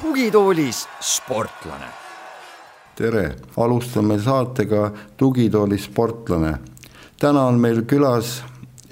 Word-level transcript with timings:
tugitoolis 0.00 0.88
sportlane. 1.00 1.86
tere, 2.96 3.36
alustame 3.56 4.18
saatega 4.18 4.92
Tugitooli 5.16 5.78
sportlane. 5.78 6.54
täna 7.18 7.42
on 7.44 7.60
meil 7.60 7.82
külas 7.82 8.42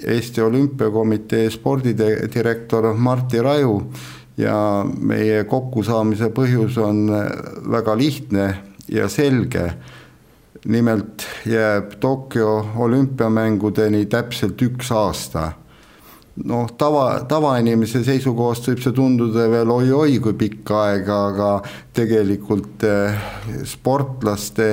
Eesti 0.03 0.41
Olümpiakomitee 0.41 1.49
spordidirektor 1.49 2.93
Martti 2.93 3.41
Raju 3.41 3.91
ja 4.39 4.57
meie 4.85 5.43
kokkusaamise 5.49 6.31
põhjus 6.31 6.77
on 6.79 7.09
väga 7.71 7.97
lihtne 7.99 8.49
ja 8.87 9.09
selge. 9.11 9.71
nimelt 10.65 11.23
jääb 11.45 11.93
Tokyo 11.99 12.65
olümpiamängudeni 12.75 14.05
täpselt 14.05 14.61
üks 14.61 14.91
aasta 14.91 15.51
noh, 16.45 16.69
tava, 16.77 17.05
tavainimese 17.29 18.01
seisukohast 18.05 18.69
võib 18.69 18.83
see 18.83 18.95
tunduda 18.95 19.47
veel 19.51 19.73
oi-oi 19.73 20.19
kui 20.23 20.35
pikk 20.39 20.71
aeg, 20.75 21.09
aga 21.09 21.49
tegelikult 21.95 22.85
eh, 22.87 23.19
sportlaste 23.67 24.69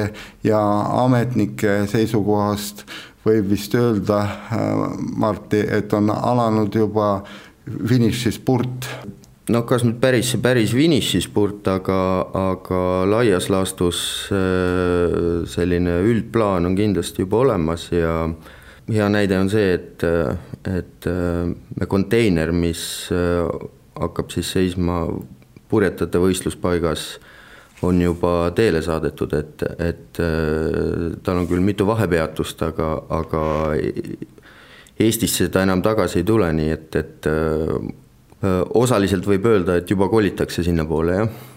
ja 0.46 0.60
ametnike 1.04 1.82
seisukohast 1.90 2.84
võib 3.26 3.50
vist 3.50 3.74
öelda, 3.78 4.22
eh, 4.54 4.86
Martti, 5.18 5.62
et 5.78 5.92
on 5.96 6.12
alanud 6.14 6.74
juba 6.74 7.10
finišispurt. 7.66 8.90
No 9.52 9.62
kas 9.68 9.84
nüüd 9.86 9.98
päris, 10.02 10.32
päris 10.42 10.72
finišispurt, 10.74 11.66
aga, 11.70 12.00
aga 12.52 12.80
laias 13.10 13.48
laastus 13.52 14.00
eh, 14.34 15.46
selline 15.50 16.00
üldplaan 16.06 16.66
on 16.66 16.76
kindlasti 16.78 17.24
juba 17.24 17.44
olemas 17.44 17.88
ja 17.92 18.18
hea 18.90 19.08
näide 19.10 19.38
on 19.38 19.50
see, 19.50 19.72
et, 19.74 20.04
et 20.70 21.08
me 21.10 21.88
konteiner, 21.90 22.52
mis 22.54 22.82
hakkab 23.10 24.30
siis 24.30 24.52
seisma 24.54 25.00
purjetajate 25.66 26.20
võistluspaigas, 26.22 27.06
on 27.82 27.98
juba 28.00 28.52
teele 28.56 28.80
saadetud, 28.86 29.34
et, 29.34 29.64
et 29.82 30.20
tal 31.26 31.42
on 31.42 31.48
küll 31.50 31.64
mitu 31.66 31.86
vahepeatust, 31.88 32.62
aga, 32.62 32.92
aga 33.18 33.42
Eestisse 34.96 35.50
ta 35.52 35.60
enam 35.66 35.82
tagasi 35.84 36.22
ei 36.22 36.24
tule, 36.24 36.46
nii 36.56 36.70
et, 36.72 36.94
et 36.96 37.26
osaliselt 38.42 39.26
võib 39.26 39.46
öelda, 39.48 39.78
et 39.80 39.90
juba 39.90 40.10
kolitakse 40.12 40.64
sinnapoole, 40.66 41.20
jah 41.20 41.52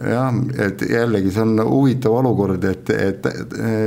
jah, 0.00 0.32
et 0.64 0.82
jällegi 0.88 1.32
see 1.32 1.44
on 1.44 1.60
huvitav 1.68 2.14
olukord, 2.22 2.64
et, 2.64 2.90
et 2.90 3.28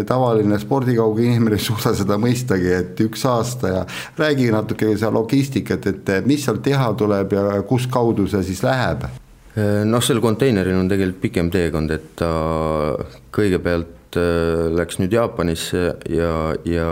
tavaline 0.08 0.60
spordikauge 0.62 1.26
inimene 1.26 1.58
ei 1.58 1.66
suuda 1.66 1.96
seda 1.98 2.20
mõistagi, 2.22 2.72
et 2.78 3.04
üks 3.06 3.26
aasta 3.30 3.72
ja 3.72 3.84
räägi 4.20 4.52
natuke 4.54 4.92
seda 4.94 5.12
logistikat, 5.16 5.90
et 5.90 6.14
mis 6.28 6.46
seal 6.46 6.62
teha 6.66 6.92
tuleb 6.98 7.34
ja 7.36 7.62
kus 7.68 7.90
kaudu 7.92 8.28
see 8.30 8.46
siis 8.46 8.64
läheb? 8.66 9.08
noh, 9.88 10.02
sel 10.04 10.20
konteineril 10.20 10.76
on 10.76 10.90
tegelikult 10.92 11.22
pikem 11.24 11.50
teekond, 11.52 11.92
et 11.96 12.10
ta 12.20 12.30
kõigepealt 13.36 14.05
äh, 14.20 14.66
läks 14.76 15.00
nüüd 15.02 15.14
Jaapanisse 15.16 15.84
ja, 16.12 16.32
ja 16.68 16.88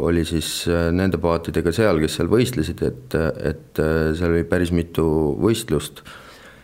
oli 0.00 0.24
siis 0.28 0.64
äh, 0.70 0.88
nende 0.94 1.20
paatidega 1.22 1.72
seal, 1.74 2.00
kes 2.02 2.18
seal 2.20 2.32
võistlesid, 2.32 2.82
et, 2.86 3.20
et 3.52 3.82
äh, 3.82 4.10
seal 4.16 4.34
oli 4.34 4.48
päris 4.48 4.74
mitu 4.74 5.06
võistlust, 5.40 6.04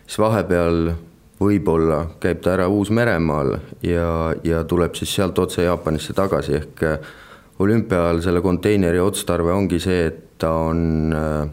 siis 0.06 0.20
vahepeal 0.20 0.92
võib-olla 1.40 2.02
käib 2.20 2.42
ta 2.44 2.54
ära 2.54 2.68
Uus-Meremaal 2.68 3.54
ja, 3.86 4.34
ja 4.44 4.64
tuleb 4.68 4.96
siis 4.98 5.12
sealt 5.16 5.38
otse 5.40 5.64
Jaapanisse 5.64 6.14
tagasi, 6.16 6.58
ehk 6.60 6.84
äh, 6.84 7.14
olümpia 7.60 8.04
ajal 8.04 8.20
selle 8.24 8.42
konteineri 8.44 9.00
otstarve 9.00 9.52
ongi 9.54 9.80
see, 9.80 10.04
et 10.10 10.20
ta 10.40 10.52
on 10.68 11.14
äh, 11.16 11.48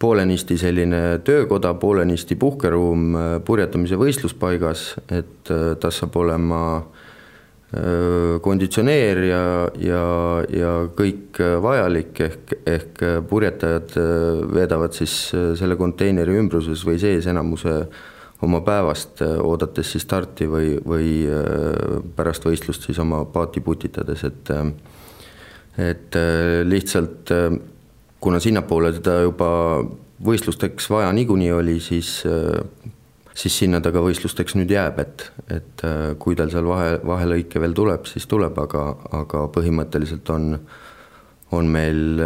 poolenisti 0.00 0.56
selline 0.58 1.20
töökoda, 1.26 1.74
poolenisti 1.74 2.38
puhkeruum 2.38 3.10
äh, 3.14 3.34
purjetamise 3.46 3.98
võistluspaigas, 4.00 4.86
et 5.10 5.50
tas 5.82 6.02
saab 6.02 6.16
olema 6.22 6.62
konditsioneer 8.42 9.18
ja, 9.28 9.42
ja, 9.78 10.04
ja 10.50 10.70
kõik 10.98 11.38
vajalik, 11.62 12.18
ehk, 12.26 12.54
ehk 12.66 13.02
purjetajad 13.30 13.94
veedavad 14.50 14.96
siis 14.96 15.14
selle 15.30 15.76
konteineri 15.78 16.34
ümbruses 16.40 16.82
või 16.82 16.98
sees 16.98 17.28
enamuse 17.30 17.76
oma 18.42 18.60
päevast, 18.64 19.20
äh, 19.22 19.38
oodates 19.44 19.92
siis 19.92 20.04
starti 20.06 20.48
või, 20.48 20.74
või 20.86 21.10
äh, 21.28 22.00
pärast 22.16 22.44
võistlust 22.46 22.86
siis 22.88 22.98
oma 23.02 23.24
paati 23.28 23.60
putitades, 23.64 24.24
et 24.24 24.54
äh, 24.54 24.72
et 25.80 26.16
lihtsalt 26.66 27.30
kuna 28.20 28.40
sinnapoole 28.42 28.90
teda 28.96 29.20
juba 29.22 29.46
võistlusteks 30.26 30.88
vaja 30.90 31.12
niikuinii 31.14 31.52
oli, 31.56 31.76
siis 31.80 32.24
siis 33.34 33.58
sinna 33.62 33.80
ta 33.80 33.92
ka 33.94 34.02
võistlusteks 34.04 34.56
nüüd 34.58 34.72
jääb, 34.74 34.98
et, 35.02 35.26
et 35.52 35.84
kui 36.18 36.36
tal 36.38 36.50
seal 36.52 36.66
vahe, 36.68 36.96
vahelõike 37.06 37.62
veel 37.62 37.76
tuleb, 37.76 38.08
siis 38.10 38.26
tuleb, 38.30 38.58
aga, 38.58 38.86
aga 39.20 39.44
põhimõtteliselt 39.54 40.32
on, 40.34 40.54
on 41.56 41.70
meil 41.70 42.18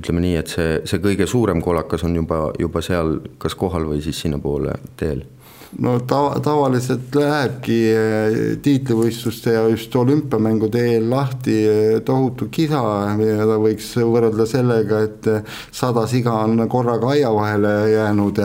ütleme 0.00 0.22
nii, 0.24 0.36
et 0.40 0.52
see, 0.52 0.78
see 0.88 1.02
kõige 1.02 1.26
suurem 1.28 1.60
kolakas 1.64 2.04
on 2.08 2.16
juba, 2.16 2.46
juba 2.58 2.82
seal 2.84 3.18
kas 3.42 3.56
kohal 3.58 3.88
või 3.90 4.00
siis 4.04 4.20
sinnapoole 4.24 4.78
teel 5.00 5.24
no 5.78 5.94
tava, 6.08 6.34
tavaliselt 6.42 7.14
lähebki 7.14 7.76
eh, 7.94 8.38
tiitlivõistluste 8.62 9.54
ja 9.54 9.62
just 9.70 9.94
olümpiamängude 9.96 10.82
eel 10.94 11.06
lahti 11.12 11.54
eh, 11.62 12.00
tohutu 12.06 12.48
kisa, 12.50 12.82
mida 13.18 13.58
võiks 13.60 13.92
võrrelda 14.00 14.46
sellega, 14.50 15.02
et 15.06 15.28
eh, 15.30 15.60
sada 15.70 16.06
siga 16.10 16.34
on 16.42 16.66
korraga 16.70 17.12
aia 17.14 17.30
vahele 17.34 17.74
jäänud, 17.92 18.42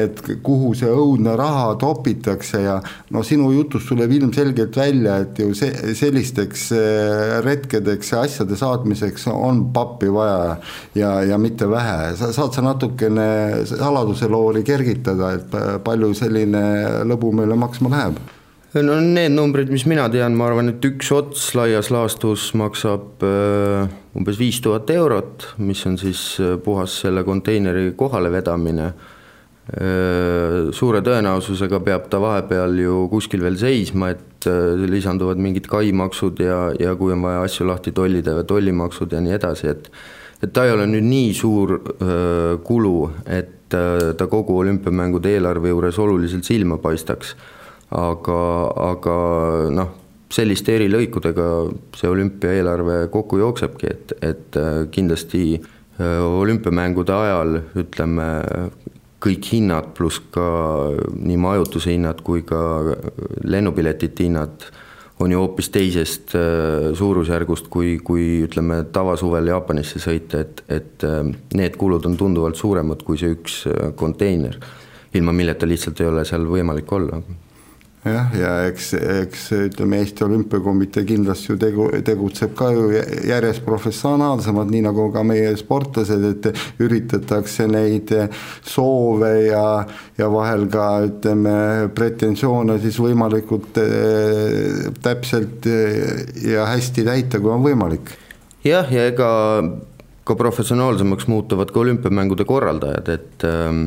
et 0.00 0.22
kuhu 0.42 0.72
see 0.78 0.90
õudne 0.90 1.36
raha 1.38 1.76
topitakse 1.80 2.64
ja 2.64 2.80
no 3.14 3.22
sinu 3.26 3.52
jutust 3.54 3.88
tuleb 3.92 4.16
ilmselgelt 4.18 4.76
välja, 4.78 5.20
et 5.22 5.38
ju 5.38 5.54
see, 5.54 5.94
sellisteks 5.94 6.66
retkedeks 7.44 8.12
ja 8.12 8.24
asjade 8.26 8.58
saatmiseks 8.58 9.28
on 9.30 9.66
pappi 9.74 10.10
vaja 10.12 10.56
ja, 10.98 11.14
ja 11.30 11.38
mitte 11.38 11.68
vähe, 11.70 12.14
sa 12.18 12.32
saad 12.34 12.54
sa 12.56 12.64
natukene 12.64 13.28
saladuse 13.68 14.28
loori 14.30 14.64
kergitada, 14.66 15.34
et 15.38 15.56
palju 15.84 16.12
selline 16.18 16.63
lõbu 17.08 17.32
meile 17.36 17.58
maksma 17.58 17.92
läheb? 17.92 18.18
no 18.82 18.96
need 18.98 19.30
numbrid, 19.34 19.70
mis 19.70 19.84
mina 19.86 20.08
tean, 20.10 20.34
ma 20.34 20.48
arvan, 20.48 20.72
et 20.72 20.86
üks 20.88 21.10
ots 21.14 21.52
laias 21.54 21.92
laastus 21.94 22.48
maksab 22.58 23.22
äh, 23.22 23.84
umbes 24.18 24.38
viis 24.40 24.58
tuhat 24.64 24.90
eurot, 24.90 25.52
mis 25.62 25.84
on 25.86 25.98
siis 26.00 26.40
äh, 26.42 26.56
puhas 26.62 26.96
selle 27.04 27.22
konteineri 27.26 27.92
kohale 27.98 28.32
vedamine. 28.34 28.88
Äh, 29.64 30.72
suure 30.74 31.04
tõenäosusega 31.06 31.80
peab 31.86 32.10
ta 32.10 32.18
vahepeal 32.22 32.74
ju 32.82 33.04
kuskil 33.12 33.46
veel 33.46 33.60
seisma, 33.60 34.10
et 34.16 34.48
lisanduvad 34.90 35.38
mingid 35.40 35.70
kaimaksud 35.70 36.42
ja, 36.42 36.58
ja 36.74 36.98
kui 36.98 37.14
on 37.14 37.22
vaja 37.24 37.46
asju 37.46 37.70
lahti 37.70 37.94
tollida, 37.96 38.40
tollimaksud 38.44 39.14
ja 39.14 39.22
nii 39.24 39.38
edasi, 39.38 39.70
et 39.70 39.90
et 40.44 40.50
ta 40.52 40.66
ei 40.66 40.74
ole 40.74 40.84
nüüd 40.90 41.06
nii 41.08 41.28
suur 41.32 41.70
öö, 41.78 42.58
kulu, 42.66 43.06
et 43.32 43.63
ta 44.18 44.26
kogu 44.30 44.58
olümpiamängude 44.62 45.34
eelarve 45.36 45.72
juures 45.72 45.98
oluliselt 45.98 46.44
silma 46.44 46.78
paistaks. 46.82 47.34
aga, 47.94 48.38
aga 48.90 49.16
noh, 49.70 49.90
selliste 50.32 50.74
erilõikudega 50.74 51.48
see 51.94 52.08
olümpia 52.10 52.56
eelarve 52.56 53.04
kokku 53.12 53.38
jooksebki, 53.38 53.90
et, 53.90 54.14
et 54.24 54.58
kindlasti 54.90 55.60
olümpiamängude 56.00 57.14
ajal 57.14 57.60
ütleme, 57.78 58.26
kõik 59.24 59.50
hinnad 59.52 59.92
pluss 59.96 60.20
ka 60.34 60.46
nii 61.14 61.36
majutuse 61.40 61.94
hinnad 61.94 62.20
kui 62.26 62.42
ka 62.44 62.60
lennupiletite 63.44 64.26
hinnad 64.26 64.66
on 65.20 65.32
ju 65.32 65.38
hoopis 65.38 65.70
teisest 65.74 66.34
äh, 66.34 66.90
suurusjärgust, 66.98 67.68
kui, 67.70 67.98
kui 68.04 68.42
ütleme, 68.46 68.82
tavasuvel 68.92 69.52
Jaapanisse 69.52 70.02
sõita, 70.02 70.42
et, 70.42 70.64
et 70.68 71.06
äh, 71.06 71.22
need 71.54 71.78
kulud 71.80 72.06
on 72.08 72.18
tunduvalt 72.18 72.58
suuremad 72.58 73.04
kui 73.06 73.20
see 73.20 73.36
üks 73.36 73.62
äh, 73.70 73.92
konteiner, 73.98 74.58
ilma 75.14 75.34
milleta 75.36 75.68
lihtsalt 75.70 76.02
ei 76.02 76.10
ole 76.10 76.26
seal 76.26 76.46
võimalik 76.50 76.90
olla 76.92 77.22
jah, 78.04 78.32
ja 78.36 78.52
eks, 78.68 78.90
eks 79.22 79.44
ütleme, 79.56 80.00
Eesti 80.02 80.24
Olümpiakomitee 80.26 81.04
kindlasti 81.08 81.52
ju 81.52 81.58
tegu, 81.60 81.86
tegutseb 82.04 82.54
ka 82.58 82.70
ju 82.74 82.88
järjest 83.28 83.64
professionaalsemalt, 83.66 84.72
nii 84.72 84.84
nagu 84.86 85.08
ka 85.14 85.22
meie 85.26 85.54
sportlased, 85.60 86.26
et 86.30 86.82
üritatakse 86.84 87.68
neid 87.70 88.12
soove 88.66 89.32
ja, 89.46 89.64
ja 90.18 90.28
vahel 90.32 90.66
ka 90.72 90.88
ütleme, 91.08 91.56
pretensioone 91.96 92.78
siis 92.82 93.00
võimalikult 93.00 93.80
äh, 93.80 94.90
täpselt 95.04 95.66
ja 96.44 96.68
hästi 96.70 97.06
täita, 97.08 97.40
kui 97.40 97.54
on 97.54 97.64
võimalik. 97.64 98.14
jah, 98.64 98.88
ja 98.92 99.08
ega 99.12 99.30
ka 100.24 100.36
professionaalsemaks 100.40 101.26
muutuvad 101.28 101.72
ka 101.72 101.80
olümpiamängude 101.80 102.46
korraldajad, 102.48 103.08
et 103.12 103.44
ähm, 103.44 103.82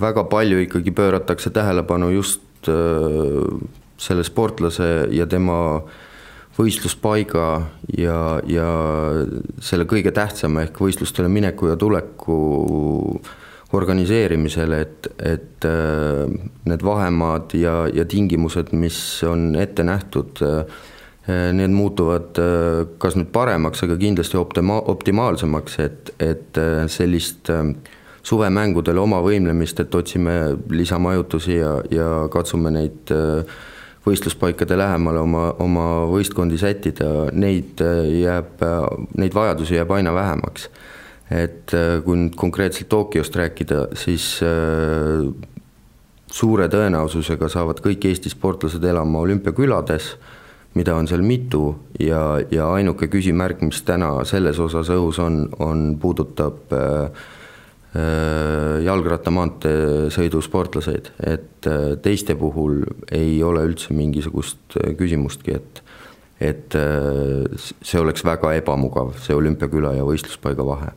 väga 0.00 0.24
palju 0.28 0.62
ikkagi 0.64 0.92
pööratakse 0.96 1.52
tähelepanu 1.52 2.10
just 2.14 2.47
selle 3.98 4.24
sportlase 4.26 5.08
ja 5.14 5.26
tema 5.30 5.58
võistluspaiga 6.58 7.46
ja, 7.98 8.20
ja 8.46 8.68
selle 9.62 9.86
kõige 9.88 10.10
tähtsama 10.14 10.64
ehk 10.66 10.80
võistlustele 10.82 11.30
mineku 11.30 11.70
ja 11.70 11.76
tuleku 11.78 12.38
organiseerimisele, 13.78 14.80
et, 14.80 15.08
et 15.20 15.66
need 16.68 16.84
vahemaad 16.84 17.52
ja, 17.58 17.82
ja 17.92 18.06
tingimused, 18.08 18.72
mis 18.72 18.98
on 19.28 19.52
ette 19.60 19.84
nähtud, 19.84 20.40
need 21.28 21.74
muutuvad 21.76 22.40
kas 22.98 23.18
nüüd 23.18 23.28
paremaks, 23.34 23.84
aga 23.84 23.98
kindlasti 24.00 24.40
optima-, 24.40 24.80
optimaalsemaks, 24.88 25.78
et, 25.84 26.14
et 26.24 26.62
sellist 26.88 27.52
suvemängudele 28.28 29.00
oma 29.00 29.22
võimlemist, 29.24 29.80
et 29.80 29.94
otsime 29.94 30.34
lisamajutusi 30.70 31.56
ja, 31.56 31.72
ja 31.90 32.08
katsume 32.32 32.72
neid 32.74 33.12
võistluspaikade 34.08 34.76
lähemale 34.78 35.22
oma, 35.22 35.44
oma 35.62 35.86
võistkondi 36.10 36.58
sättida, 36.60 37.28
neid 37.32 37.82
äh, 37.84 38.04
jääb, 38.22 38.64
neid 39.18 39.36
vajadusi 39.36 39.78
jääb 39.78 39.92
aina 39.96 40.14
vähemaks. 40.14 40.70
et 41.30 41.74
äh, 41.76 41.98
kui 42.04 42.16
nüüd 42.16 42.36
konkreetselt 42.40 42.88
Tokyost 42.88 43.34
rääkida, 43.36 43.88
siis 44.00 44.38
äh, 44.42 45.26
suure 46.32 46.68
tõenäosusega 46.72 47.50
saavad 47.52 47.82
kõik 47.84 48.06
Eesti 48.08 48.32
sportlased 48.32 48.84
elama 48.84 49.20
olümpiakülades, 49.26 50.14
mida 50.74 50.94
on 50.96 51.08
seal 51.08 51.20
mitu 51.20 51.74
ja, 52.00 52.38
ja 52.50 52.70
ainuke 52.72 53.10
küsimärk, 53.12 53.60
mis 53.60 53.82
täna 53.84 54.14
selles 54.28 54.60
osas 54.60 54.88
õhus 54.94 55.20
on, 55.20 55.42
on, 55.58 55.90
puudutab 56.00 56.72
äh, 56.72 57.26
Äh, 57.96 58.82
jalgrattamaantee 58.84 60.10
sõidusportlaseid, 60.12 61.06
et 61.24 61.64
äh, 61.64 61.94
teiste 62.04 62.34
puhul 62.36 62.82
ei 63.16 63.38
ole 63.40 63.62
üldse 63.64 63.96
mingisugust 63.96 64.76
äh, 64.76 64.92
küsimustki, 64.98 65.56
et 65.56 65.84
et 66.38 66.70
see 66.70 67.98
oleks 67.98 68.22
väga 68.22 68.52
ebamugav, 68.60 69.08
see 69.18 69.34
olümpiaküla 69.34 69.90
ja 69.96 70.04
võistluspaiga 70.06 70.62
vahe. 70.62 70.92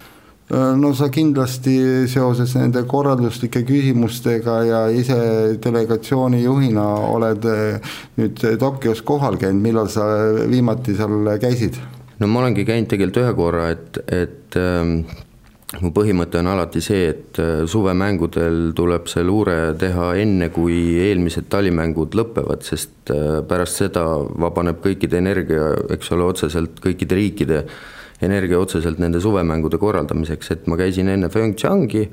No 0.77 0.91
sa 0.93 1.07
kindlasti 1.09 1.73
seoses 2.11 2.53
nende 2.59 2.83
korralduslike 2.85 3.63
küsimustega 3.65 4.59
ja 4.67 4.83
ise 4.93 5.17
delegatsiooni 5.63 6.43
juhina 6.43 6.85
oled 7.07 7.47
nüüd 8.21 8.45
Tokyos 8.61 9.01
kohal 9.01 9.39
käinud, 9.41 9.65
millal 9.65 9.89
sa 9.89 10.05
viimati 10.51 10.93
seal 10.99 11.33
käisid? 11.41 11.81
no 12.21 12.29
ma 12.29 12.43
olengi 12.43 12.67
käinud 12.69 12.93
tegelikult 12.93 13.23
ühe 13.23 13.33
korra, 13.41 13.67
et, 13.73 13.97
et 14.13 14.61
ähm, 14.61 14.99
mu 15.79 15.93
põhimõte 15.95 16.41
on 16.41 16.49
alati 16.51 16.81
see, 16.83 17.05
et 17.13 17.39
äh, 17.39 17.63
suvemängudel 17.69 18.73
tuleb 18.75 19.07
see 19.11 19.23
luure 19.23 19.71
teha 19.79 20.11
enne, 20.19 20.49
kui 20.51 20.97
eelmised 21.05 21.47
talimängud 21.51 22.17
lõpevad, 22.19 22.65
sest 22.67 23.13
äh, 23.13 23.39
pärast 23.47 23.79
seda 23.79 24.03
vabaneb 24.43 24.81
kõikide 24.83 25.21
energia, 25.21 25.71
eks 25.95 26.11
ole, 26.11 26.27
otseselt 26.33 26.81
kõikide 26.83 27.19
riikide 27.19 27.63
energia 28.21 28.59
otseselt 28.61 28.99
nende 29.01 29.21
suvemängude 29.23 29.79
korraldamiseks, 29.81 30.51
et 30.53 30.67
ma 30.69 30.77
käisin 30.77 31.09
enne 31.09 31.29
Pyeongchangi 31.31 32.03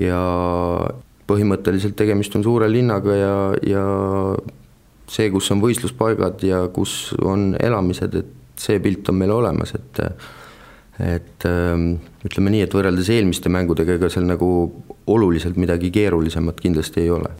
ja 0.00 0.22
põhimõtteliselt 1.26 1.94
tegemist 1.98 2.34
on 2.38 2.44
suure 2.46 2.68
linnaga 2.70 3.14
ja, 3.14 3.36
ja 3.66 3.84
see, 5.10 5.28
kus 5.34 5.50
on 5.54 5.62
võistluspaigad 5.62 6.42
ja 6.46 6.64
kus 6.74 7.12
on 7.20 7.52
elamised, 7.60 8.16
et 8.18 8.60
see 8.60 8.80
pilt 8.82 9.12
on 9.12 9.20
meil 9.20 9.34
olemas, 9.36 9.76
et 9.76 10.02
et 11.02 11.44
ähm, 11.44 11.96
ütleme 12.24 12.52
nii, 12.54 12.64
et 12.64 12.74
võrreldes 12.74 13.10
eelmiste 13.12 13.52
mängudega, 13.52 13.98
ega 13.98 14.10
seal 14.12 14.26
nagu 14.28 14.48
oluliselt 15.12 15.58
midagi 15.60 15.92
keerulisemat 15.94 16.60
kindlasti 16.62 17.04
ei 17.04 17.12
ole. 17.14 17.32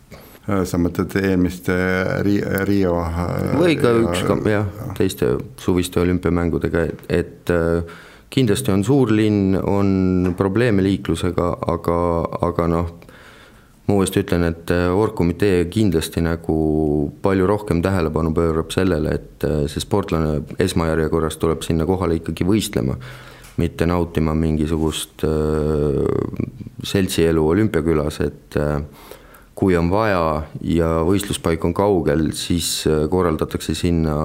Äh, 0.46 0.62
sa 0.68 0.78
mõtled 0.78 1.14
eelmiste 1.18 1.76
Riio? 2.22 2.92
Äh, 3.02 3.54
või 3.58 3.78
ka 3.80 3.90
üks 4.04 4.22
jah, 4.46 4.68
teiste 4.98 5.32
suviste 5.58 6.02
olümpiamängudega, 6.04 6.84
et 7.10 7.50
äh, 7.50 7.96
kindlasti 8.30 8.70
on 8.74 8.84
suur 8.86 9.10
linn, 9.10 9.56
on 9.58 10.34
probleeme 10.38 10.84
liiklusega, 10.86 11.50
aga, 11.72 11.98
aga 12.46 12.68
noh, 12.70 12.94
ma 13.86 13.96
uuesti 13.96 14.22
ütlen, 14.22 14.44
et 14.50 14.70
orgkomitee 14.70 15.64
kindlasti 15.70 16.22
nagu 16.22 16.56
palju 17.22 17.46
rohkem 17.46 17.80
tähelepanu 17.82 18.32
pöörab 18.34 18.74
sellele, 18.74 19.14
et 19.14 19.46
see 19.70 19.82
sportlane 19.82 20.40
esmajärjekorras 20.62 21.38
tuleb 21.38 21.62
sinna 21.62 21.86
kohale 21.86 22.18
ikkagi 22.18 22.46
võistlema 22.46 22.98
mitte 23.56 23.86
nautima 23.86 24.34
mingisugust 24.36 25.24
seltsielu 26.86 27.42
olümpiakülas, 27.48 28.20
et 28.20 28.58
kui 29.56 29.76
on 29.78 29.88
vaja 29.90 30.42
ja 30.68 30.90
võistluspaik 31.08 31.64
on 31.64 31.74
kaugel, 31.76 32.28
siis 32.36 32.84
korraldatakse 33.10 33.74
sinna 33.74 34.16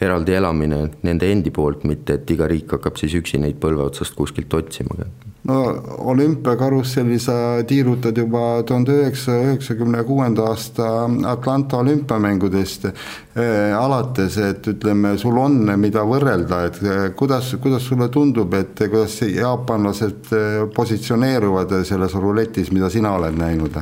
eraldi 0.00 0.36
elamine 0.36 0.82
nende 1.06 1.30
endi 1.32 1.50
poolt, 1.50 1.84
mitte 1.88 2.20
et 2.20 2.30
iga 2.30 2.48
riik 2.50 2.76
hakkab 2.76 3.00
siis 3.00 3.16
üksi 3.18 3.40
neid 3.42 3.58
põlve 3.62 3.88
otsast 3.88 4.14
kuskilt 4.18 4.54
otsima 4.54 5.00
no 5.46 5.82
olümpiakarusselli 5.98 7.18
sa 7.18 7.62
tiirutad 7.66 8.16
juba 8.18 8.62
tuhande 8.66 8.92
üheksasaja 9.00 9.44
üheksakümne 9.50 10.02
kuuenda 10.04 10.48
aasta 10.50 10.88
Atlanta 11.26 11.76
olümpiamängudest 11.76 12.84
eh, 12.84 13.78
alates, 13.78 14.38
et 14.38 14.66
ütleme, 14.66 15.16
sul 15.18 15.38
on, 15.38 15.60
mida 15.78 16.02
võrrelda, 16.06 16.64
et 16.66 16.82
eh, 16.82 17.06
kuidas, 17.16 17.54
kuidas 17.62 17.86
sulle 17.86 18.08
tundub, 18.12 18.54
et 18.58 18.74
kuidas 18.90 19.20
jaapanlased 19.22 20.34
eh, 20.34 20.60
positsioneeruvad 20.74 21.78
selles 21.86 22.18
ruletis, 22.18 22.72
mida 22.74 22.90
sina 22.90 23.14
oled 23.18 23.38
näinud? 23.38 23.80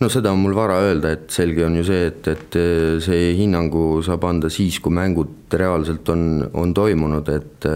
no 0.00 0.08
seda 0.12 0.32
on 0.32 0.42
mul 0.44 0.52
vara 0.56 0.76
öelda, 0.84 1.14
et 1.16 1.32
selge 1.32 1.64
on 1.64 1.78
ju 1.80 1.84
see, 1.88 2.04
et, 2.10 2.28
et 2.28 2.56
see 3.04 3.32
hinnangu 3.38 4.02
saab 4.04 4.24
anda 4.28 4.50
siis, 4.52 4.76
kui 4.80 4.92
mängud 4.92 5.52
reaalselt 5.52 6.08
on, 6.12 6.22
on 6.52 6.74
toimunud, 6.76 7.28
et 7.32 7.68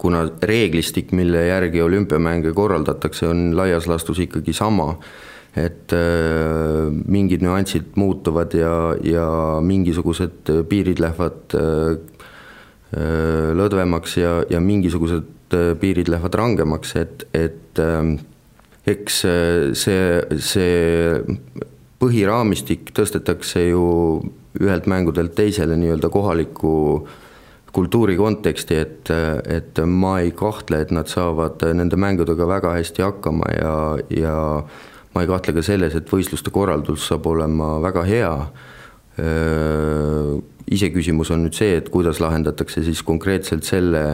kuna 0.00 0.24
reeglistik, 0.42 1.12
mille 1.12 1.46
järgi 1.46 1.82
olümpiamänge 1.82 2.54
korraldatakse, 2.56 3.28
on 3.28 3.50
laias 3.56 3.88
laastus 3.90 4.22
ikkagi 4.24 4.54
sama, 4.56 4.94
et 5.58 5.92
äh, 5.92 6.88
mingid 6.88 7.44
nüansid 7.44 7.92
muutuvad 8.00 8.54
ja, 8.56 8.72
ja 9.04 9.26
mingisugused 9.66 10.52
piirid 10.70 11.02
lähevad 11.02 11.56
äh, 11.58 11.98
äh, 12.96 13.50
lõdvemaks 13.58 14.16
ja, 14.22 14.34
ja 14.50 14.62
mingisugused 14.64 15.36
piirid 15.80 16.08
lähevad 16.08 16.36
rangemaks, 16.38 16.94
et, 16.96 17.24
et 17.34 17.80
eks 18.86 19.16
see, 19.74 20.04
see 20.38 21.40
põhiraamistik 21.98 22.92
tõstetakse 22.94 23.64
ju 23.66 23.82
ühelt 24.60 24.86
mängudelt 24.90 25.34
teisele 25.34 25.74
nii-öelda 25.80 26.06
kohaliku 26.14 26.70
äh, 27.00 27.18
kultuuri 27.72 28.16
konteksti, 28.18 28.76
et, 28.76 29.10
et 29.46 29.80
ma 29.86 30.18
ei 30.24 30.32
kahtle, 30.36 30.80
et 30.82 30.90
nad 30.94 31.10
saavad 31.10 31.62
nende 31.76 31.98
mängudega 32.00 32.48
väga 32.48 32.74
hästi 32.78 33.04
hakkama 33.06 33.52
ja, 33.54 33.74
ja 34.14 34.36
ma 35.14 35.22
ei 35.22 35.30
kahtle 35.30 35.54
ka 35.56 35.64
selles, 35.66 35.94
et 35.94 36.10
võistluste 36.10 36.52
korraldus 36.54 37.06
saab 37.10 37.26
olema 37.30 37.76
väga 37.82 38.04
hea. 38.08 38.34
iseküsimus 40.70 41.30
on 41.34 41.42
nüüd 41.44 41.56
see, 41.58 41.74
et 41.76 41.90
kuidas 41.92 42.20
lahendatakse 42.22 42.82
siis 42.86 43.02
konkreetselt 43.04 43.66
selle 43.66 44.04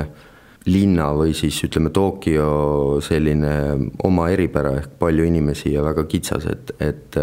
linna 0.66 1.12
või 1.14 1.34
siis 1.36 1.58
ütleme, 1.62 1.92
Tokyo 1.94 2.98
selline 3.04 3.52
oma 4.04 4.30
eripära 4.34 4.74
ehk 4.80 4.96
palju 4.98 5.28
inimesi 5.28 5.72
ja 5.76 5.84
väga 5.84 6.04
kitsas, 6.10 6.48
et, 6.50 6.72
et 6.82 7.18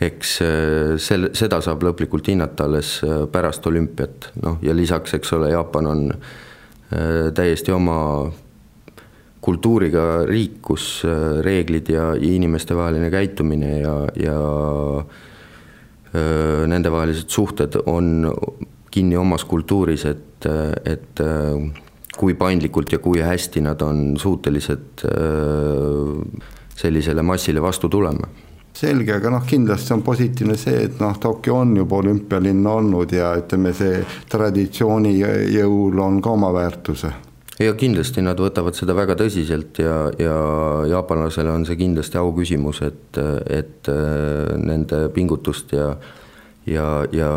eks 0.00 0.36
äh, 0.42 0.94
sel-, 1.00 1.30
seda 1.36 1.60
saab 1.64 1.84
lõplikult 1.84 2.30
hinnata 2.32 2.66
alles 2.68 2.98
äh, 3.04 3.24
pärast 3.32 3.66
olümpiat, 3.68 4.30
noh 4.42 4.60
ja 4.64 4.74
lisaks, 4.76 5.14
eks 5.18 5.34
ole, 5.36 5.50
Jaapan 5.52 5.90
on 5.90 6.06
äh, 6.12 7.28
täiesti 7.36 7.74
oma 7.74 7.98
kultuuriga 9.40 10.26
riik, 10.28 10.58
kus 10.64 11.00
reeglid 11.40 11.88
ja 11.88 12.10
inimestevaheline 12.12 13.08
käitumine 13.08 13.70
ja, 13.80 13.94
ja 14.20 14.34
nendevahelised 16.68 17.32
suhted 17.32 17.78
on 17.88 18.28
kinni 18.92 19.16
omas 19.16 19.46
kultuuris, 19.48 20.04
et, 20.10 20.44
et 20.84 21.24
kui 22.20 22.36
paindlikult 22.36 22.92
ja 22.92 23.00
kui 23.00 23.24
hästi 23.24 23.64
nad 23.64 23.80
on 23.80 24.18
suutelised 24.20 25.06
sellisele 26.84 27.24
massile 27.24 27.64
vastu 27.64 27.88
tulema 27.88 28.28
selge, 28.76 29.14
aga 29.16 29.32
noh, 29.32 29.42
kindlasti 29.46 29.94
on 29.96 30.04
positiivne 30.06 30.56
see, 30.58 30.84
et 30.86 31.00
noh, 31.02 31.16
Tokyo 31.20 31.60
on 31.62 31.74
juba 31.76 32.00
olümpialinn 32.00 32.66
olnud 32.66 33.12
ja 33.12 33.32
ütleme, 33.40 33.74
see 33.76 34.04
traditsiooni 34.30 35.16
jõul 35.56 35.98
on 36.00 36.20
ka 36.22 36.36
oma 36.36 36.52
väärtuse. 36.54 37.12
ja 37.60 37.74
kindlasti 37.76 38.22
nad 38.24 38.38
võtavad 38.40 38.74
seda 38.78 38.94
väga 38.96 39.18
tõsiselt 39.20 39.82
ja, 39.82 39.96
ja 40.18 40.36
jaapanlasele 40.88 41.50
on 41.52 41.66
see 41.68 41.76
kindlasti 41.76 42.18
auküsimus, 42.18 42.80
et, 42.86 43.20
et 43.46 43.90
äh, 43.92 44.56
nende 44.56 45.08
pingutust 45.14 45.76
ja 45.76 45.94
ja, 46.68 46.86
ja 47.12 47.30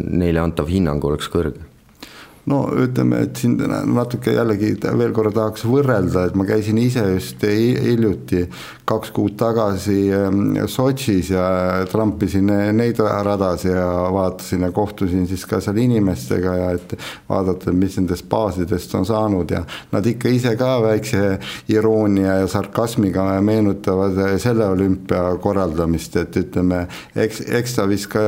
neile 0.00 0.40
antav 0.40 0.70
hinnang 0.72 1.04
oleks 1.04 1.28
kõrge 1.32 1.62
no 2.50 2.60
ütleme, 2.84 3.24
et 3.24 3.40
siin 3.40 3.56
natuke 3.94 4.34
jällegi 4.34 4.74
veel 4.84 5.12
korra 5.16 5.32
tahaks 5.34 5.64
võrrelda, 5.68 6.26
et 6.28 6.34
ma 6.36 6.46
käisin 6.48 6.78
ise 6.82 7.04
just 7.14 7.44
hiljuti 7.44 8.44
kaks 8.84 9.12
kuud 9.16 9.36
tagasi 9.40 10.12
ähm, 10.12 10.56
Sotšis 10.68 11.30
ja 11.32 11.44
trampisin 11.88 12.50
neid 12.76 13.00
radasid 13.00 13.72
ja 13.72 13.86
vaatasin 14.12 14.66
ja 14.66 14.70
kohtusin 14.76 15.26
siis 15.26 15.46
ka 15.48 15.60
seal 15.64 15.78
inimestega 15.80 16.56
ja 16.58 16.66
et 16.76 16.92
vaadata, 17.28 17.72
mis 17.72 17.96
nendest 17.96 18.28
baasidest 18.28 18.92
on 18.98 19.06
saanud 19.08 19.50
ja 19.50 19.62
nad 19.92 20.06
ikka 20.06 20.28
ise 20.28 20.52
ka 20.60 20.76
väikse 20.84 21.38
iroonia 21.72 22.40
ja 22.42 22.50
sarkasmiga 22.50 23.24
meenutavad 23.40 24.20
selle 24.42 24.68
olümpia 24.68 25.22
korraldamist, 25.40 26.20
et 26.20 26.36
ütleme, 26.44 26.84
eks, 27.16 27.40
eks 27.48 27.78
ta 27.78 27.88
vist 27.88 28.10
ka 28.12 28.20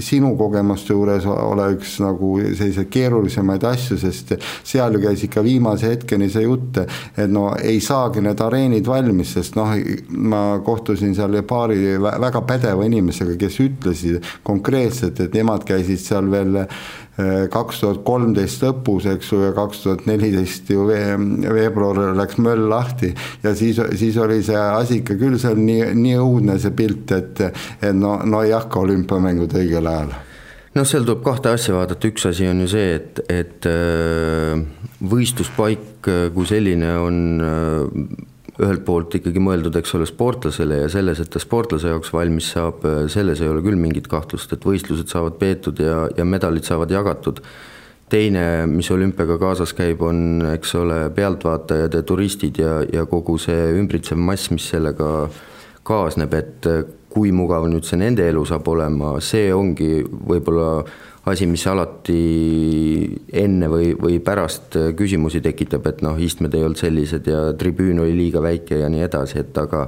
sinu 0.00 0.32
kogemuste 0.40 0.96
juures 0.96 1.28
ole 1.28 1.68
üks 1.76 1.98
nagu 2.00 2.34
selliseid 2.56 2.88
keerulisemaid 3.34 3.64
asju, 3.64 3.98
sest 3.98 4.34
seal 4.64 4.94
ju 4.94 5.02
käis 5.02 5.24
ikka 5.26 5.42
viimase 5.44 5.90
hetkeni 5.92 6.30
see 6.30 6.44
jutt, 6.44 6.78
et 7.16 7.30
no 7.30 7.54
ei 7.56 7.80
saagi 7.80 8.22
need 8.22 8.40
areenid 8.40 8.86
valmis, 8.86 9.34
sest 9.34 9.56
noh, 9.56 9.74
ma 10.08 10.60
kohtusin 10.64 11.14
seal 11.14 11.42
paari 11.46 11.98
väga 12.00 12.44
pädeva 12.46 12.84
inimesega, 12.86 13.36
kes 13.38 13.60
ütlesid 13.60 14.34
konkreetselt, 14.42 15.20
et 15.20 15.34
nemad 15.34 15.64
käisid 15.66 16.00
seal 16.00 16.30
veel 16.30 16.60
eh, 16.62 17.46
kaks 17.50 17.80
tuhat 17.82 18.02
kolmteist 18.06 18.62
lõpus, 18.64 19.08
eks 19.10 19.32
ju, 19.32 19.40
ja 19.48 19.54
kaks 19.56 19.84
tuhat 19.84 20.04
neliteist 20.06 20.70
ju 20.70 20.86
veebruar 20.88 22.14
läks 22.18 22.38
möll 22.42 22.68
lahti. 22.70 23.14
Ja 23.42 23.54
siis, 23.54 23.80
siis 23.98 24.18
oli 24.18 24.42
see 24.42 24.58
asi 24.58 25.00
ikka 25.02 25.18
küll 25.20 25.38
seal 25.40 25.58
nii, 25.58 25.94
nii 25.98 26.20
õudne 26.20 26.58
see 26.62 26.74
pilt, 26.74 27.10
et, 27.16 27.42
et 27.80 27.90
no, 27.94 28.20
no 28.24 28.44
ei 28.44 28.54
hakka 28.54 28.84
olümpiamängud 28.84 29.58
õigel 29.58 29.90
ajal 29.90 30.14
noh, 30.74 30.86
seal 30.88 31.06
tuleb 31.06 31.22
kahte 31.24 31.52
asja 31.54 31.74
vaadata, 31.76 32.10
üks 32.10 32.28
asi 32.30 32.48
on 32.50 32.62
ju 32.64 32.68
see, 32.74 32.94
et, 32.98 33.20
et 33.30 33.66
äh, 33.70 34.60
võistluspaik 35.04 36.08
äh, 36.10 36.24
kui 36.34 36.48
selline 36.50 36.94
on 37.00 37.20
äh, 37.44 38.08
ühelt 38.54 38.84
poolt 38.86 39.16
ikkagi 39.18 39.42
mõeldud, 39.42 39.74
eks 39.80 39.96
ole, 39.98 40.06
sportlasele 40.06 40.84
ja 40.84 40.90
selles, 40.90 41.18
et 41.22 41.30
ta 41.34 41.42
sportlase 41.42 41.90
jaoks 41.90 42.12
valmis 42.14 42.52
saab, 42.54 42.84
selles 43.10 43.42
ei 43.42 43.50
ole 43.50 43.64
küll 43.64 43.78
mingit 43.80 44.06
kahtlust, 44.10 44.52
et 44.54 44.66
võistlused 44.66 45.10
saavad 45.10 45.40
peetud 45.40 45.82
ja, 45.82 46.04
ja 46.14 46.26
medalid 46.26 46.66
saavad 46.66 46.92
jagatud. 46.94 47.42
teine, 48.14 48.66
mis 48.70 48.86
olümpiaga 48.94 49.40
kaasas 49.42 49.72
käib, 49.74 50.02
on, 50.06 50.44
eks 50.52 50.74
ole, 50.78 51.08
pealtvaatajad 51.16 51.96
ja 51.98 52.02
turistid 52.06 52.60
ja, 52.62 52.76
ja 52.92 53.06
kogu 53.10 53.40
see 53.42 53.72
ümbritsev 53.74 54.20
mass, 54.22 54.52
mis 54.54 54.68
sellega 54.70 55.08
kaasneb, 55.82 56.34
et 56.38 56.68
kui 57.14 57.30
mugav 57.34 57.68
nüüd 57.70 57.86
see 57.86 58.00
nende 58.00 58.26
elu 58.26 58.42
saab 58.48 58.68
olema, 58.72 59.14
see 59.22 59.52
ongi 59.54 60.02
võib-olla 60.02 60.82
asi, 61.30 61.46
mis 61.48 61.64
alati 61.70 62.18
enne 63.40 63.70
või, 63.72 63.92
või 63.96 64.18
pärast 64.24 64.76
küsimusi 64.98 65.40
tekitab, 65.44 65.86
et 65.88 66.02
noh, 66.04 66.18
istmed 66.20 66.54
ei 66.54 66.66
olnud 66.66 66.80
sellised 66.80 67.30
ja 67.30 67.46
tribüün 67.58 68.02
oli 68.04 68.16
liiga 68.18 68.42
väike 68.44 68.82
ja 68.82 68.90
nii 68.92 69.06
edasi, 69.06 69.40
et 69.44 69.62
aga 69.62 69.86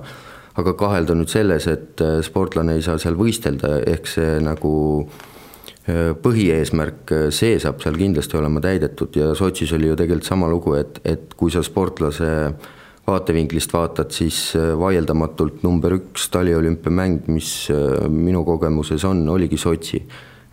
aga 0.57 0.73
kahelda 0.73 1.13
nüüd 1.13 1.29
selles, 1.29 1.67
et 1.69 2.01
sportlane 2.25 2.79
ei 2.79 2.85
saa 2.85 2.97
seal 2.97 3.19
võistelda, 3.19 3.75
ehk 3.93 4.07
see 4.09 4.39
nagu 4.41 4.71
äh, 5.05 6.15
põhieesmärk, 6.23 7.13
see 7.29 7.59
saab 7.61 7.83
seal 7.85 7.99
kindlasti 8.01 8.39
olema 8.41 8.63
täidetud 8.65 9.19
ja 9.21 9.35
Sotšis 9.37 9.75
oli 9.77 9.91
ju 9.91 9.99
tegelikult 10.01 10.31
sama 10.31 10.49
lugu, 10.49 10.73
et, 10.81 11.03
et 11.05 11.37
kui 11.37 11.53
sa 11.53 11.61
sportlase 11.67 12.33
äh, 12.47 12.73
vaatevinklist 13.07 13.73
vaatad, 13.73 14.11
siis 14.11 14.39
äh, 14.59 14.73
vaieldamatult 14.79 15.63
number 15.63 15.95
üks 15.97 16.27
taliolümpiamäng, 16.35 17.29
mis 17.31 17.69
äh, 17.71 18.09
minu 18.11 18.43
kogemuses 18.47 19.05
on, 19.07 19.23
oligi 19.29 19.59
Sotši. 19.59 20.03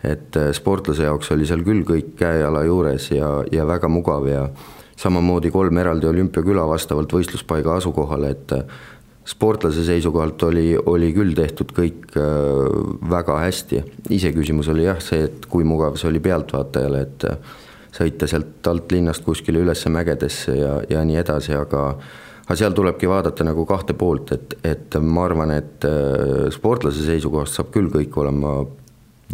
et 0.04 0.36
äh, 0.36 0.52
sportlase 0.52 1.08
jaoks 1.08 1.32
oli 1.34 1.46
seal 1.48 1.64
küll 1.66 1.82
kõik 1.88 2.14
käe-jala 2.20 2.64
juures 2.66 3.10
ja, 3.10 3.28
ja 3.52 3.66
väga 3.66 3.88
mugav 3.88 4.28
ja 4.28 4.48
samamoodi 5.00 5.50
kolm 5.50 5.78
eraldi 5.82 6.06
olümpiaküla 6.06 6.66
vastavalt 6.68 7.12
võistluspaiga 7.12 7.74
asukohale, 7.80 8.30
et 8.30 8.52
sportlase 9.26 9.82
seisukohalt 9.88 10.42
oli, 10.46 10.76
oli 10.76 11.10
küll 11.16 11.34
tehtud 11.34 11.72
kõik 11.74 12.12
väga 13.10 13.38
hästi, 13.40 13.80
iseküsimus 14.14 14.68
oli 14.70 14.84
jah 14.84 15.00
see, 15.02 15.24
et 15.26 15.48
kui 15.50 15.64
mugav 15.66 15.96
see 15.98 16.12
oli 16.12 16.20
pealtvaatajale, 16.22 17.00
et 17.00 17.26
sõita 17.96 18.28
sealt 18.30 18.68
alt 18.70 18.92
linnast 18.92 19.24
kuskile 19.26 19.64
üles 19.64 19.82
mägedesse 19.90 20.54
ja, 20.60 20.76
ja 20.90 21.02
nii 21.08 21.18
edasi, 21.24 21.56
aga 21.58 21.88
aga 22.44 22.56
seal 22.60 22.74
tulebki 22.76 23.08
vaadata 23.08 23.44
nagu 23.46 23.64
kahte 23.68 23.96
poolt, 23.96 24.34
et, 24.36 24.56
et 24.66 24.96
ma 25.00 25.24
arvan, 25.28 25.54
et 25.54 25.86
äh, 25.88 26.48
sportlase 26.52 27.04
seisukohast 27.06 27.56
saab 27.56 27.70
küll 27.74 27.88
kõik 27.92 28.16
olema 28.20 28.58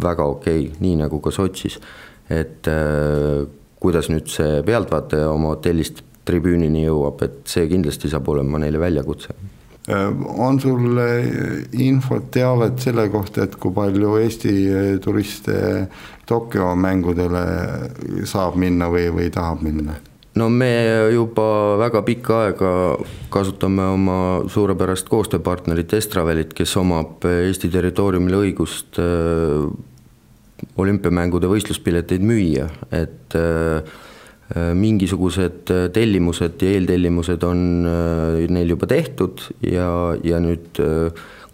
väga 0.01 0.27
okei 0.31 0.67
okay,, 0.67 0.83
nii 0.83 1.01
nagu 1.03 1.19
ka 1.23 1.33
Sotšis. 1.35 1.79
et 2.31 2.67
äh, 2.71 3.43
kuidas 3.81 4.07
nüüd 4.13 4.29
see 4.31 4.61
pealtvaataja 4.63 5.31
oma 5.31 5.55
hotellist 5.55 6.03
tribüünini 6.25 6.85
jõuab, 6.85 7.23
et 7.25 7.41
see 7.49 7.65
kindlasti 7.67 8.11
saab 8.11 8.29
olema 8.31 8.61
neile 8.61 8.79
väljakutse 8.79 9.35
äh, 9.91 10.07
on 10.47 10.61
sul 10.63 11.01
infot, 11.73 12.29
teavet 12.31 12.79
selle 12.79 13.09
kohta, 13.11 13.43
et 13.43 13.59
kui 13.59 13.75
palju 13.75 14.15
Eesti 14.21 14.55
turiste 15.03 15.57
Tokyo 16.31 16.71
mängudele 16.79 17.43
saab 18.23 18.55
minna 18.55 18.87
või, 18.93 19.09
või 19.11 19.27
tahab 19.35 19.67
minna? 19.67 19.99
No 20.35 20.49
me 20.49 20.71
juba 21.11 21.77
väga 21.81 22.01
pikka 22.07 22.37
aega 22.45 22.73
kasutame 23.33 23.87
oma 23.91 24.19
suurepärast 24.51 25.09
koostööpartnerit 25.11 25.93
Estravelit, 25.97 26.53
kes 26.55 26.75
omab 26.79 27.25
Eesti 27.27 27.71
territooriumil 27.71 28.37
õigust 28.39 28.99
äh, 29.01 29.65
olümpiamängude 30.79 31.49
võistluspileteid 31.51 32.23
müüa, 32.23 32.69
et 32.95 33.35
äh, 33.35 33.83
äh, 34.55 34.71
mingisugused 34.77 35.73
tellimused 35.91 36.63
ja 36.63 36.73
eeltellimused 36.77 37.43
on 37.47 37.67
neil 38.55 38.75
juba 38.77 38.87
tehtud 38.87 39.43
ja, 39.67 40.15
ja 40.23 40.39
nüüd 40.43 40.79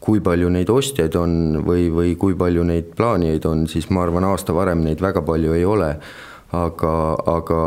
kui 0.07 0.21
palju 0.23 0.53
neid 0.53 0.69
ostjaid 0.69 1.17
on 1.19 1.63
või, 1.65 1.89
või 1.91 2.13
kui 2.19 2.37
palju 2.37 2.63
neid 2.67 2.93
plaanijaid 2.95 3.45
on, 3.49 3.65
siis 3.67 3.89
ma 3.89 4.05
arvan, 4.05 4.27
aasta 4.29 4.53
varem 4.55 4.85
neid 4.85 5.01
väga 5.03 5.25
palju 5.25 5.57
ei 5.57 5.65
ole. 5.65 5.95
aga, 6.55 6.91
aga 7.27 7.57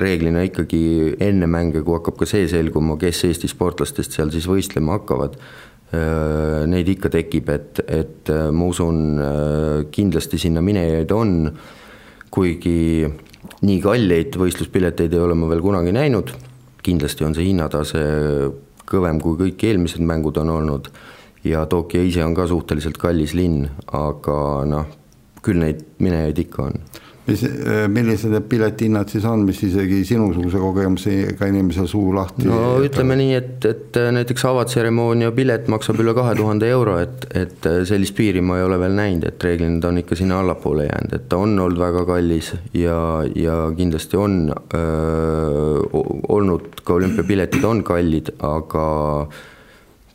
reeglina 0.00 0.42
ikkagi 0.46 1.14
enne 1.22 1.46
mänge, 1.50 1.82
kui 1.84 1.96
hakkab 1.98 2.18
ka 2.18 2.28
see 2.28 2.48
selguma, 2.50 2.96
kes 3.00 3.24
Eesti 3.28 3.50
sportlastest 3.50 4.16
seal 4.16 4.32
siis 4.34 4.48
võistlema 4.50 4.98
hakkavad, 4.98 5.36
äh, 5.94 6.64
neid 6.70 6.90
ikka 6.90 7.12
tekib, 7.14 7.52
et, 7.54 7.82
et 7.86 8.32
äh, 8.32 8.48
ma 8.50 8.70
usun, 8.72 9.04
äh, 9.22 9.84
kindlasti 9.94 10.40
sinna 10.42 10.64
minejaid 10.64 11.14
on, 11.14 11.36
kuigi 12.34 13.06
nii 13.64 13.78
kalleid 13.84 14.34
võistluspileteid 14.40 15.14
ei 15.14 15.22
ole 15.22 15.36
ma 15.38 15.48
veel 15.52 15.62
kunagi 15.62 15.94
näinud, 15.94 16.34
kindlasti 16.84 17.24
on 17.26 17.36
see 17.36 17.46
hinnatase 17.52 18.02
kõvem 18.84 19.20
kui 19.22 19.38
kõik 19.38 19.62
eelmised 19.68 20.02
mängud 20.04 20.36
on 20.42 20.50
olnud 20.58 20.90
ja 21.46 21.62
Tokyo 21.70 22.02
ise 22.04 22.24
on 22.24 22.34
ka 22.36 22.48
suhteliselt 22.50 22.98
kallis 23.00 23.32
linn, 23.36 23.68
aga 23.94 24.36
noh, 24.68 24.90
küll 25.44 25.62
neid 25.62 25.84
minejaid 26.02 26.40
ikka 26.44 26.66
on 26.66 26.82
mis, 27.26 27.42
äh, 27.44 27.84
millised 27.88 28.32
need 28.32 28.46
piletihinnad 28.50 29.08
siis 29.12 29.24
on, 29.28 29.44
mis 29.48 29.60
isegi 29.64 30.02
sinusuguse 30.08 30.60
kogemusega 30.60 31.48
inimesel 31.48 31.88
suu 31.90 32.12
lahti 32.16 32.44
no 32.48 32.76
ütleme 32.84 33.16
nii, 33.20 33.30
et, 33.38 33.68
et 33.68 33.98
äh, 34.00 34.10
näiteks 34.14 34.44
avatseremoonia 34.50 35.32
pilet 35.36 35.70
maksab 35.72 36.00
üle 36.04 36.14
kahe 36.16 36.34
tuhande 36.38 36.68
euro, 36.68 36.98
et, 37.00 37.24
et 37.32 37.68
äh, 37.70 37.80
sellist 37.88 38.16
piiri 38.18 38.44
ma 38.44 38.58
ei 38.60 38.66
ole 38.66 38.78
veel 38.82 38.96
näinud, 38.98 39.28
et 39.30 39.48
reeglina 39.48 39.80
ta 39.80 39.92
on 39.92 40.02
ikka 40.02 40.18
sinna 40.20 40.42
allapoole 40.44 40.88
jäänud, 40.90 41.16
et 41.16 41.26
ta 41.30 41.40
on 41.40 41.56
olnud 41.56 41.80
väga 41.80 42.04
kallis 42.08 42.52
ja, 42.76 42.98
ja 43.38 43.56
kindlasti 43.76 44.20
on 44.20 44.36
öö, 44.52 45.80
olnud 46.28 46.82
ka 46.84 46.98
olümpiapiletid 46.98 47.64
on 47.64 47.82
kallid, 47.86 48.30
aga 48.44 48.84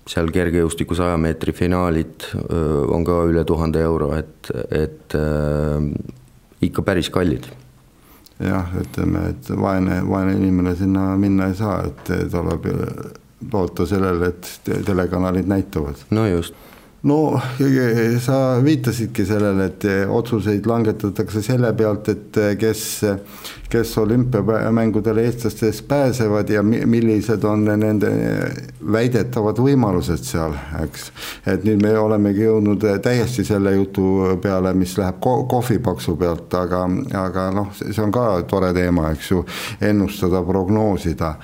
seal 0.10 0.30
kergejõustiku 0.34 0.98
saja 0.98 1.18
meetri 1.22 1.54
finaalid 1.58 2.30
öö, 2.36 2.86
on 2.94 3.06
ka 3.08 3.20
üle 3.30 3.44
tuhande 3.50 3.82
euro, 3.86 4.14
et, 4.18 4.54
et 4.70 5.18
öö, 5.18 5.82
ikka 6.62 6.82
päris 6.82 7.10
kallid. 7.10 7.48
jah, 8.40 8.72
ütleme, 8.82 9.30
et 9.30 9.50
vaene, 9.62 10.02
vaene 10.10 10.38
inimene 10.38 10.76
sinna 10.76 11.16
minna 11.18 11.50
ei 11.52 11.56
saa, 11.56 11.82
et 11.88 12.12
tuleb 12.32 12.68
loota 13.52 13.86
sellele, 13.86 14.34
et 14.34 14.76
telekanalid 14.86 15.48
näitavad. 15.48 16.06
no 16.10 16.28
just 16.28 16.56
no 17.04 17.42
sa 18.20 18.64
viitasidki 18.64 19.26
sellele, 19.26 19.66
et 19.66 19.86
otsuseid 20.10 20.66
langetatakse 20.68 21.42
selle 21.44 21.72
pealt, 21.78 22.10
et 22.12 22.40
kes, 22.60 22.82
kes 23.72 23.94
olümpiamängudele 24.02 25.24
eestlastest 25.30 25.88
pääsevad 25.88 26.50
ja 26.50 26.64
millised 26.64 27.44
on 27.48 27.64
nende 27.80 28.12
väidetavad 28.92 29.62
võimalused 29.64 30.28
seal, 30.28 30.58
eks. 30.84 31.10
et 31.48 31.64
nüüd 31.68 31.84
me 31.84 31.96
olemegi 32.00 32.44
jõudnud 32.44 32.84
täiesti 33.04 33.48
selle 33.48 33.78
jutu 33.78 34.36
peale, 34.44 34.74
mis 34.76 34.98
läheb 35.00 35.24
kohvipaksu 35.24 36.18
pealt, 36.20 36.54
aga, 36.60 36.84
aga 37.24 37.50
noh, 37.56 37.74
see 37.80 38.04
on 38.04 38.12
ka 38.12 38.30
tore 38.50 38.74
teema, 38.76 39.14
eks 39.16 39.32
ju, 39.32 39.46
ennustada, 39.92 40.44
prognoosida 40.44 41.36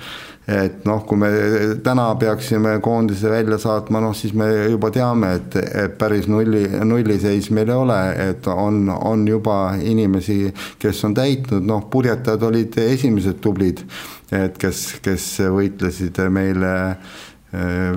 et 0.46 0.84
noh, 0.86 1.00
kui 1.06 1.18
me 1.18 1.28
täna 1.82 2.06
peaksime 2.20 2.76
koondise 2.82 3.30
välja 3.32 3.58
saatma, 3.58 4.00
noh 4.02 4.14
siis 4.14 4.34
me 4.38 4.46
juba 4.70 4.92
teame, 4.94 5.32
et, 5.40 5.56
et 5.58 5.96
päris 5.98 6.28
nulli, 6.30 6.64
nulliseis 6.86 7.50
meil 7.50 7.72
ei 7.72 7.80
ole, 7.82 8.00
et 8.28 8.46
on, 8.52 8.84
on 8.94 9.26
juba 9.26 9.74
inimesi, 9.82 10.52
kes 10.82 11.04
on 11.08 11.16
täitnud, 11.18 11.66
noh, 11.66 11.88
purjetajad 11.90 12.46
olid 12.46 12.78
esimesed 12.86 13.40
tublid, 13.42 13.82
et 14.34 14.58
kes, 14.60 15.00
kes 15.02 15.32
võitlesid 15.54 16.22
meile 16.30 16.76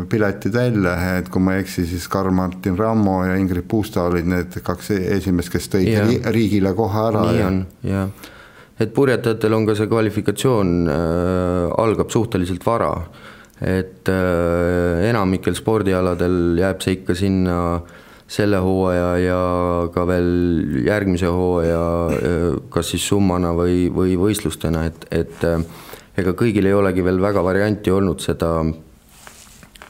piletid 0.09 0.53
välja, 0.53 0.95
et 1.19 1.29
kui 1.29 1.41
ma 1.43 1.57
ei 1.57 1.63
eksi, 1.65 1.83
siis 1.89 2.05
Karl-Martin 2.11 2.77
Rammo 2.79 3.19
ja 3.25 3.35
Ingrid 3.35 3.65
Puusta 3.67 4.05
olid 4.07 4.29
need 4.29 4.59
kaks 4.63 4.91
esimest, 4.95 5.51
kes 5.51 5.69
tõid 5.73 5.89
ja. 5.89 6.05
riigile 6.31 6.73
koha 6.77 7.07
ära. 7.09 7.23
nii 7.29 7.47
on, 7.47 7.63
jah. 7.83 8.29
Et 8.79 8.93
purjetajatel 8.95 9.55
on 9.57 9.65
ka 9.67 9.75
see 9.75 9.89
kvalifikatsioon 9.91 10.75
äh, 10.87 11.81
algab 11.83 12.11
suhteliselt 12.13 12.65
vara, 12.65 12.93
et 13.59 14.07
äh, 14.11 15.07
enamikel 15.09 15.57
spordialadel 15.57 16.59
jääb 16.61 16.83
see 16.83 16.99
ikka 16.99 17.17
sinna 17.17 17.57
selle 18.29 18.59
hooaja 18.61 19.13
ja 19.23 19.39
ka 19.93 20.03
veel 20.07 20.83
järgmise 20.85 21.31
hooaja 21.33 21.85
äh, 22.13 22.43
kas 22.69 22.93
siis 22.93 23.07
summana 23.09 23.55
või, 23.57 23.87
või 23.93 24.13
võistlustena, 24.21 24.85
et, 24.89 25.07
et 25.11 25.47
äh, 25.47 25.63
ega 26.19 26.35
kõigil 26.37 26.69
ei 26.69 26.77
olegi 26.77 27.03
veel 27.05 27.21
väga 27.21 27.43
varianti 27.43 27.91
olnud 27.91 28.21
seda 28.23 28.53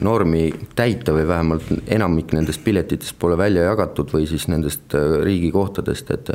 normi 0.00 0.46
täita 0.76 1.12
või 1.12 1.26
vähemalt 1.28 1.68
enamik 1.92 2.32
nendest 2.32 2.64
piletitest 2.64 3.18
pole 3.20 3.36
välja 3.38 3.66
jagatud 3.68 4.12
või 4.14 4.26
siis 4.30 4.48
nendest 4.48 4.96
äh, 4.96 5.20
riigikohtadest, 5.26 6.10
et 6.16 6.32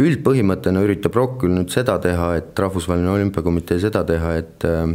üldpõhimõttena 0.00 0.82
üritab 0.86 1.16
ROK 1.18 1.40
küll 1.42 1.56
nüüd 1.56 1.72
seda 1.72 1.98
teha, 2.02 2.36
et 2.40 2.58
Rahvusvaheline 2.58 3.10
Olümpiakomitee 3.12 3.80
seda 3.82 4.04
teha, 4.08 4.36
et 4.40 4.64
äh, 4.68 4.94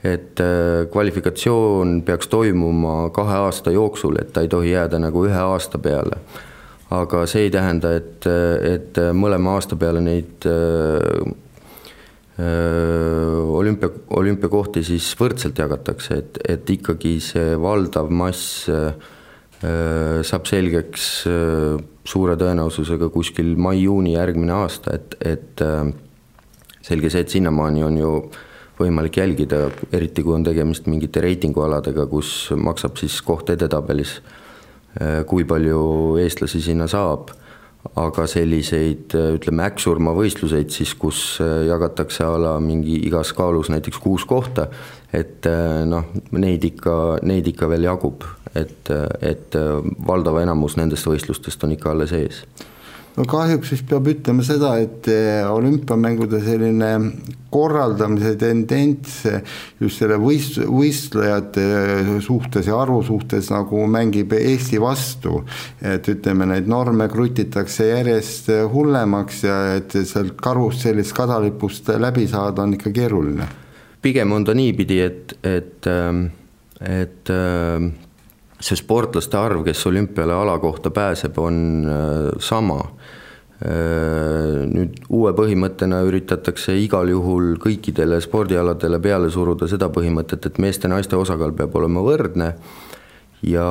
et 0.00 0.40
äh, 0.40 0.86
kvalifikatsioon 0.88 1.98
peaks 2.06 2.30
toimuma 2.32 3.10
kahe 3.12 3.36
aasta 3.44 3.72
jooksul, 3.74 4.16
et 4.20 4.32
ta 4.32 4.40
ei 4.40 4.48
tohi 4.48 4.72
jääda 4.72 4.96
nagu 5.02 5.26
ühe 5.28 5.42
aasta 5.42 5.78
peale. 5.78 6.16
aga 6.90 7.20
see 7.30 7.44
ei 7.46 7.50
tähenda, 7.54 7.92
et, 7.94 8.26
et 8.66 8.96
mõlema 9.14 9.52
aasta 9.54 9.76
peale 9.78 10.00
neid 10.02 10.42
olümpia, 13.60 13.92
olümpiakohti 14.16 14.82
siis 14.88 15.12
võrdselt 15.20 15.60
jagatakse, 15.62 16.16
et, 16.18 16.40
et 16.56 16.72
ikkagi 16.74 17.12
see 17.22 17.52
valdav 17.62 18.10
mass 18.10 18.64
saab 19.60 20.50
selgeks 20.50 21.06
suure 22.04 22.36
tõenäosusega 22.40 23.10
kuskil 23.12 23.56
mai-juuni 23.60 24.14
järgmine 24.14 24.54
aasta, 24.56 24.94
et, 24.96 25.16
et 25.20 25.64
selge 26.82 27.10
see, 27.12 27.24
et 27.24 27.34
sinnamaani 27.34 27.84
on 27.84 27.98
ju 28.00 28.12
võimalik 28.80 29.18
jälgida, 29.20 29.66
eriti 29.92 30.24
kui 30.24 30.34
on 30.36 30.44
tegemist 30.46 30.88
mingite 30.88 31.20
reitingualadega, 31.24 32.06
kus 32.08 32.50
maksab 32.56 32.96
siis 33.00 33.18
koht 33.24 33.52
edetabelis, 33.52 34.16
kui 35.28 35.44
palju 35.48 35.82
eestlasi 36.22 36.62
sinna 36.64 36.88
saab. 36.90 37.34
Aga 37.96 38.26
selliseid 38.28 39.14
ütleme, 39.16 39.64
äkksurmavõistluseid 39.70 40.68
siis, 40.68 40.90
kus 41.00 41.38
äh, 41.40 41.62
jagatakse 41.64 42.26
a 42.26 42.34
la 42.36 42.50
mingi 42.60 42.98
igas 43.08 43.30
kaalus 43.32 43.70
näiteks 43.72 43.96
kuus 44.04 44.26
kohta, 44.28 44.66
et 45.12 45.46
äh, 45.46 45.84
noh, 45.88 46.10
neid 46.32 46.64
ikka, 46.64 46.96
neid 47.26 47.48
ikka 47.50 47.68
veel 47.70 47.88
jagub, 47.88 48.26
et, 48.54 48.90
et 49.20 49.56
äh, 49.58 49.70
valdav 50.06 50.42
enamus 50.42 50.76
nendest 50.80 51.08
võistlustest 51.08 51.64
on 51.66 51.74
ikka 51.76 51.94
alles 51.94 52.14
ees 52.16 52.44
no 53.16 53.26
kahjuks 53.28 53.72
siis 53.72 53.82
peab 53.86 54.08
ütlema 54.10 54.44
seda, 54.46 54.74
et 54.82 55.08
eh, 55.10 55.44
olümpiamängude 55.50 56.40
selline 56.44 56.90
korraldamise 57.50 58.36
tendents 58.38 59.16
just 59.80 60.00
selle 60.00 60.18
võist-, 60.22 60.60
võistlejate 60.70 61.64
suhtes 62.24 62.70
ja 62.70 62.78
arvu 62.80 63.02
suhtes 63.06 63.50
nagu 63.52 63.82
mängib 63.90 64.34
Eesti 64.38 64.80
vastu. 64.82 65.42
et 65.82 66.06
ütleme, 66.08 66.46
neid 66.46 66.68
norme 66.70 67.08
krutitakse 67.10 67.90
järjest 67.90 68.50
hullemaks 68.72 69.42
ja 69.44 69.58
et 69.76 69.96
sealt 70.04 70.36
karussellist 70.40 71.16
kadalipust 71.16 71.90
läbi 71.98 72.28
saada 72.30 72.62
on 72.62 72.78
ikka 72.78 72.94
keeruline. 72.94 73.48
Pigem 74.02 74.32
on 74.32 74.44
ta 74.44 74.54
niipidi, 74.56 75.00
et, 75.04 75.34
et, 75.44 75.88
et 76.80 77.32
see 78.60 78.78
sportlaste 78.80 79.36
arv, 79.36 79.64
kes 79.66 79.86
olümpiale 79.90 80.36
alakohta 80.36 80.92
pääseb, 80.94 81.38
on 81.38 81.58
sama. 82.40 82.80
Äh, 83.60 84.62
nüüd 84.72 85.02
uue 85.12 85.34
põhimõttena 85.36 85.98
üritatakse 86.08 86.72
igal 86.80 87.10
juhul 87.12 87.58
kõikidele 87.60 88.16
spordialadele 88.24 88.96
peale 89.04 89.28
suruda 89.28 89.68
seda 89.68 89.90
põhimõtet, 89.92 90.46
et 90.48 90.60
meeste-naiste 90.64 91.18
osakaal 91.20 91.52
peab 91.58 91.76
olema 91.76 92.00
võrdne 92.00 92.54
ja, 93.44 93.66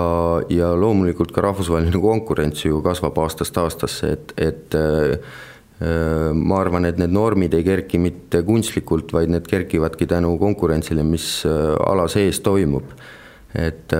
ja 0.53 0.69
loomulikult 0.77 1.33
ka 1.33 1.41
rahvusvaheline 1.41 2.01
konkurents 2.03 2.67
ju 2.67 2.83
kasvab 2.85 3.17
aastast 3.25 3.57
aastasse, 3.57 4.11
et, 4.13 4.35
et 4.37 4.77
äh, 4.77 5.17
ma 5.79 6.57
arvan, 6.59 6.83
et 6.89 6.97
need 6.99 7.13
normid 7.15 7.53
ei 7.55 7.63
kerki 7.63 8.01
mitte 8.03 8.41
kunstlikult, 8.43 9.13
vaid 9.15 9.31
need 9.31 9.45
kerkivadki 9.47 10.09
tänu 10.11 10.33
konkurentsile, 10.41 11.05
mis 11.07 11.45
äh, 11.47 11.75
ala 11.87 12.07
sees 12.11 12.41
toimub. 12.43 12.91
et 13.55 13.93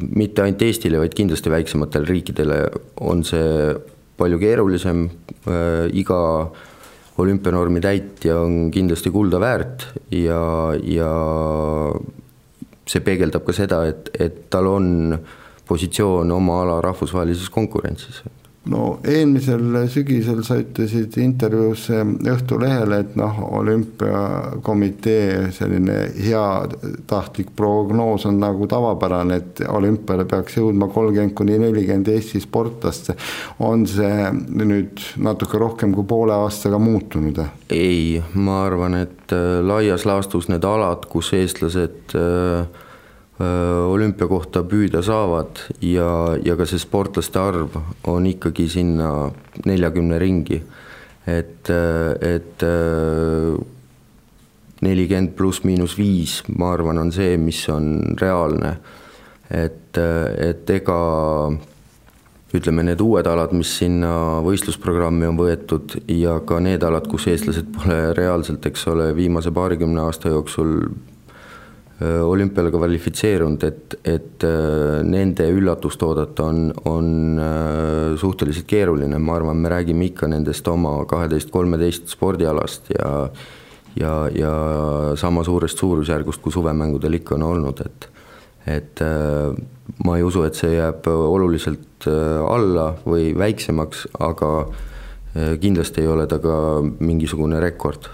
mitte 0.00 0.42
ainult 0.42 0.62
Eestile, 0.64 1.00
vaid 1.02 1.12
kindlasti 1.16 1.50
väiksematele 1.52 2.08
riikidele 2.08 2.58
on 3.04 3.20
see 3.28 3.74
palju 4.16 4.38
keerulisem, 4.40 5.06
äh, 5.48 5.88
iga 5.92 6.20
olümpianormi 7.22 7.82
täitja 7.84 8.38
on 8.40 8.70
kindlasti 8.72 9.12
kulda 9.12 9.40
väärt 9.42 9.84
ja, 10.16 10.72
ja 10.80 11.10
see 12.88 13.02
peegeldab 13.04 13.44
ka 13.46 13.54
seda, 13.56 13.82
et, 13.90 14.08
et 14.18 14.46
tal 14.52 14.70
on 14.70 14.86
positsioon 15.68 16.32
oma 16.32 16.62
ala 16.64 16.80
rahvusvahelises 16.84 17.52
konkurentsis 17.52 18.22
no 18.70 18.82
eelmisel 19.08 19.74
sügisel 19.90 20.42
sa 20.46 20.56
ütlesid 20.60 21.16
intervjuus 21.18 21.88
Õhtulehele, 22.32 23.00
et 23.02 23.16
noh, 23.18 23.40
olümpiakomitee 23.58 25.50
selline 25.54 25.96
heatahtlik 26.14 27.50
prognoos 27.58 28.26
on 28.30 28.38
nagu 28.42 28.68
tavapärane, 28.70 29.40
et 29.42 29.62
olümpiale 29.66 30.26
peaks 30.30 30.60
jõudma 30.60 30.88
kolmkümmend 30.92 31.34
kuni 31.38 31.58
nelikümmend 31.58 32.12
Eesti 32.14 32.40
sportlast. 32.44 33.10
on 33.58 33.86
see 33.86 34.30
nüüd 34.30 35.02
natuke 35.18 35.58
rohkem 35.58 35.94
kui 35.96 36.06
poole 36.06 36.34
aastaga 36.44 36.78
muutunud? 36.78 37.42
ei, 37.72 38.22
ma 38.34 38.62
arvan, 38.66 38.94
et 39.02 39.34
äh, 39.34 39.58
laias 39.64 40.06
laastus 40.06 40.48
need 40.52 40.64
alad, 40.64 41.06
kus 41.10 41.32
eestlased 41.34 42.14
äh, 42.14 42.66
olümpia 43.42 44.28
kohta 44.30 44.62
püüda 44.68 45.02
saavad 45.02 45.60
ja, 45.82 46.08
ja 46.44 46.56
ka 46.58 46.66
see 46.68 46.80
sportlaste 46.82 47.40
arv 47.40 47.76
on 48.10 48.26
ikkagi 48.30 48.68
sinna 48.70 49.30
neljakümne 49.66 50.18
ringi. 50.22 50.62
et, 51.26 51.70
et 51.70 52.62
äh, 52.66 53.60
nelikümmend 54.82 55.36
pluss 55.38 55.62
miinus 55.64 55.94
viis, 55.98 56.40
ma 56.58 56.72
arvan, 56.74 56.98
on 56.98 57.12
see, 57.14 57.36
mis 57.38 57.60
on 57.70 58.16
reaalne. 58.20 58.76
et, 59.50 59.98
et 60.42 60.70
ega 60.70 60.98
ütleme, 62.56 62.84
need 62.84 63.00
uued 63.00 63.26
alad, 63.28 63.52
mis 63.56 63.70
sinna 63.80 64.40
võistlusprogrammi 64.44 65.28
on 65.28 65.38
võetud 65.38 65.96
ja 66.12 66.38
ka 66.46 66.58
need 66.60 66.84
alad, 66.84 67.06
kus 67.08 67.28
eestlased 67.32 67.70
pole 67.76 67.98
reaalselt, 68.16 68.66
eks 68.68 68.86
ole, 68.92 69.10
viimase 69.16 69.52
paarikümne 69.54 70.02
aasta 70.04 70.32
jooksul 70.32 70.74
Äh, 72.02 72.22
olümpiale 72.24 72.70
kvalifitseerunud, 72.72 73.62
et, 73.62 73.94
et 74.08 74.44
äh, 74.48 75.02
nende 75.06 75.44
üllatust 75.54 76.02
oodata 76.02 76.48
on, 76.48 76.62
on 76.88 77.10
äh, 77.38 78.14
suhteliselt 78.18 78.66
keeruline, 78.66 79.18
ma 79.22 79.36
arvan, 79.36 79.60
me 79.62 79.70
räägime 79.70 80.08
ikka 80.08 80.26
nendest 80.32 80.66
oma 80.72 80.96
kaheteist-kolmeteist 81.10 82.08
spordialast 82.10 82.90
ja 82.96 83.10
ja, 84.00 84.14
ja 84.34 84.54
sama 85.20 85.44
suurest 85.44 85.78
suurusjärgust, 85.78 86.40
kui 86.42 86.54
suvemängudel 86.54 87.20
ikka 87.20 87.36
on 87.36 87.44
olnud, 87.50 87.84
et 87.84 88.08
et 88.72 89.02
ma 90.06 90.16
ei 90.16 90.24
usu, 90.24 90.46
et 90.46 90.56
see 90.56 90.72
jääb 90.72 91.06
oluliselt 91.10 92.06
alla 92.06 92.92
või 93.04 93.34
väiksemaks, 93.36 94.06
aga 94.22 94.52
kindlasti 95.60 96.06
ei 96.06 96.08
ole 96.08 96.24
ta 96.30 96.38
ka 96.40 96.56
mingisugune 97.02 97.60
rekord 97.60 98.08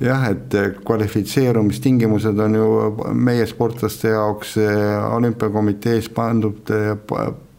jah, 0.00 0.28
et 0.30 0.54
kvalifitseerumistingimused 0.84 2.38
on 2.44 2.54
ju 2.54 2.68
meie 3.14 3.46
sportlaste 3.48 4.12
jaoks 4.12 4.56
eh, 4.60 5.14
olümpiakomitees 5.16 6.10
pandud 6.14 6.72
eh, 6.74 6.94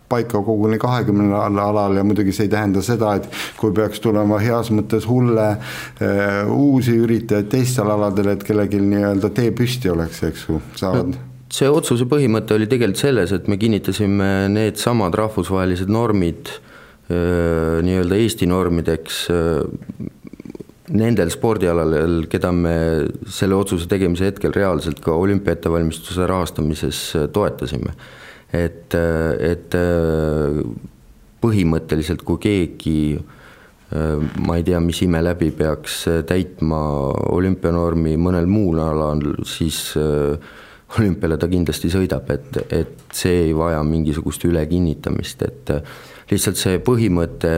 paika 0.07 0.39
koguni 0.45 0.77
kahekümnendal 0.79 1.57
alal 1.59 1.97
ja 1.99 2.03
muidugi 2.07 2.31
see 2.35 2.47
ei 2.47 2.51
tähenda 2.53 2.83
seda, 2.85 3.17
et 3.19 3.25
kui 3.59 3.73
peaks 3.75 3.99
tulema 3.99 4.37
heas 4.39 4.69
mõttes 4.71 5.03
hulle 5.03 5.49
uusi 6.47 6.93
üritajaid 6.95 7.49
teistel 7.51 7.91
aladel, 7.91 8.29
et 8.31 8.45
kellelgi 8.47 8.79
nii-öelda 8.85 9.33
tee 9.35 9.51
püsti 9.51 9.91
oleks, 9.91 10.21
eks 10.29 10.45
ju, 10.47 10.61
saavad. 10.79 11.17
See 11.51 11.67
otsuse 11.67 12.07
põhimõte 12.07 12.55
oli 12.55 12.69
tegelikult 12.71 13.03
selles, 13.03 13.35
et 13.35 13.51
me 13.51 13.59
kinnitasime 13.59 14.29
needsamad 14.55 15.15
rahvusvahelised 15.19 15.91
normid 15.91 16.53
nii-öelda 17.09 18.23
Eesti 18.23 18.47
normideks 18.47 19.25
nendel 20.95 21.31
spordialadel, 21.33 22.25
keda 22.31 22.51
me 22.55 22.75
selle 23.31 23.57
otsuse 23.57 23.89
tegemise 23.91 24.29
hetkel 24.29 24.53
reaalselt 24.55 25.01
ka 25.03 25.15
olümpia 25.19 25.57
ettevalmistuse 25.57 26.27
rahastamises 26.29 27.01
äh, 27.17 27.27
toetasime. 27.33 27.95
et, 28.53 28.93
äh, 28.95 29.51
et 29.51 29.75
äh, 29.75 30.61
põhimõtteliselt, 31.43 32.23
kui 32.23 32.39
keegi 32.41 33.01
ma 33.87 34.57
ei 34.57 34.65
tea, 34.67 34.81
mis 34.83 34.97
ime 35.05 35.21
läbi 35.23 35.47
peaks 35.55 36.01
täitma 36.27 36.79
olümpianormi 37.31 38.17
mõnel 38.19 38.49
muul 38.51 38.81
alal, 38.83 39.21
siis 39.47 39.93
olümpiale 39.95 41.37
ta 41.39 41.47
kindlasti 41.47 41.93
sõidab, 41.93 42.27
et, 42.35 42.57
et 42.67 43.15
see 43.15 43.45
ei 43.45 43.53
vaja 43.55 43.79
mingisugust 43.87 44.43
ülekinnitamist, 44.49 45.45
et 45.47 45.71
lihtsalt 46.33 46.59
see 46.59 46.81
põhimõte 46.83 47.53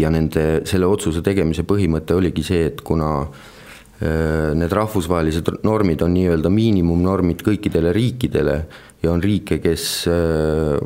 ja 0.00 0.10
nende, 0.12 0.62
selle 0.68 0.88
otsuse 0.90 1.22
tegemise 1.24 1.64
põhimõte 1.68 2.16
oligi 2.16 2.44
see, 2.46 2.66
et 2.70 2.82
kuna 2.86 3.10
äh, 3.22 4.52
need 4.58 4.72
rahvusvahelised 4.72 5.50
normid 5.66 6.02
on 6.06 6.14
nii-öelda 6.16 6.52
miinimumnormid 6.52 7.44
kõikidele 7.46 7.94
riikidele 7.96 8.56
ja 9.02 9.12
on 9.12 9.22
riike, 9.24 9.60
kes 9.62 9.90
äh, 10.10 10.78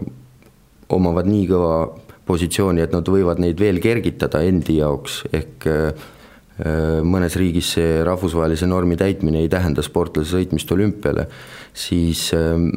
omavad 0.94 1.28
nii 1.30 1.46
kõva 1.50 1.76
positsiooni, 2.24 2.80
et 2.84 2.94
nad 2.94 3.08
võivad 3.08 3.40
neid 3.42 3.60
veel 3.60 3.80
kergitada 3.84 4.40
endi 4.46 4.78
jaoks, 4.80 5.24
ehk 5.32 5.68
äh, 5.70 6.10
mõnes 7.02 7.34
riigis 7.34 7.72
see 7.74 8.02
rahvusvahelise 8.06 8.68
normi 8.70 8.94
täitmine 8.96 9.40
ei 9.42 9.48
tähenda 9.50 9.82
sportlase 9.82 10.36
sõitmist 10.36 10.70
olümpiale, 10.70 11.26
siis 11.74 12.28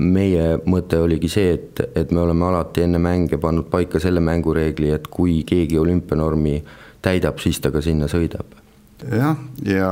meie 0.02 0.56
mõte 0.66 0.98
oligi 0.98 1.30
see, 1.30 1.52
et, 1.54 1.84
et 1.94 2.12
me 2.12 2.24
oleme 2.24 2.48
alati 2.50 2.88
enne 2.88 2.98
mänge 2.98 3.38
pannud 3.38 3.70
paika 3.70 4.02
selle 4.02 4.24
mängureegli, 4.26 4.90
et 4.96 5.06
kui 5.14 5.44
keegi 5.46 5.78
olümpianormi 5.78 6.56
täidab, 7.06 7.38
siis 7.44 7.62
ta 7.62 7.70
ka 7.70 7.84
sinna 7.86 8.10
sõidab. 8.10 8.58
Jah, 8.98 9.38
ja 9.62 9.90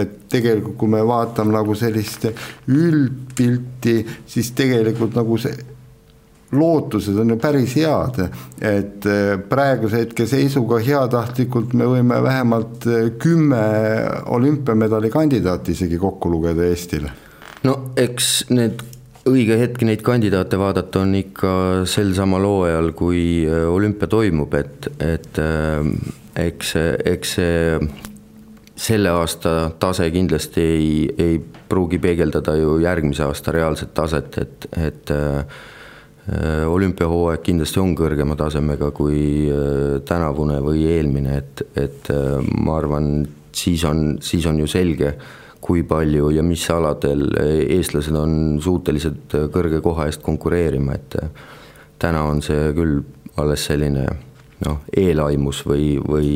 et 0.00 0.14
tegelikult, 0.32 0.78
kui 0.80 0.88
me 0.88 1.02
vaatame 1.04 1.52
nagu 1.52 1.74
sellist 1.76 2.30
üldpilti, 2.72 3.98
siis 4.24 4.54
tegelikult 4.56 5.18
nagu 5.18 5.36
see 5.42 5.52
lootused 6.52 7.16
on 7.18 7.30
ju 7.30 7.36
päris 7.40 7.74
head, 7.76 8.20
et 8.64 9.06
eh, 9.06 9.34
praeguse 9.50 10.04
hetke 10.04 10.26
seisuga 10.28 10.80
heatahtlikult 10.80 11.74
me 11.76 11.88
võime 11.88 12.22
vähemalt 12.24 12.86
eh, 12.88 13.10
kümme 13.20 13.64
olümpiamedali 14.32 15.10
kandidaati 15.12 15.76
isegi 15.76 15.98
kokku 16.00 16.30
lugeda 16.32 16.64
Eestile. 16.64 17.12
no 17.68 17.76
eks 17.96 18.48
need 18.54 18.80
õige 19.28 19.58
hetk 19.60 19.84
neid 19.84 20.00
kandidaate 20.02 20.56
vaadata 20.58 21.04
on 21.04 21.14
ikka 21.20 21.52
sel 21.84 22.14
samal 22.16 22.46
hooajal, 22.48 22.92
kui 22.96 23.22
eh, 23.44 23.64
olümpia 23.68 24.08
toimub, 24.08 24.54
et, 24.56 24.92
et 25.04 25.42
eks, 26.48 26.74
eks 27.04 27.38
see 27.40 27.80
selle 28.78 29.10
aasta 29.10 29.72
tase 29.82 30.06
kindlasti 30.14 30.62
ei, 30.62 30.90
ei 31.18 31.40
pruugi 31.68 31.98
peegeldada 32.00 32.54
ju 32.56 32.78
järgmise 32.80 33.26
aasta 33.26 33.52
reaalset 33.52 33.90
taset, 33.92 34.38
et, 34.38 34.68
et 34.78 35.10
Äh, 35.12 35.44
olümpiahooaeg 36.68 37.42
kindlasti 37.46 37.80
on 37.80 37.94
kõrgema 37.96 38.36
tasemega 38.36 38.90
kui 38.96 39.48
äh, 39.48 39.98
tänavune 40.04 40.58
või 40.64 40.84
eelmine, 40.90 41.38
et, 41.40 41.62
et 41.78 42.10
äh, 42.12 42.38
ma 42.64 42.76
arvan, 42.76 43.26
siis 43.56 43.84
on, 43.88 44.18
siis 44.24 44.46
on 44.50 44.60
ju 44.60 44.68
selge, 44.68 45.14
kui 45.64 45.82
palju 45.88 46.30
ja 46.36 46.44
mis 46.46 46.62
aladel 46.70 47.26
eestlased 47.40 48.14
on 48.14 48.60
suutelised 48.62 49.34
kõrge 49.52 49.80
koha 49.82 50.06
eest 50.06 50.22
konkureerima, 50.22 50.94
et 50.94 51.16
täna 51.98 52.22
on 52.30 52.44
see 52.44 52.70
küll 52.76 53.00
alles 53.40 53.64
selline 53.66 54.06
noh, 54.62 54.78
eelaimus 54.94 55.64
või, 55.66 55.96
või 55.98 56.30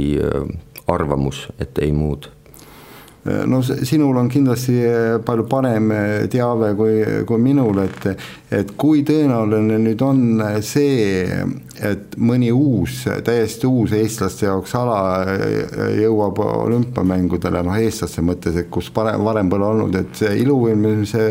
arvamus, 0.90 1.46
et 1.62 1.78
ei 1.84 1.94
muud 1.94 2.26
no 3.46 3.60
sinul 3.62 4.16
on 4.18 4.28
kindlasti 4.30 4.78
palju 5.24 5.44
parem 5.50 5.92
teave 6.30 6.72
kui, 6.78 6.96
kui 7.26 7.38
minul, 7.38 7.78
et, 7.84 8.08
et 8.50 8.72
kui 8.78 9.04
tõenäoline 9.06 9.78
nüüd 9.78 10.02
on 10.02 10.42
see, 10.64 11.28
et 11.82 12.16
mõni 12.18 12.50
uus, 12.54 13.04
täiesti 13.24 13.68
uus 13.68 13.94
eestlaste 13.96 14.48
jaoks 14.48 14.74
ala 14.78 14.98
jõuab 16.00 16.40
olümpiamängudele, 16.42 17.62
noh 17.66 17.78
eestlaste 17.78 18.24
mõttes, 18.26 18.58
et 18.58 18.70
kus 18.72 18.90
varem, 18.94 19.22
varem 19.24 19.52
pole 19.52 19.68
olnud, 19.70 19.96
et 20.02 20.18
see 20.18 20.34
iluvõimlemise 20.42 21.28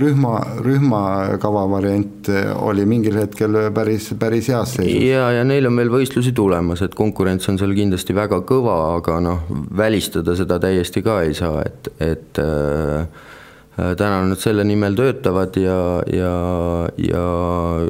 rühma, 0.00 0.36
rühmakava 0.64 1.66
variant 1.74 2.30
oli 2.62 2.86
mingil 2.88 3.18
hetkel 3.20 3.58
päris, 3.74 4.12
päris 4.20 4.50
heas 4.52 4.76
seisus. 4.78 5.02
ja, 5.08 5.26
ja 5.34 5.44
neil 5.46 5.66
on 5.68 5.82
veel 5.82 5.92
võistlusi 5.92 6.32
tulemas, 6.36 6.84
et 6.86 6.94
konkurents 6.94 7.50
on 7.50 7.58
seal 7.60 7.74
kindlasti 7.76 8.16
väga 8.16 8.40
kõva, 8.46 8.78
aga 8.96 9.18
noh, 9.24 9.44
välistada 9.76 10.36
seda 10.38 10.60
täiesti 10.62 10.99
kindlasti 11.00 11.02
ka 11.02 11.22
ei 11.24 11.34
saa, 11.34 11.62
et, 11.64 11.88
et 12.00 12.38
äh, 12.38 13.06
äh, 13.78 13.94
täna 13.96 14.24
nad 14.28 14.38
selle 14.38 14.64
nimel 14.64 14.96
töötavad 14.96 15.56
ja, 15.56 16.02
ja, 16.06 16.88
ja 16.98 17.86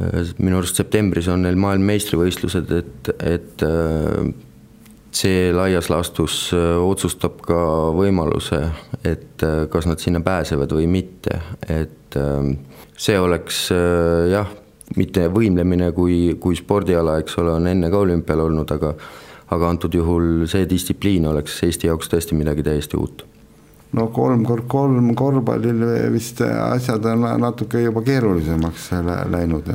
äh, 0.00 0.34
minu 0.38 0.58
arust 0.58 0.76
septembris 0.76 1.28
on 1.28 1.42
neil 1.42 1.56
maailmameistrivõistlused, 1.56 2.70
et, 2.72 3.10
et 3.20 3.64
see 5.10 5.52
laias 5.52 5.88
laastus 5.90 6.52
otsustab 6.54 7.40
ka 7.42 7.58
võimaluse, 7.96 8.60
et 9.04 9.42
kas 9.70 9.88
nad 9.88 9.98
sinna 9.98 10.20
pääsevad 10.20 10.70
või 10.76 10.86
mitte, 10.86 11.40
et 11.66 12.14
see 12.98 13.18
oleks 13.18 13.70
jah, 14.30 14.52
mitte 14.96 15.26
võimlemine 15.32 15.90
kui, 15.96 16.36
kui 16.38 16.56
spordiala, 16.56 17.18
eks 17.22 17.40
ole, 17.40 17.56
on 17.56 17.66
enne 17.72 17.90
ka 17.90 18.04
olümpial 18.04 18.44
olnud, 18.46 18.70
aga 18.76 18.94
aga 19.54 19.72
antud 19.72 19.94
juhul 19.94 20.46
see 20.50 20.68
distsipliin 20.68 21.26
oleks 21.30 21.62
Eesti 21.64 21.88
jaoks 21.90 22.10
tõesti 22.12 22.36
midagi 22.38 22.66
täiesti 22.66 23.00
uut 23.00 23.24
no 23.96 24.08
kolm 24.14 24.44
kord 24.48 24.66
kolm 24.68 25.12
korvpallil 25.16 25.84
vist 26.12 26.42
asjad 26.44 27.06
on 27.12 27.24
natuke 27.40 27.82
juba 27.86 28.02
keerulisemaks 28.04 28.90
läinud. 29.32 29.72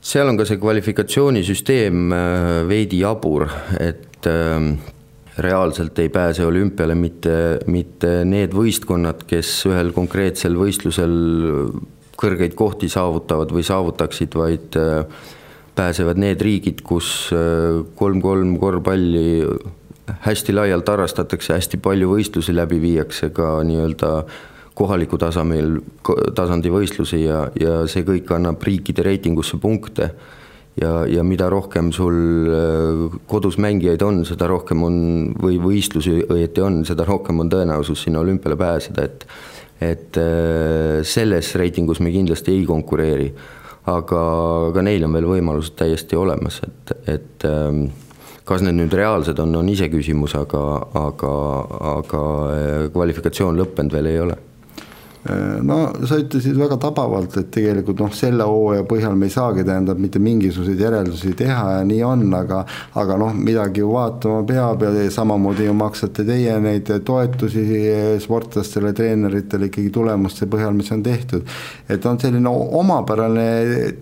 seal 0.00 0.28
on 0.30 0.38
ka 0.38 0.46
see 0.48 0.58
kvalifikatsioonisüsteem 0.62 2.12
äh, 2.14 2.50
veidi 2.68 3.02
jabur, 3.04 3.46
et 3.78 4.26
äh, 4.30 4.94
reaalselt 5.38 5.98
ei 5.98 6.08
pääse 6.08 6.46
olümpiale 6.46 6.94
mitte, 6.98 7.36
mitte 7.66 8.24
need 8.24 8.54
võistkonnad, 8.56 9.26
kes 9.28 9.50
ühel 9.70 9.92
konkreetsel 9.94 10.56
võistlusel 10.58 11.16
kõrgeid 12.16 12.54
kohti 12.56 12.88
saavutavad 12.88 13.50
või 13.52 13.66
saavutaksid, 13.66 14.34
vaid 14.38 14.78
äh, 14.80 15.04
pääsevad 15.76 16.18
need 16.20 16.40
riigid, 16.42 16.82
kus 16.86 17.30
kolm-kolm 17.96 18.54
äh, 18.54 18.60
korvpalli 18.60 19.26
hästi 20.26 20.54
laialt 20.54 20.88
harrastatakse, 20.88 21.56
hästi 21.56 21.80
palju 21.82 22.12
võistlusi 22.14 22.54
läbi 22.54 22.78
viiakse 22.82 23.30
ka 23.34 23.58
nii-öelda 23.66 24.12
kohaliku 24.76 25.18
tasemel, 25.18 25.78
tasandi 26.36 26.70
võistlusi 26.72 27.22
ja, 27.24 27.46
ja 27.60 27.78
see 27.90 28.04
kõik 28.06 28.30
annab 28.36 28.62
riikide 28.62 29.06
reitingusse 29.06 29.58
punkte. 29.60 30.10
ja, 30.76 31.06
ja 31.08 31.22
mida 31.24 31.48
rohkem 31.48 31.92
sul 31.92 32.16
äh, 32.52 33.18
kodus 33.26 33.56
mängijaid 33.58 34.02
on, 34.02 34.24
seda 34.28 34.46
rohkem 34.46 34.82
on 34.84 34.96
või 35.40 35.56
võistlusi 35.60 36.18
õieti 36.28 36.60
on, 36.60 36.84
seda 36.84 37.04
rohkem 37.04 37.40
on 37.40 37.50
tõenäosus 37.50 38.02
sinna 38.04 38.20
olümpiale 38.20 38.56
pääseda, 38.56 39.04
et 39.04 39.26
et 39.80 40.16
äh, 40.16 41.02
selles 41.04 41.54
reitingus 41.54 42.00
me 42.00 42.10
kindlasti 42.12 42.52
ei 42.52 42.64
konkureeri 42.64 43.32
aga 43.86 44.22
ka 44.74 44.82
neil 44.82 45.06
on 45.06 45.14
veel 45.14 45.28
võimalused 45.30 45.76
täiesti 45.78 46.18
olemas, 46.18 46.60
et, 46.66 46.96
et 47.06 47.46
ähm, 47.46 47.86
kas 48.46 48.64
need 48.66 48.78
nüüd 48.80 48.94
reaalsed 48.94 49.38
on, 49.42 49.54
on 49.60 49.70
iseküsimus, 49.70 50.34
aga, 50.38 50.64
aga, 51.06 51.32
aga 51.96 52.24
äh, 52.50 52.84
kvalifikatsioon 52.94 53.58
lõppenud 53.62 53.96
veel 53.98 54.10
ei 54.12 54.20
ole 54.26 54.38
no 55.66 55.78
sa 56.06 56.18
ütlesid 56.20 56.56
väga 56.58 56.76
tabavalt, 56.80 57.36
et 57.40 57.48
tegelikult 57.54 58.00
noh, 58.02 58.12
selle 58.14 58.46
hooaja 58.46 58.84
põhjal 58.88 59.16
me 59.18 59.26
ei 59.26 59.34
saagi 59.34 59.64
tähendab 59.66 59.98
mitte 60.02 60.20
mingisuguseid 60.22 60.80
järeldusi 60.80 61.32
teha 61.38 61.78
ja 61.78 61.84
nii 61.86 62.02
on, 62.06 62.22
aga 62.36 62.62
aga 63.00 63.16
noh, 63.20 63.32
midagi 63.34 63.82
ju 63.82 63.90
vaatama 63.94 64.44
peab 64.46 64.84
ja 64.86 64.92
samamoodi 65.12 65.66
ju 65.66 65.74
maksate 65.76 66.24
teie 66.28 66.54
neid 66.62 66.90
toetusi 67.06 67.64
sportlastele, 68.22 68.92
treeneritele 68.96 69.70
ikkagi 69.70 69.90
tulemuste 69.94 70.48
põhjal, 70.50 70.76
mis 70.76 70.92
on 70.94 71.02
tehtud. 71.06 71.42
et 71.88 72.06
on 72.06 72.20
selline 72.20 72.50
omapärane 72.50 73.46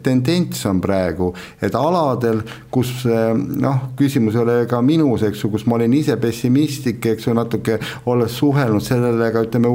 tendents 0.05 0.65
on 0.67 0.81
praegu, 0.85 1.33
et 1.63 1.75
aladel, 1.75 2.43
kus 2.71 2.93
noh, 3.07 3.89
küsimus 3.97 4.37
ei 4.37 4.43
ole 4.43 4.59
ka 4.69 4.83
minus, 4.85 5.25
eks 5.25 5.45
ju, 5.45 5.53
kus 5.55 5.67
ma 5.67 5.79
olin 5.79 5.95
ise 5.97 6.17
pessimistlik, 6.21 7.05
eks 7.15 7.29
ju, 7.29 7.37
natuke 7.37 7.79
olles 8.11 8.37
suhelnud 8.37 8.85
sellele, 8.85 9.31
aga 9.31 9.45
ütleme, 9.47 9.73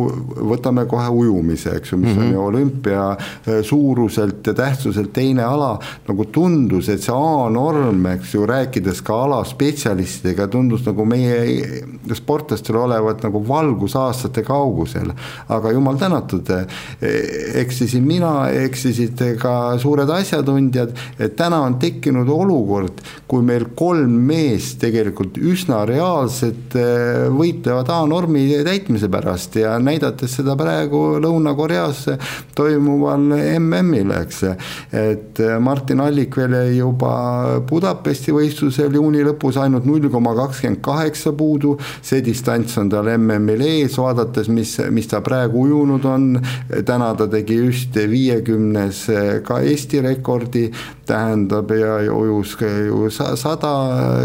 võtame 0.53 0.85
kohe 0.89 1.09
ujumise 1.09 1.38
ujumise, 1.39 1.75
eks 1.77 1.93
ju, 1.93 1.97
mis 1.97 2.15
mm 2.15 2.17
-hmm. 2.17 2.27
on 2.27 2.33
ju 2.33 2.41
olümpia 2.41 3.09
äh, 3.11 3.63
suuruselt 3.63 4.47
ja 4.47 4.53
tähtsuselt 4.53 5.13
teine 5.13 5.43
ala. 5.43 5.79
nagu 6.07 6.25
tundus, 6.25 6.89
et 6.89 7.01
see 7.01 7.13
A-norm, 7.13 8.05
eks 8.05 8.33
ju, 8.33 8.45
rääkides 8.45 9.01
ka 9.01 9.23
ala 9.23 9.43
spetsialistidega, 9.45 10.47
tundus 10.47 10.85
nagu 10.85 11.05
meie 11.05 11.83
sportlastel 12.13 12.75
olevat 12.75 13.23
nagu 13.23 13.47
valgusaastate 13.47 14.43
kaugusel. 14.43 15.11
aga 15.49 15.71
jumal 15.71 15.97
tänatud, 15.97 16.49
äh, 16.49 16.65
eksisin 17.53 18.03
mina, 18.03 18.49
eksisid 18.49 19.37
ka 19.39 19.77
suured 19.77 20.09
asjatundjad, 20.09 20.91
et 21.19 21.35
täna 21.35 21.61
on 21.61 21.79
tekkinud 21.79 22.29
olukord, 22.29 23.01
kui 23.27 23.41
meil 23.41 23.65
kolm 23.75 24.11
meest 24.11 24.79
tegelikult 24.79 25.37
üsna 25.37 25.85
reaalselt 25.85 26.75
äh, 26.75 27.29
võitlevad 27.29 27.89
A-normi 27.89 28.63
täitmise 28.65 29.09
pärast 29.09 29.55
ja 29.55 29.79
näidates 29.79 30.35
seda 30.39 30.55
praegu 30.59 31.19
Lõuna-Koreas 31.29 32.05
toimuval 32.57 33.29
MM-il, 33.59 34.11
eks. 34.19 34.43
et 34.91 35.41
Martin 35.61 36.01
Allik 36.03 36.35
veel 36.39 36.57
juba 36.75 37.59
Budapesti 37.69 38.33
võistlusel 38.35 38.97
juuni 38.97 39.23
lõpus 39.25 39.59
ainult 39.61 39.87
null 39.87 40.09
koma 40.11 40.33
kakskümmend 40.37 40.81
kaheksa 40.83 41.33
puudu, 41.37 41.75
see 42.01 42.23
distants 42.25 42.77
on 42.81 42.89
tal 42.91 43.09
MM-il 43.15 43.63
ees, 43.65 43.97
vaadates, 43.99 44.49
mis, 44.53 44.75
mis 44.91 45.09
ta 45.09 45.21
praegu 45.25 45.65
ujunud 45.67 46.05
on, 46.09 46.29
täna 46.85 47.13
ta 47.17 47.29
tegi 47.31 47.59
just 47.59 47.97
viiekümnes 48.09 49.05
ka 49.45 49.59
Eesti 49.69 50.01
rekordi, 50.05 50.69
tähendab 51.09 51.71
ja 51.73 51.97
ujus 52.13 52.55
ju 52.61 53.09
sada, 53.09 53.71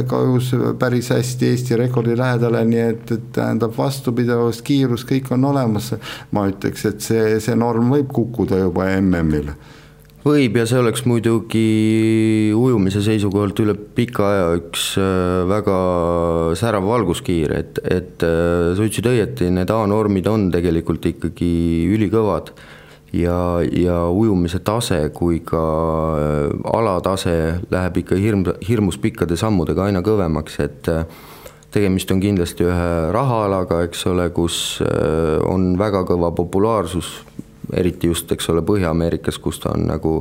ka 0.08 0.20
ujus 0.20 0.52
päris 0.78 1.08
hästi 1.14 1.48
Eesti 1.52 1.78
rekordi 1.80 2.16
lähedale, 2.18 2.64
nii 2.68 2.82
et, 2.84 3.12
et 3.16 3.30
tähendab 3.38 3.72
vastupidavust, 3.76 4.62
kiirus, 4.66 5.06
kõik 5.08 5.32
on 5.34 5.44
olemas. 5.48 5.92
ma 6.32 6.46
ütleks, 6.48 6.84
et 6.88 6.93
see, 7.02 7.38
see 7.40 7.56
norm 7.58 7.90
võib 7.94 8.12
kukkuda 8.14 8.60
juba 8.60 8.90
MM-il 9.00 9.54
võib 10.24 10.56
ja 10.56 10.64
see 10.68 10.80
oleks 10.80 11.04
muidugi 11.08 12.52
ujumise 12.56 13.02
seisukohalt 13.04 13.60
üle 13.60 13.74
pika 13.76 14.28
aja 14.30 14.46
üks 14.56 14.94
äh, 15.00 15.42
väga 15.50 15.76
särav 16.56 16.86
valguskiir, 16.88 17.52
et, 17.52 17.80
et 17.84 18.24
äh, 18.24 18.72
sa 18.72 18.86
ütlesid 18.86 19.10
õieti, 19.10 19.50
need 19.52 19.72
A-normid 19.74 20.28
on 20.30 20.48
tegelikult 20.54 21.04
ikkagi 21.12 21.52
ülikõvad 21.92 22.54
ja, 23.12 23.36
ja 23.68 23.98
ujumise 24.08 24.62
tase 24.64 25.02
kui 25.14 25.42
ka 25.44 25.62
äh, 26.16 26.72
alatase 26.72 27.36
läheb 27.74 28.00
ikka 28.00 28.18
hirm, 28.20 28.48
hirmus 28.64 28.98
pikkade 29.02 29.36
sammudega 29.40 29.90
aina 29.90 30.00
kõvemaks, 30.04 30.60
et 30.64 30.92
tegemist 31.74 32.10
on 32.14 32.22
kindlasti 32.22 32.66
ühe 32.68 32.90
rahaalaga, 33.14 33.82
eks 33.88 34.06
ole, 34.06 34.28
kus 34.34 34.78
on 35.50 35.72
väga 35.78 36.04
kõva 36.06 36.30
populaarsus 36.36 37.08
eriti 37.72 38.06
just, 38.10 38.32
eks 38.32 38.48
ole, 38.52 38.62
Põhja-Ameerikas, 38.66 39.38
kus 39.42 39.60
ta 39.62 39.72
on 39.74 39.86
nagu 39.88 40.18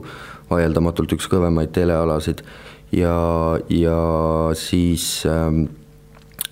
vaieldamatult 0.49 1.15
üks 1.17 1.27
kõvemaid 1.31 1.73
telealasid 1.75 2.43
ja, 2.95 3.15
ja 3.71 3.99
siis 4.57 5.23
ähm, 5.29 5.65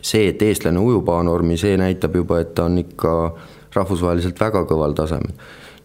see, 0.02 0.28
et 0.32 0.42
eestlane 0.46 0.82
ujub 0.82 1.10
A-normi, 1.14 1.58
see 1.60 1.78
näitab 1.80 2.16
juba, 2.18 2.42
et 2.42 2.56
ta 2.58 2.68
on 2.70 2.80
ikka 2.82 3.14
rahvusvaheliselt 3.76 4.40
väga 4.42 4.66
kõval 4.70 4.96
tasemel. 4.98 5.36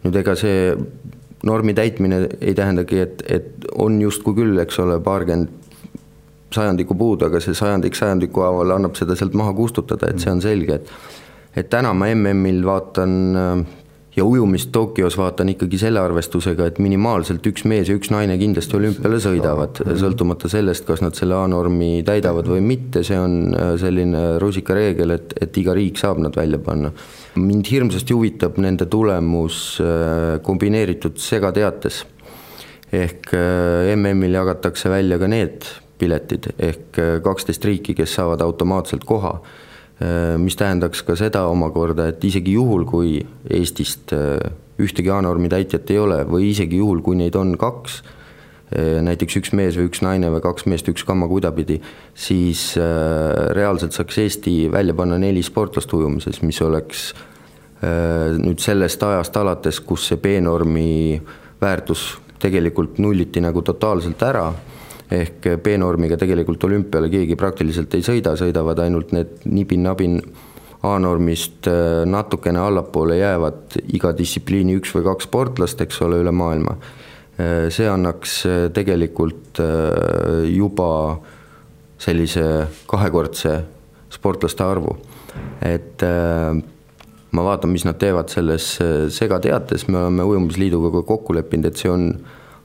nüüd 0.05 0.17
ega 0.23 0.35
see 0.39 0.73
normi 1.47 1.75
täitmine 1.75 2.25
ei 2.41 2.55
tähendagi, 2.59 2.99
et, 3.03 3.23
et 3.31 3.69
on 3.75 4.01
justkui 4.01 4.35
küll, 4.39 4.59
eks 4.63 4.81
ole, 4.83 4.99
paarkümmend 5.05 5.66
sajandikku 6.55 6.95
puudu, 6.95 7.27
aga 7.27 7.41
see 7.43 7.55
sajandik 7.57 7.97
sajandiku 7.99 8.45
haaval 8.47 8.77
annab 8.77 8.99
seda 8.99 9.17
sealt 9.19 9.35
maha 9.35 9.55
kustutada, 9.57 10.11
et 10.11 10.23
see 10.23 10.33
on 10.33 10.43
selge, 10.45 10.81
et 10.81 10.93
et 11.57 11.71
täna 11.73 11.95
ma 11.97 12.11
MM-il 12.13 12.61
vaatan 12.69 13.13
ja 14.17 14.25
ujumist 14.25 14.73
Tokyos 14.73 15.19
vaatan 15.19 15.51
ikkagi 15.53 15.79
selle 15.81 16.01
arvestusega, 16.01 16.71
et 16.71 16.79
minimaalselt 16.81 17.45
üks 17.51 17.67
mees 17.69 17.91
ja 17.91 17.97
üks 17.99 18.11
naine 18.13 18.39
kindlasti 18.41 18.79
olümpiale 18.79 19.21
sõidavad, 19.21 19.83
sõltumata 20.01 20.49
sellest, 20.53 20.87
kas 20.89 21.03
nad 21.05 21.17
selle 21.19 21.37
A-normi 21.37 22.01
täidavad 22.07 22.49
või 22.49 22.63
mitte, 22.65 23.05
see 23.07 23.19
on 23.21 23.53
äh, 23.53 23.75
selline 23.81 24.25
rusikareegel, 24.43 25.17
et, 25.19 25.37
et 25.45 25.61
iga 25.61 25.77
riik 25.77 26.01
saab 26.01 26.23
nad 26.25 26.37
välja 26.37 26.61
panna. 26.63 26.93
mind 27.37 27.69
hirmsasti 27.69 28.17
huvitab 28.17 28.57
nende 28.57 28.87
tulemus 28.89 29.81
äh, 29.85 30.39
kombineeritud 30.43 31.21
segateates. 31.21 32.05
ehk 32.93 33.35
äh, 33.35 33.97
MM-il 33.97 34.33
jagatakse 34.33 34.89
välja 34.89 35.19
ka 35.19 35.29
need 35.29 35.67
piletid 35.99 36.51
ehk 36.59 37.01
kaksteist 37.25 37.65
riiki, 37.65 37.95
kes 37.95 38.19
saavad 38.19 38.41
automaatselt 38.45 39.05
koha 39.05 39.39
Äh, 39.97 40.37
mis 40.37 40.59
tähendaks 40.61 41.01
ka 41.09 41.15
seda 41.17 41.47
omakorda, 41.49 42.11
et 42.13 42.25
isegi 42.29 42.53
juhul, 42.59 42.83
kui 42.85 43.23
Eestist 43.49 44.13
äh, 44.13 44.37
ühtegi 44.77 45.09
A-normi 45.09 45.49
täitjat 45.49 45.89
ei 45.95 46.03
ole 46.03 46.19
või 46.29 46.51
isegi 46.51 46.83
juhul, 46.83 47.01
kui 47.01 47.17
neid 47.17 47.39
on 47.41 47.55
kaks, 47.57 48.03
äh, 48.77 48.99
näiteks 49.07 49.39
üks 49.41 49.55
mees 49.57 49.79
või 49.81 49.89
üks 49.89 50.05
naine 50.05 50.29
või 50.35 50.45
kaks 50.45 50.69
meest, 50.69 50.93
üks 50.93 51.07
kamma 51.09 51.31
kuidapidi, 51.33 51.79
siis 52.13 52.75
reaalselt 53.57 53.97
saaks 53.97 54.21
Eesti 54.21 54.59
välja 54.69 54.93
panna 54.93 55.17
neli 55.23 55.41
sportlast 55.41 55.97
ujumises, 55.97 56.43
mis 56.45 56.61
oleks 56.61 57.09
nüüd 58.37 58.61
sellest 58.61 59.03
ajast 59.05 59.37
alates, 59.37 59.81
kus 59.85 60.07
see 60.09 60.17
B-normi 60.21 61.21
väärtus 61.61 62.07
tegelikult 62.41 62.97
nulliti 63.01 63.41
nagu 63.45 63.61
totaalselt 63.65 64.23
ära 64.25 64.47
ehk 65.13 65.47
B-normiga 65.63 66.19
tegelikult 66.19 66.65
olümpiale 66.67 67.11
keegi 67.13 67.37
praktiliselt 67.39 67.95
ei 67.95 68.05
sõida, 68.07 68.35
sõidavad 68.39 68.81
ainult 68.83 69.15
need 69.15 69.47
nibin-nabin 69.47 70.21
A-normist 70.87 71.67
äh, 71.71 72.05
natukene 72.07 72.61
allapoole 72.63 73.17
jäävad 73.19 73.79
iga 73.97 74.13
distsipliini 74.17 74.77
üks 74.79 74.93
või 74.95 75.07
kaks 75.07 75.27
sportlast, 75.27 75.81
eks 75.83 76.03
ole, 76.05 76.21
üle 76.23 76.35
maailma. 76.35 76.77
Äh, 77.39 77.67
see 77.75 77.89
annaks 77.91 78.43
tegelikult 78.77 79.61
juba 80.53 80.91
sellise 82.03 82.45
kahekordse 82.91 83.55
sportlaste 84.13 84.63
arvu, 84.63 84.93
et 85.65 86.03
ma 87.37 87.45
vaatan, 87.45 87.73
mis 87.73 87.87
nad 87.89 87.97
teevad 88.01 88.29
selles 88.33 88.67
segateates, 89.17 89.87
me 89.89 90.03
oleme 90.03 90.27
Ujumisliiduga 90.29 90.93
ka 90.99 91.03
kokku 91.09 91.37
leppinud, 91.37 91.71
et 91.71 91.81
see 91.81 91.91
on 91.91 92.11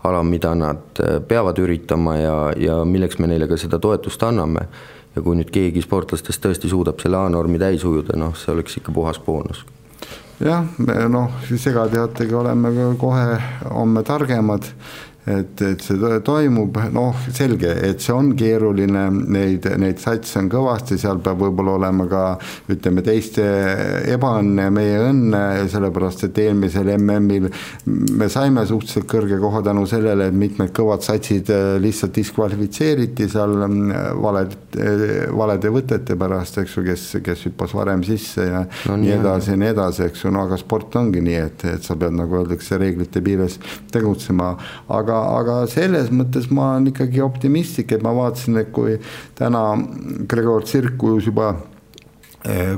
ala, 0.04 0.24
mida 0.24 0.54
nad 0.56 1.00
äh, 1.00 1.20
peavad 1.28 1.60
üritama 1.62 2.16
ja, 2.18 2.38
ja 2.58 2.80
milleks 2.86 3.20
me 3.20 3.30
neile 3.32 3.48
ka 3.48 3.58
seda 3.58 3.80
toetust 3.80 4.24
anname. 4.24 4.68
ja 5.16 5.22
kui 5.22 5.36
nüüd 5.36 5.50
keegi 5.52 5.82
sportlastest 5.84 6.40
tõesti 6.40 6.70
suudab 6.72 7.02
selle 7.04 7.18
A-normi 7.20 7.60
täis 7.60 7.84
ujuda, 7.84 8.16
noh, 8.16 8.32
see 8.40 8.54
oleks 8.54 8.78
ikka 8.80 8.94
puhas 8.96 9.20
boonus. 9.20 9.66
jah, 10.40 10.66
me 10.78 10.96
noh, 11.10 11.32
segateatega 11.50 12.38
oleme 12.40 12.72
kohe 12.98 13.40
homme 13.70 14.04
targemad 14.04 14.72
et, 15.26 15.62
et 15.62 15.84
see 15.86 16.20
toimub, 16.26 16.78
noh, 16.94 17.18
selge, 17.34 17.70
et 17.86 18.02
see 18.02 18.14
on 18.16 18.32
keeruline, 18.38 19.04
neid, 19.30 19.68
neid 19.82 20.02
satse 20.02 20.40
on 20.42 20.50
kõvasti, 20.50 20.98
seal 21.02 21.22
peab 21.22 21.44
võib-olla 21.44 21.76
olema 21.78 22.08
ka 22.10 22.24
ütleme, 22.74 23.04
teiste 23.06 23.46
ebaõnne, 24.10 24.70
meie 24.74 24.98
õnne, 25.12 25.44
sellepärast 25.72 26.26
et 26.26 26.42
eelmisel 26.42 26.90
MM-il 26.96 27.50
me 28.18 28.30
saime 28.34 28.66
suhteliselt 28.66 29.06
kõrge 29.12 29.38
koha 29.42 29.62
tänu 29.66 29.86
sellele, 29.90 30.32
et 30.32 30.38
mitmed 30.38 30.74
kõvad 30.76 31.06
satsid 31.06 31.52
äh, 31.54 31.76
lihtsalt 31.82 32.16
diskvalifitseeriti 32.18 33.30
seal 33.30 33.54
mm, 33.68 33.94
valed, 34.22 34.58
äh, 34.82 35.06
valede 35.38 35.70
võtete 35.74 36.18
pärast, 36.20 36.58
eks 36.64 36.78
ju, 36.80 36.86
kes, 36.88 37.06
kes 37.26 37.46
hüppas 37.50 37.76
varem 37.78 38.02
sisse 38.08 38.48
ja 38.48 38.64
no, 38.90 38.98
nii 39.02 39.16
edasi 39.20 39.54
ja 39.54 39.62
nii 39.62 39.72
edasi, 39.76 40.08
eks 40.10 40.26
ju, 40.26 40.34
no 40.34 40.48
aga 40.48 40.58
sport 40.62 40.98
ongi 40.98 41.22
nii, 41.22 41.40
et, 41.46 41.68
et 41.76 41.86
sa 41.86 41.98
pead, 42.00 42.18
nagu 42.18 42.42
öeldakse, 42.42 42.82
reeglite 42.82 43.22
piires 43.22 43.60
tegutsema, 43.94 44.56
aga 44.92 45.11
aga, 45.12 45.40
aga 45.40 45.58
selles 45.72 46.12
mõttes 46.14 46.50
ma 46.52 46.74
olen 46.76 46.92
ikkagi 46.92 47.22
optimistlik, 47.24 47.92
et 47.92 48.06
ma 48.06 48.14
vaatasin, 48.16 48.62
et 48.62 48.72
kui 48.76 48.98
täna 49.40 49.76
Gregor 50.32 50.64
Tsirk 50.66 51.04
ujus 51.04 51.30
juba 51.30 51.54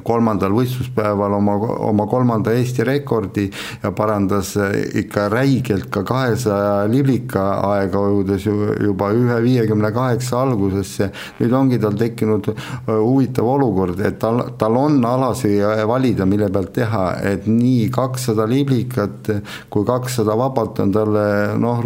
kolmandal 0.04 0.52
võistluspäeval 0.52 1.38
oma, 1.38 1.56
oma 1.88 2.06
kolmanda 2.12 2.52
Eesti 2.52 2.84
rekordi 2.88 3.45
ja 3.84 3.91
parandas 3.95 4.54
eh, 4.60 5.04
ikka 5.04 5.28
räigelt 5.32 5.89
ka 5.93 6.04
kahesaja 6.08 6.88
liblika 6.91 7.45
aega 7.69 8.02
ujudes 8.04 8.45
juba 8.47 9.12
ühe 9.15 9.39
viiekümne 9.43 9.91
kaheksa 9.95 10.41
algusesse. 10.43 11.10
nüüd 11.39 11.54
ongi 11.56 11.80
tal 11.80 11.95
tekkinud 11.99 12.49
eh, 12.52 12.65
huvitav 12.89 13.47
olukord, 13.56 13.99
et 14.04 14.19
tal, 14.19 14.43
tal 14.60 14.78
on 14.80 14.99
alasi 15.06 15.56
valida, 15.88 16.26
mille 16.30 16.49
pealt 16.52 16.73
teha, 16.76 17.06
et 17.32 17.47
nii 17.47 17.89
kakssada 17.93 18.47
liblikat 18.49 19.32
kui 19.71 19.86
kakssada 19.88 20.36
vabalt 20.38 20.80
on 20.84 20.91
talle 20.93 21.26
noh, 21.60 21.84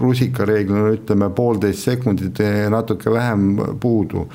rusikareeglina 0.00 0.94
ütleme 0.96 1.30
poolteist 1.34 1.84
sekundit 1.90 2.40
natuke 2.70 3.12
vähem 3.12 3.76
puudu. 3.80 4.26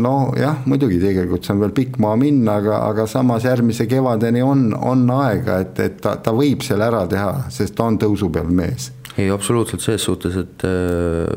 Nojah, 0.00 0.62
muidugi 0.68 1.00
tegelikult 1.02 1.44
see 1.44 1.54
on 1.54 1.62
veel 1.64 1.74
pikk 1.76 1.98
maa 2.02 2.14
minna, 2.20 2.58
aga, 2.62 2.78
aga 2.88 3.06
samas 3.10 3.44
järgmise 3.44 3.86
kevadeni 3.90 4.42
on, 4.44 4.70
on 4.74 5.04
aega, 5.18 5.58
et, 5.64 5.80
et 5.84 5.98
ta, 6.02 6.16
ta 6.22 6.32
võib 6.36 6.64
selle 6.64 6.86
ära 6.88 7.04
teha, 7.10 7.50
sest 7.52 7.76
ta 7.76 7.88
on 7.90 7.98
tõusu 8.00 8.30
peal 8.32 8.48
mees. 8.48 8.90
ei, 9.16 9.28
absoluutselt 9.30 9.84
selles 9.84 10.06
suhtes, 10.08 10.38
et 10.40 10.66
äh, 10.68 11.28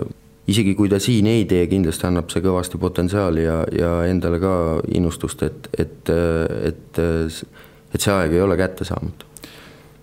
isegi 0.47 0.75
kui 0.79 0.89
ta 0.89 1.01
siin 1.03 1.27
ei 1.29 1.45
tee, 1.49 1.67
kindlasti 1.67 2.07
annab 2.09 2.31
see 2.31 2.43
kõvasti 2.45 2.79
potentsiaali 2.81 3.45
ja, 3.45 3.61
ja 3.75 3.93
endale 4.09 4.39
ka 4.41 4.53
innustust, 4.95 5.43
et, 5.43 5.71
et, 5.77 6.13
et, 6.71 7.01
et 7.93 8.01
see 8.01 8.13
aeg 8.13 8.37
ei 8.37 8.45
ole 8.45 8.59
kättesaamatu 8.59 9.26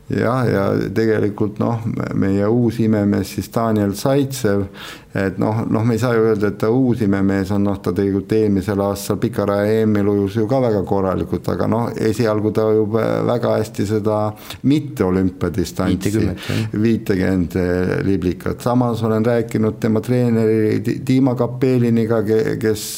jah, 0.09 0.45
ja 0.49 0.65
tegelikult 0.95 1.59
noh, 1.63 1.81
meie 2.21 2.49
uus 2.51 2.79
imemees 2.85 3.35
siis 3.37 3.49
Daniel 3.55 3.95
Zaitsev, 3.97 4.67
et 5.15 5.39
noh, 5.41 5.63
noh, 5.71 5.85
me 5.87 5.97
ei 5.97 6.03
saa 6.03 6.13
ju 6.17 6.27
öelda, 6.29 6.51
et 6.51 6.59
ta 6.61 6.69
uus 6.75 7.01
imemees 7.07 7.53
on, 7.55 7.65
noh, 7.65 7.79
ta 7.81 7.95
tegelikult 7.95 8.35
eelmisel 8.37 8.83
aastal 8.85 9.19
pikaraja 9.23 9.81
EM-il 9.81 10.11
ujus 10.13 10.39
ju 10.41 10.47
ka 10.51 10.61
väga 10.65 10.83
korralikult, 10.89 11.49
aga 11.55 11.69
noh, 11.71 11.89
esialgu 12.11 12.53
ta 12.55 12.67
ujub 12.73 12.99
väga 13.31 13.57
hästi 13.57 13.89
seda 13.95 14.21
mitte 14.69 15.09
olümpiadistantsi, 15.09 16.29
viitekümmet 16.75 17.59
liblikat, 18.05 18.61
samas 18.65 19.03
olen 19.07 19.25
rääkinud 19.25 19.81
tema 19.81 20.05
treeneri 20.05 20.83
Dima 21.07 21.37
Kapeliniga, 21.39 22.21
kes 22.61 22.89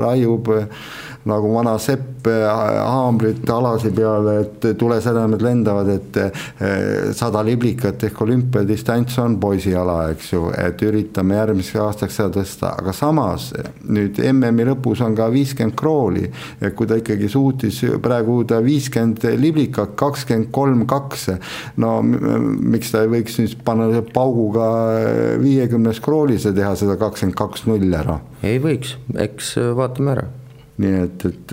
raiub 0.00 0.50
nagu 1.26 1.50
vana 1.54 1.74
sepp 1.82 2.26
eh, 2.30 2.44
haamrit 2.46 3.50
alasi 3.50 3.90
peale, 3.94 4.36
et 4.44 4.66
tulesädemed 4.78 5.42
lendavad, 5.42 5.90
et 5.90 6.18
eh, 6.22 7.10
sada 7.16 7.42
liblikat 7.46 8.06
ehk 8.08 8.20
olümpiadistants 8.26 9.18
on 9.22 9.38
poisiala, 9.42 9.98
eks 10.14 10.32
ju, 10.32 10.44
et 10.54 10.82
üritame 10.86 11.38
järgmiseks 11.40 11.82
aastaks 11.82 12.18
seda 12.20 12.30
tõsta, 12.38 12.72
aga 12.80 12.94
samas 12.96 13.50
nüüd 13.86 14.20
MM-i 14.30 14.68
lõpus 14.70 15.02
on 15.06 15.16
ka 15.18 15.28
viiskümmend 15.34 15.76
krooli, 15.78 16.26
et 16.60 16.76
kui 16.78 16.88
ta 16.88 16.98
ikkagi 17.00 17.30
suutis 17.32 17.82
praegu 18.02 18.40
ujuda 18.40 18.62
viiskümmend 18.64 19.26
liblikat, 19.42 19.96
kakskümmend 19.98 20.52
kolm, 20.54 20.86
kaks, 20.90 21.28
no 21.82 21.98
miks 22.06 22.94
ta 22.94 23.04
ei 23.04 23.12
võiks 23.18 23.40
nüüd 23.42 23.58
panna 23.66 24.02
pauguga 24.14 24.70
viiekümnes 25.42 26.00
kroolis 26.04 26.46
ja 26.46 26.54
teha 26.56 26.74
seda 26.78 26.98
kakskümmend 27.00 27.38
kaks 27.38 27.66
null 27.70 27.92
ära? 27.96 28.20
ei 28.46 28.60
võiks, 28.62 28.94
eks 29.18 29.56
vaatame 29.76 30.14
ära 30.14 30.26
nii 30.76 30.96
et, 31.00 31.24
et 31.24 31.52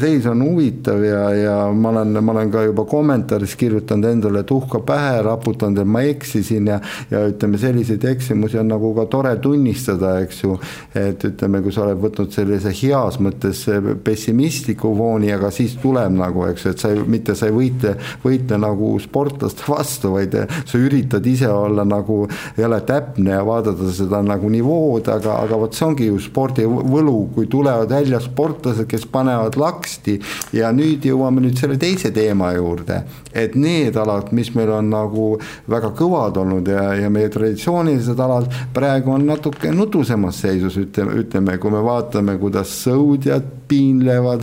seis 0.00 0.26
on 0.28 0.42
huvitav 0.44 1.00
ja, 1.04 1.20
ja 1.32 1.54
ma 1.72 1.88
olen, 1.94 2.18
ma 2.20 2.34
olen 2.34 2.50
ka 2.52 2.64
juba 2.66 2.84
kommentaaris 2.88 3.54
kirjutanud 3.56 4.10
endale 4.10 4.42
tuhka 4.44 4.82
pähe, 4.84 5.22
raputanud, 5.24 5.80
et 5.80 5.88
ma 5.88 6.02
eksisin 6.04 6.68
ja, 6.68 6.76
ja 7.10 7.22
ütleme, 7.30 7.56
selliseid 7.60 8.04
eksimusi 8.10 8.60
on 8.60 8.68
nagu 8.68 8.92
ka 8.98 9.06
tore 9.12 9.32
tunnistada, 9.40 10.18
eks 10.24 10.42
ju. 10.44 10.58
et 10.96 11.24
ütleme, 11.24 11.62
kui 11.64 11.72
sa 11.72 11.86
oled 11.86 12.02
võtnud 12.02 12.34
sellise 12.34 12.72
heas 12.82 13.16
mõttes 13.22 13.62
pessimistliku 14.04 14.92
fooni, 14.98 15.32
aga 15.32 15.48
siis 15.54 15.78
tuleb 15.80 16.12
nagu, 16.18 16.44
eks 16.50 16.66
ju, 16.66 16.74
et 16.74 16.84
sa 16.84 16.92
ei, 16.92 17.00
mitte 17.16 17.36
sa 17.38 17.48
ei 17.48 17.56
võitle, 17.56 17.94
võitle 18.24 18.60
nagu 18.60 18.92
sportlaste 19.00 19.64
vastu, 19.68 20.12
vaid 20.18 20.36
sa 20.58 20.80
üritad 20.80 21.24
ise 21.26 21.48
olla 21.48 21.86
nagu 21.88 22.26
jälle 22.60 22.82
täpne 22.84 23.38
ja 23.38 23.40
vaadata 23.46 23.88
seda 23.94 24.20
nagu 24.26 24.52
nivood, 24.52 25.08
aga, 25.08 25.40
aga 25.46 25.64
vot 25.64 25.76
see 25.76 25.88
ongi 25.88 26.10
ju 26.10 26.20
spordi 26.20 26.68
võlu, 26.68 27.30
kui 27.32 27.48
tulevad 27.48 27.88
välja 27.96 28.20
sport 28.20 28.49
sportlased, 28.50 28.86
kes 28.90 29.06
panevad 29.06 29.56
laksti 29.60 30.18
ja 30.56 30.70
nüüd 30.74 31.04
jõuame 31.06 31.42
nüüd 31.44 31.58
selle 31.58 31.78
teise 31.80 32.10
teema 32.14 32.52
juurde, 32.56 33.02
et 33.32 33.54
need 33.54 33.96
alad, 34.00 34.32
mis 34.36 34.52
meil 34.56 34.72
on 34.74 34.90
nagu 34.90 35.26
väga 35.70 35.92
kõvad 35.98 36.40
olnud 36.40 36.68
ja, 36.68 36.90
ja 36.98 37.10
meie 37.12 37.30
traditsioonilised 37.30 38.18
alad 38.20 38.50
praegu 38.74 39.14
on 39.14 39.26
natuke 39.28 39.70
nutusemas 39.74 40.42
seisus, 40.42 40.78
ütleme, 40.80 41.16
ütleme, 41.22 41.56
kui 41.62 41.74
me 41.74 41.82
vaatame, 41.84 42.36
kuidas 42.40 42.74
sõudjad 42.84 43.46
piinlevad, 43.70 44.42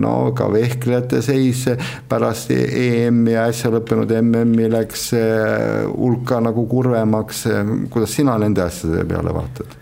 no 0.00 0.32
ka 0.36 0.48
vehklejate 0.50 1.22
seis 1.22 1.62
pärast 2.10 2.50
EM-i 2.50 3.36
ja 3.36 3.46
äsja 3.52 3.70
lõppenud 3.70 4.10
MM-i 4.18 4.70
läks 4.72 5.12
eh, 5.18 5.84
hulka 5.92 6.42
nagu 6.42 6.66
kurvemaks, 6.70 7.46
kuidas 7.92 8.18
sina 8.18 8.38
nende 8.42 8.66
asjade 8.66 9.06
peale 9.06 9.34
vaatad? 9.36 9.77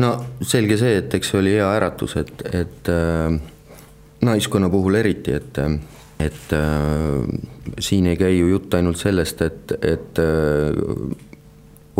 No 0.00 0.10
selge 0.42 0.78
see, 0.80 0.98
et 1.02 1.14
eks 1.18 1.32
see 1.32 1.40
oli 1.40 1.56
hea 1.58 1.70
äratus, 1.78 2.16
et, 2.20 2.44
et 2.52 2.90
äh, 2.92 3.38
naiskonna 4.26 4.70
puhul 4.72 4.98
eriti, 5.00 5.34
et, 5.36 5.58
et 6.20 6.54
äh, 6.56 7.24
siin 7.80 8.10
ei 8.10 8.20
käi 8.20 8.36
ju 8.38 8.52
jutt 8.54 8.76
ainult 8.78 9.00
sellest, 9.00 9.42
et, 9.46 9.74
et 9.80 10.22
äh, 10.22 11.18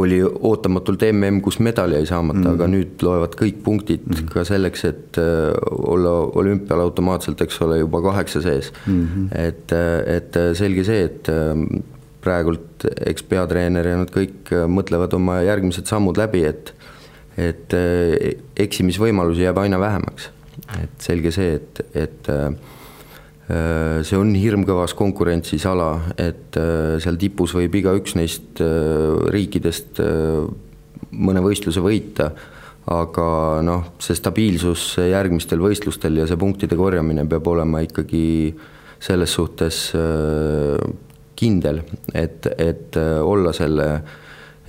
oli 0.01 0.21
ootamatult 0.23 1.03
mm, 1.13 1.41
kus 1.45 1.59
medal 1.61 1.93
jäi 1.93 2.07
saamata 2.09 2.41
mm., 2.41 2.53
aga 2.55 2.69
nüüd 2.71 3.05
loevad 3.05 3.35
kõik 3.37 3.61
punktid 3.65 4.07
mm. 4.09 4.29
ka 4.33 4.45
selleks, 4.49 4.85
et 4.89 5.21
äh, 5.21 5.51
olla 5.93 6.13
olümpial 6.41 6.85
automaatselt, 6.87 7.41
eks 7.45 7.61
ole, 7.67 7.81
juba 7.83 8.03
kaheksa 8.09 8.43
sees 8.45 8.73
mm. 8.87 9.01
-hmm. 9.01 9.33
et, 9.47 9.73
et 10.17 10.41
selge 10.57 10.85
see, 10.89 11.05
et 11.11 11.33
äh, 11.33 11.83
praegult 12.21 12.85
eks 13.07 13.25
peatreener 13.29 13.87
ja 13.87 13.97
nad 14.01 14.11
kõik 14.13 14.53
mõtlevad 14.69 15.15
oma 15.17 15.41
järgmised 15.45 15.89
sammud 15.89 16.21
läbi, 16.21 16.45
et 16.45 16.75
et 17.41 17.75
äh, 17.77 18.37
eksimisvõimalusi 18.61 19.47
jääb 19.47 19.59
aina 19.63 19.81
vähemaks. 19.81 20.31
et 20.77 21.03
selge 21.03 21.33
see, 21.35 21.55
et, 21.57 21.81
et 21.97 22.29
äh, 22.31 22.53
see 24.07 24.19
on 24.19 24.35
hirmkõvas 24.37 24.95
konkurentsis 24.95 25.65
ala, 25.67 25.93
et 26.21 26.57
äh, 26.61 26.99
seal 27.03 27.19
tipus 27.21 27.55
võib 27.57 27.75
igaüks 27.81 28.15
neist 28.19 28.61
riikidest 29.35 30.03
mõne 31.11 31.43
võistluse 31.43 31.83
võita, 31.83 32.31
aga 32.91 33.27
noh, 33.67 33.95
see 34.03 34.17
stabiilsus 34.19 34.85
järgmistel 35.03 35.63
võistlustel 35.63 36.21
ja 36.21 36.29
see 36.29 36.39
punktide 36.39 36.79
korjamine 36.79 37.27
peab 37.31 37.49
olema 37.51 37.83
ikkagi 37.87 38.25
selles 39.01 39.33
suhtes 39.33 39.79
kindel, 41.41 41.81
et, 42.15 42.47
et 42.61 42.99
olla 43.01 43.53
selle 43.57 43.89
äh, 43.97 44.19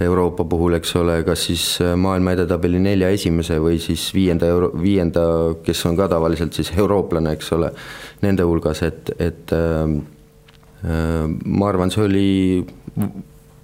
Euroopa 0.05 0.45
puhul, 0.49 0.75
eks 0.77 0.95
ole, 0.99 1.19
kas 1.27 1.45
siis 1.49 1.65
äh, 1.83 1.93
maailma 1.99 2.35
edetabeli 2.35 2.79
nelja 2.81 3.11
esimese 3.13 3.59
või 3.61 3.79
siis 3.81 4.07
viienda 4.15 4.49
euro, 4.51 4.71
viienda, 4.81 5.23
kes 5.65 5.85
on 5.89 5.97
ka 5.99 6.07
tavaliselt 6.11 6.57
siis 6.57 6.71
eurooplane, 6.77 7.35
eks 7.37 7.53
ole, 7.57 7.71
nende 8.25 8.47
hulgas, 8.47 8.83
et, 8.87 9.13
et 9.21 9.53
äh, 9.55 9.95
äh, 10.85 11.25
ma 11.27 11.71
arvan, 11.71 11.93
see 11.93 12.05
oli, 12.07 12.27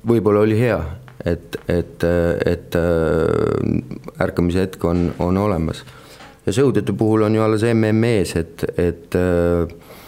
võib-olla 0.08 0.46
oli 0.46 0.60
hea, 0.60 0.80
et, 1.28 1.60
et, 1.72 2.08
et 2.46 2.80
äh, 2.80 4.24
ärkamise 4.24 4.68
hetk 4.68 4.88
on, 4.88 5.10
on 5.24 5.44
olemas. 5.44 5.84
ja 6.46 6.54
sõudjate 6.56 6.94
puhul 6.96 7.28
on 7.28 7.36
ju 7.36 7.44
alles 7.44 7.66
MM 7.74 8.12
ees, 8.16 8.36
et, 8.40 8.64
et 8.78 9.18
äh, 9.18 9.68
Äh, 9.68 10.07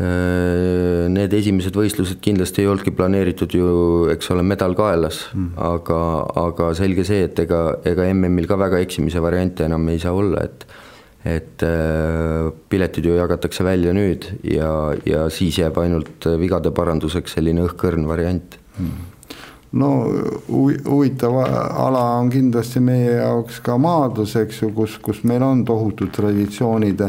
need 0.00 1.34
esimesed 1.36 1.76
võistlused 1.76 2.20
kindlasti 2.24 2.62
ei 2.62 2.70
olnudki 2.70 2.92
planeeritud 2.96 3.52
ju, 3.52 3.72
eks 4.14 4.30
ole, 4.34 4.44
medal 4.46 4.76
kaelas 4.78 5.26
mm., 5.34 5.50
aga, 5.60 5.98
aga 6.40 6.70
selge 6.78 7.04
see, 7.08 7.26
et 7.28 7.42
ega, 7.44 7.60
ega 7.84 8.06
MM-il 8.14 8.48
ka 8.48 8.56
väga 8.60 8.80
eksimise 8.80 9.20
variante 9.20 9.66
enam 9.68 9.88
ei 9.92 10.00
saa 10.02 10.16
olla, 10.16 10.46
et 10.46 10.64
et 11.20 11.60
äh, 11.68 12.46
piletid 12.72 13.04
ju 13.04 13.18
jagatakse 13.18 13.60
välja 13.66 13.92
nüüd 13.92 14.24
ja, 14.48 14.70
ja 15.04 15.26
siis 15.28 15.58
jääb 15.60 15.76
ainult 15.82 16.24
vigade 16.40 16.72
paranduseks 16.72 17.36
selline 17.36 17.66
õhkõrn 17.66 18.08
variant 18.08 18.56
mm 18.78 19.19
no 19.72 19.88
huvitav 20.48 21.36
ala 21.38 22.02
on 22.18 22.30
kindlasti 22.30 22.80
meie 22.82 23.12
jaoks 23.20 23.60
ka 23.62 23.76
maadlus, 23.78 24.34
eks 24.40 24.62
ju, 24.64 24.70
kus, 24.74 24.96
kus 25.02 25.22
meil 25.28 25.44
on 25.46 25.62
tohutud 25.66 26.10
traditsioonid. 26.14 27.04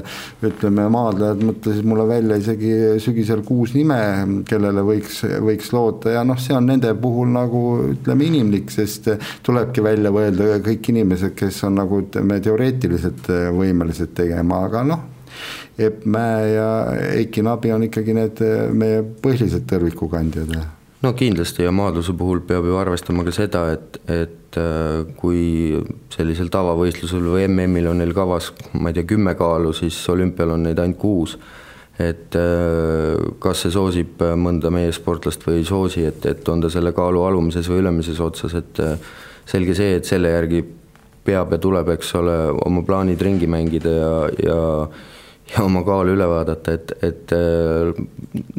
ütleme, 0.46 0.88
maadlejad 0.94 1.42
mõtlesid 1.46 1.88
mulle 1.88 2.06
välja 2.10 2.38
isegi 2.38 2.74
sügisel 3.02 3.42
kuus 3.46 3.74
nime, 3.74 3.98
kellele 4.48 4.84
võiks, 4.86 5.24
võiks 5.42 5.72
loota. 5.74 6.14
Ja 6.18 6.26
noh, 6.28 6.38
see 6.40 6.56
on 6.58 6.70
nende 6.70 6.94
puhul 7.02 7.32
nagu 7.34 7.64
ütleme 7.96 8.28
inimlik, 8.30 8.70
sest 8.74 9.10
tulebki 9.46 9.84
välja 9.84 10.12
mõelda 10.14 10.60
kõik 10.66 10.92
inimesed, 10.94 11.34
kes 11.38 11.64
on 11.70 11.80
nagu 11.82 12.04
ütleme 12.04 12.38
teoreetiliselt 12.44 13.32
võimelised 13.58 14.14
tegema, 14.18 14.66
aga 14.68 14.86
noh 14.86 15.08
Epp 15.80 16.04
Mäe 16.06 16.52
ja 16.52 16.68
Eiki 17.16 17.42
Nabi 17.42 17.72
on 17.72 17.88
ikkagi 17.88 18.14
need 18.14 18.44
meie 18.76 19.02
põhilised 19.24 19.66
tõrvikukandjad 19.72 20.54
no 21.02 21.14
kindlasti 21.18 21.66
ja 21.66 21.72
maadluse 21.74 22.14
puhul 22.18 22.44
peab 22.48 22.68
ju 22.68 22.78
arvestama 22.78 23.26
ka 23.26 23.34
seda, 23.36 23.64
et, 23.76 23.98
et 24.12 24.60
äh, 24.60 25.02
kui 25.18 25.80
sellisel 26.14 26.52
tavavõistlusel 26.54 27.26
või 27.34 27.48
MM-il 27.48 27.90
on 27.92 28.02
neil 28.02 28.14
kavas, 28.18 28.52
ma 28.78 28.92
ei 28.92 29.00
tea, 29.00 29.08
kümme 29.10 29.36
kaalu, 29.40 29.74
siis 29.78 29.98
olümpial 30.14 30.56
on 30.56 30.68
neid 30.68 30.80
ainult 30.82 31.02
kuus. 31.02 31.38
et 32.02 32.34
äh, 32.40 33.18
kas 33.40 33.66
see 33.66 33.74
soosib 33.74 34.22
mõnda 34.40 34.72
meie 34.74 34.92
sportlast 34.96 35.44
või 35.46 35.60
ei 35.60 35.66
soosi, 35.68 36.06
et, 36.08 36.26
et 36.26 36.48
on 36.50 36.62
ta 36.62 36.70
selle 36.72 36.94
kaalu 36.98 37.26
alumises 37.28 37.68
või 37.70 37.82
ülemises 37.84 38.20
otsas, 38.20 38.56
et 38.58 38.80
äh, 38.80 38.96
selge 39.46 39.76
see, 39.78 39.98
et 40.00 40.08
selle 40.08 40.32
järgi 40.32 40.64
peab 41.26 41.52
ja 41.54 41.60
tuleb, 41.62 41.92
eks 41.94 42.16
ole, 42.18 42.36
oma 42.66 42.82
plaanid 42.86 43.22
ringi 43.22 43.50
mängida 43.50 43.92
ja, 43.94 44.14
ja 44.42 44.60
ja 45.50 45.64
oma 45.66 45.84
kaalu 45.88 46.16
üle 46.16 46.28
vaadata, 46.30 46.76
et, 46.78 46.94
et 47.04 47.34
äh, 47.36 47.92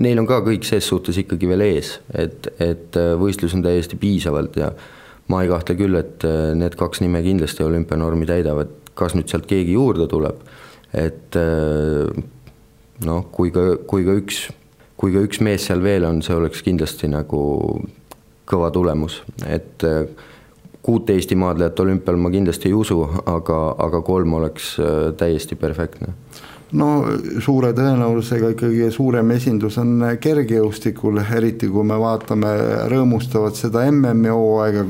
neil 0.02 0.20
on 0.20 0.28
ka 0.28 0.40
kõik 0.44 0.66
ses 0.68 0.86
suhtes 0.88 1.18
ikkagi 1.22 1.48
veel 1.50 1.64
ees, 1.66 1.94
et, 2.18 2.48
et 2.62 2.98
äh, 3.00 3.12
võistlusi 3.20 3.58
on 3.58 3.64
täiesti 3.64 3.98
piisavalt 4.00 4.58
ja 4.60 4.72
ma 5.32 5.42
ei 5.44 5.50
kahtle 5.52 5.76
küll, 5.78 5.96
et 5.98 6.26
äh, 6.28 6.52
need 6.58 6.76
kaks 6.78 7.02
nime 7.04 7.22
kindlasti 7.24 7.64
olümpianormi 7.64 8.28
täidavad, 8.28 8.74
kas 8.98 9.16
nüüd 9.16 9.30
sealt 9.32 9.48
keegi 9.48 9.76
juurde 9.78 10.08
tuleb, 10.10 10.42
et 10.92 11.38
noh, 13.06 13.22
kui 13.32 13.48
ka, 13.54 13.62
kui 13.88 14.04
ka 14.04 14.16
üks, 14.20 14.42
kui 15.00 15.14
ka 15.14 15.22
üks 15.24 15.40
mees 15.40 15.64
seal 15.70 15.80
veel 15.80 16.04
on, 16.04 16.20
see 16.20 16.36
oleks 16.36 16.60
kindlasti 16.66 17.08
nagu 17.08 17.40
kõva 18.52 18.68
tulemus, 18.74 19.22
et 19.48 19.86
kuut 20.84 21.08
Eesti 21.14 21.38
maadlejat 21.40 21.80
olümpial 21.80 22.20
ma 22.20 22.28
kindlasti 22.34 22.68
ei 22.68 22.76
usu, 22.76 22.98
aga, 23.24 23.58
aga 23.80 24.02
kolm 24.04 24.36
oleks 24.36 24.74
täiesti 25.16 25.56
perfektne 25.56 26.12
no 26.78 26.88
suure 27.44 27.72
tõenäosusega 27.76 28.52
ikkagi 28.54 28.88
suurem 28.94 29.30
esindus 29.34 29.76
on 29.80 30.06
kergejõustikul, 30.22 31.20
eriti 31.36 31.68
kui 31.72 31.84
me 31.84 31.98
vaatame 32.00 32.52
rõõmustavat 32.92 33.58
seda 33.58 33.84
MM-i 33.90 34.32
hooaega, 34.32 34.84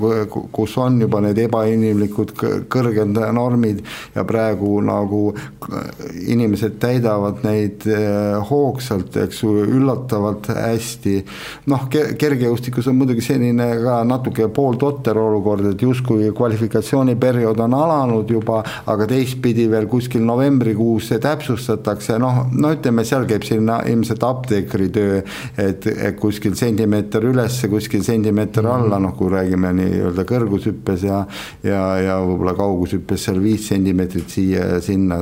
kus 0.55 0.77
on 0.79 1.01
juba 1.03 1.23
need 1.25 1.41
ebainimlikud 1.43 2.35
kõrged 2.71 3.19
normid 3.35 3.83
ja 4.15 4.25
praegu 4.29 4.77
nagu 4.85 5.23
inimesed 6.23 6.79
täidavad 6.83 7.43
neid 7.47 7.87
eh, 7.91 8.39
hoogsalt, 8.51 9.19
eks 9.25 9.43
ju, 9.43 9.57
üllatavalt 9.81 10.53
hästi. 10.55 11.17
noh, 11.73 11.89
kergejõustikus 11.91 12.87
on 12.91 13.01
muidugi 13.01 13.27
selline 13.27 13.69
ka 13.83 13.99
natuke 14.07 14.47
pooltotter 14.55 15.19
olukord, 15.19 15.73
et 15.73 15.83
justkui 15.83 16.31
kvalifikatsiooniperiood 16.37 17.59
on 17.67 17.75
alanud 17.75 18.31
juba, 18.31 18.63
aga 18.87 19.11
teistpidi 19.11 19.67
veel 19.71 19.91
kuskil 19.91 20.23
novembrikuus 20.27 21.11
see 21.11 21.19
täpsustatakse 21.23 21.72
otsustatakse, 21.73 22.19
noh, 22.19 22.47
no 22.53 22.73
ütleme, 22.75 23.05
seal 23.07 23.27
käib 23.29 23.45
selline 23.47 23.79
ilmselt 23.91 24.23
apteekri 24.27 24.89
töö, 24.93 25.21
et, 25.61 25.87
kuskil 26.21 26.55
sentimeeter 26.59 27.25
ülesse, 27.25 27.69
kuskil 27.73 28.03
sentimeeter 28.05 28.67
alla, 28.69 28.99
noh, 29.03 29.15
kui 29.17 29.31
räägime 29.33 29.73
nii-öelda 29.79 30.25
kõrgushüppes 30.29 31.07
ja 31.07 31.23
ja, 31.65 31.81
ja 32.03 32.19
võib-olla 32.23 32.55
kaugushüppes 32.59 33.27
seal 33.27 33.41
viis 33.43 33.67
sentimeetrit 33.71 34.31
siia 34.33 34.67
ja 34.75 34.81
sinna, 34.83 35.21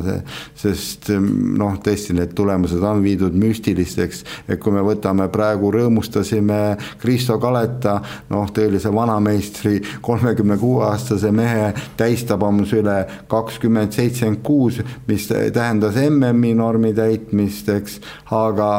sest 0.58 1.10
noh, 1.12 1.76
tõesti 1.82 2.16
need 2.16 2.34
tulemused 2.36 2.82
on 2.82 3.02
viidud 3.04 3.36
müstilisteks, 3.38 4.24
et 4.48 4.60
kui 4.60 4.74
me 4.74 4.84
võtame 4.84 5.28
praegu, 5.32 5.70
rõõmustasime 5.74 6.60
Kristo 7.00 7.38
Kaleta, 7.42 7.98
noh, 8.32 8.48
tõelise 8.54 8.92
vanameistri, 8.94 9.78
kolmekümne 10.02 10.58
kuue 10.60 10.84
aastase 10.88 11.32
mehe 11.34 11.70
täistabamus 12.00 12.74
üle 12.76 12.98
kakskümmend 13.30 13.94
seitsekümmend 13.94 14.42
kuus, 14.44 14.80
mis 15.08 15.28
tähendas 15.28 15.98
MM 16.00 16.39
EM-i 16.40 16.56
normi 16.56 16.94
täitmist, 16.96 17.68
eks, 17.68 18.00
aga, 18.32 18.72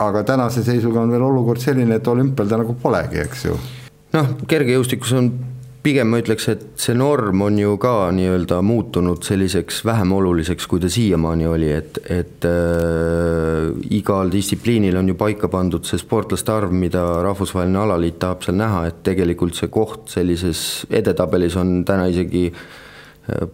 aga 0.00 0.24
tänase 0.26 0.64
seisuga 0.64 1.04
on 1.04 1.12
veel 1.12 1.28
olukord 1.28 1.60
selline, 1.60 2.00
et 2.00 2.08
olümpial 2.08 2.48
ta 2.48 2.60
nagu 2.60 2.76
polegi, 2.80 3.20
eks 3.22 3.48
ju. 3.50 3.56
noh, 4.16 4.36
kergejõustikus 4.48 5.16
on 5.18 5.32
pigem 5.82 6.12
ma 6.12 6.20
ütleks, 6.22 6.44
et 6.52 6.60
see 6.78 6.94
norm 6.94 7.42
on 7.42 7.56
ju 7.58 7.74
ka 7.82 8.12
nii-öelda 8.14 8.60
muutunud 8.62 9.24
selliseks 9.26 9.80
vähem 9.84 10.12
oluliseks, 10.14 10.68
kui 10.70 10.80
ta 10.80 10.88
siiamaani 10.92 11.48
oli, 11.50 11.72
et, 11.74 11.98
et 12.06 12.46
äh, 12.46 13.72
igal 13.90 14.30
distsipliinil 14.32 15.00
on 15.00 15.10
ju 15.10 15.16
paika 15.18 15.50
pandud 15.52 15.88
see 15.88 15.98
sportlaste 16.00 16.54
arv, 16.54 16.72
mida 16.72 17.02
rahvusvaheline 17.26 17.82
alaliit 17.82 18.20
tahab 18.22 18.46
seal 18.46 18.60
näha, 18.62 18.86
et 18.92 19.02
tegelikult 19.10 19.58
see 19.58 19.72
koht 19.74 20.06
sellises 20.14 20.86
edetabelis 21.02 21.58
on 21.58 21.80
täna 21.88 22.06
isegi 22.14 22.46
äh, 22.52 22.62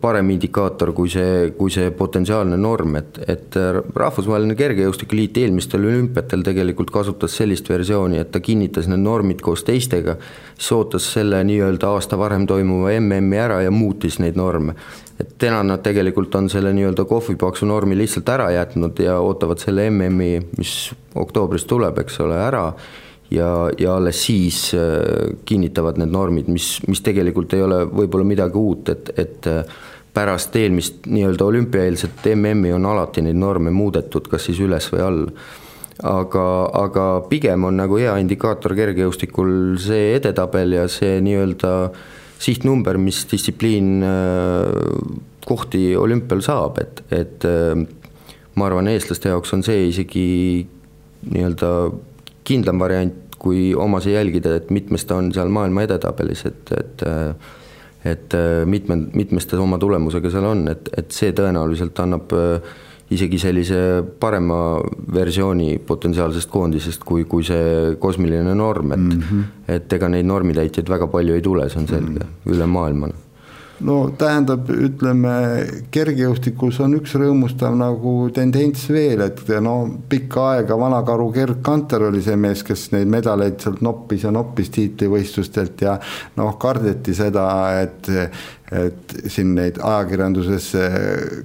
parem 0.00 0.30
indikaator 0.34 0.92
kui 0.96 1.10
see, 1.12 1.50
kui 1.58 1.72
see 1.72 1.90
potentsiaalne 1.94 2.56
norm, 2.60 2.96
et, 3.00 3.20
et 3.30 3.58
Rahvusvaheline 3.98 4.56
Kergejõustikuliit 4.58 5.40
eelmistel 5.42 5.86
olümpiatel 5.88 6.44
tegelikult 6.46 6.92
kasutas 6.94 7.36
sellist 7.40 7.68
versiooni, 7.70 8.20
et 8.22 8.30
ta 8.34 8.42
kinnitas 8.44 8.88
need 8.90 9.02
normid 9.04 9.42
koos 9.44 9.64
teistega, 9.66 10.18
siis 10.54 10.70
ootas 10.76 11.08
selle 11.14 11.40
nii-öelda 11.48 11.92
aasta 11.94 12.18
varem 12.20 12.46
toimuva 12.48 12.94
MM-i 13.00 13.42
ära 13.42 13.60
ja 13.64 13.74
muutis 13.74 14.18
neid 14.22 14.38
norme. 14.38 14.74
et 15.18 15.32
täna 15.38 15.64
nad 15.66 15.82
tegelikult 15.82 16.34
on 16.38 16.46
selle 16.46 16.70
nii-öelda 16.76 17.02
kohvipaksu 17.10 17.66
normi 17.66 17.96
lihtsalt 17.98 18.28
ära 18.30 18.52
jätnud 18.54 19.00
ja 19.02 19.18
ootavad 19.18 19.58
selle 19.58 19.88
MM-i, 19.90 20.38
mis 20.58 20.74
oktoobris 21.14 21.66
tuleb, 21.66 21.98
eks 21.98 22.20
ole, 22.22 22.38
ära 22.38 22.68
ja, 23.30 23.70
ja 23.78 23.96
alles 23.96 24.22
siis 24.26 24.72
äh, 24.74 25.36
kinnitavad 25.44 26.00
need 26.00 26.12
normid, 26.12 26.48
mis, 26.52 26.78
mis 26.88 27.02
tegelikult 27.04 27.54
ei 27.56 27.62
ole 27.64 27.82
võib-olla 27.86 28.26
midagi 28.28 28.60
uut, 28.60 28.92
et, 28.94 29.12
et 29.20 29.48
äh, 29.50 29.78
pärast 30.14 30.56
eelmist 30.56 31.06
nii-öelda 31.06 31.46
olümpiaeelset 31.46 32.30
MM-i 32.34 32.72
on 32.74 32.86
alati 32.88 33.22
neid 33.22 33.38
norme 33.38 33.72
muudetud, 33.74 34.28
kas 34.30 34.48
siis 34.48 34.60
üles 34.64 34.88
või 34.92 35.04
alla. 35.04 35.48
aga, 36.08 36.44
aga 36.78 37.04
pigem 37.28 37.64
on 37.64 37.76
nagu 37.76 37.98
hea 37.98 38.16
indikaator 38.22 38.74
kergejõustikul 38.78 39.78
see 39.82 40.14
edetabel 40.16 40.76
ja 40.78 40.88
see 40.88 41.20
nii-öelda 41.20 41.72
sihtnumber, 42.38 42.98
mis 43.02 43.24
distsipliin 43.30 44.02
äh, 44.06 44.66
kohti 45.46 45.96
olümpial 45.96 46.42
saab, 46.44 46.78
et, 46.78 47.00
et 47.10 47.44
ma 48.58 48.66
arvan, 48.66 48.90
eestlaste 48.92 49.30
jaoks 49.32 49.54
on 49.56 49.62
see 49.64 49.86
isegi 49.88 50.26
nii-öelda 51.32 51.70
kindlam 52.48 52.80
variant, 52.80 53.14
kui 53.38 53.70
omasid 53.76 54.16
jälgida, 54.16 54.56
et 54.58 54.72
mitmes 54.74 55.06
ta 55.06 55.20
on 55.20 55.30
seal 55.34 55.52
maailma 55.54 55.86
edetabelis, 55.86 56.44
et, 56.48 56.74
et 56.80 57.08
et 58.08 58.34
mitme, 58.64 58.94
mitmes 59.18 59.46
ta 59.50 59.58
oma 59.60 59.76
tulemusega 59.78 60.30
seal 60.30 60.44
on, 60.46 60.60
et, 60.70 60.86
et 60.96 61.10
see 61.12 61.32
tõenäoliselt 61.36 61.98
annab 62.00 62.32
isegi 63.10 63.40
sellise 63.40 63.78
parema 64.20 64.78
versiooni 65.14 65.78
potentsiaalsest 65.86 66.50
koondisest, 66.52 67.04
kui, 67.08 67.24
kui 67.28 67.44
see 67.46 67.94
kosmiline 68.00 68.54
norm, 68.54 68.92
et 68.92 69.00
mm 69.00 69.22
-hmm. 69.22 69.44
et 69.76 69.92
ega 69.92 70.08
neid 70.08 70.26
normitäitjaid 70.26 70.88
väga 70.88 71.06
palju 71.06 71.34
ei 71.34 71.42
tule, 71.42 71.68
see 71.68 71.80
on 71.80 71.88
selge 71.88 72.20
mm, 72.20 72.28
-hmm. 72.28 72.52
üle 72.54 72.66
maailma 72.66 73.08
no 73.86 73.96
tähendab, 74.18 74.68
ütleme 74.72 75.34
kergejõustikus 75.94 76.80
on 76.82 76.96
üks 76.98 77.14
rõõmustav 77.20 77.76
nagu 77.78 78.14
tendents 78.34 78.88
veel, 78.90 79.22
et 79.28 79.42
no 79.62 79.76
pikka 80.10 80.46
aega 80.54 80.78
vanakaru 80.80 81.28
Gerd 81.34 81.62
Kanter 81.66 82.08
oli 82.08 82.22
see 82.24 82.36
mees, 82.40 82.64
kes 82.66 82.88
neid 82.94 83.10
medaleid 83.10 83.60
sealt 83.62 83.82
noppis 83.84 84.26
ja 84.26 84.32
noppis 84.34 84.72
tiitlivõistlustelt 84.74 85.86
ja 85.86 85.98
noh, 86.40 86.54
kardeti 86.60 87.14
seda, 87.16 87.48
et 87.82 88.10
et 88.72 89.14
siin 89.30 89.54
neid 89.56 89.78
ajakirjanduses 89.80 90.66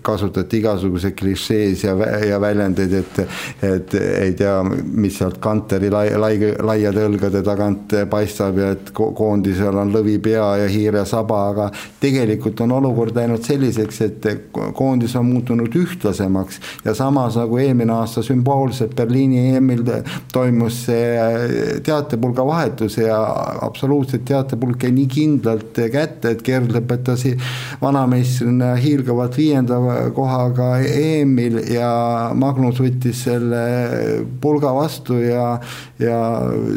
kasutati 0.04 0.60
igasuguseid 0.60 1.16
klišees 1.20 1.86
ja, 1.86 1.96
ja 2.28 2.40
väljendeid, 2.42 2.94
et 3.00 3.22
et 3.64 3.94
ei 3.96 4.34
tea, 4.38 4.56
mis 4.64 5.16
sealt 5.18 5.40
Kanteri 5.44 5.90
lai, 5.92 6.08
lai, 6.20 6.36
laiade 6.60 7.06
õlgade 7.08 7.44
tagant 7.46 7.96
paistab 8.10 8.58
ja 8.60 8.72
et 8.76 8.92
koondisel 8.94 9.78
on 9.80 9.94
lõvipea 9.94 10.48
ja 10.64 10.68
hiiresaba, 10.72 11.40
aga 11.54 11.70
tegelikult 12.02 12.62
on 12.66 12.76
olukord 12.80 13.16
läinud 13.18 13.44
selliseks, 13.46 14.02
et 14.08 14.28
koondis 14.76 15.16
on 15.20 15.28
muutunud 15.30 15.76
ühtlasemaks 15.80 16.60
ja 16.86 16.96
samas 16.98 17.38
nagu 17.40 17.60
eelmine 17.62 17.96
aasta 17.96 18.24
sümboolselt 18.26 18.96
Berliini 18.98 19.56
EM-il 19.58 19.86
toimus 20.34 20.84
see 20.88 21.80
teatepulga 21.86 22.46
vahetus 22.48 22.98
ja 22.98 23.20
absoluutselt 23.62 24.26
teatepulk 24.28 24.84
jäi 24.84 24.94
nii 24.96 25.08
kindlalt 25.12 25.82
kätte, 25.94 26.34
et 26.34 26.44
Gerd 26.46 26.74
lõpetas 26.74 27.13
lõpetas 27.14 27.80
vanameistrina 27.82 28.74
hiilgavalt 28.76 29.38
viienda 29.38 29.78
kohaga 30.16 30.80
EM-il 30.80 31.60
ja 31.74 32.32
Magnus 32.34 32.80
võttis 32.82 33.24
selle 33.26 34.24
pulga 34.42 34.74
vastu 34.74 35.20
ja, 35.22 35.60
ja 36.00 36.18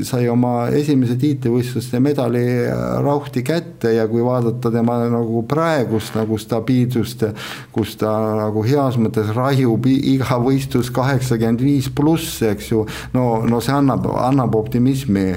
sai 0.04 0.28
oma 0.28 0.68
esimese 0.68 1.16
tiitlivõistluste 1.20 2.00
medali 2.00 2.44
rauhti 3.04 3.42
kätte 3.46 3.94
ja 3.94 4.06
kui 4.08 4.24
vaadata 4.24 4.70
tema 4.70 4.98
nagu 5.10 5.42
praegust 5.48 6.16
nagu 6.16 6.38
stabiilsust, 6.38 7.26
kus 7.72 7.96
ta 8.00 8.12
nagu 8.40 8.64
heas 8.66 8.98
mõttes 9.00 9.32
raiub 9.36 9.86
iga 9.86 10.40
võistlus 10.42 10.90
kaheksakümmend 10.94 11.62
viis 11.62 11.90
pluss, 11.90 12.42
eks 12.42 12.72
ju, 12.72 12.84
no, 13.14 13.44
no 13.46 13.60
see 13.60 13.74
annab, 13.74 14.08
annab 14.20 14.54
optimismi, 14.58 15.28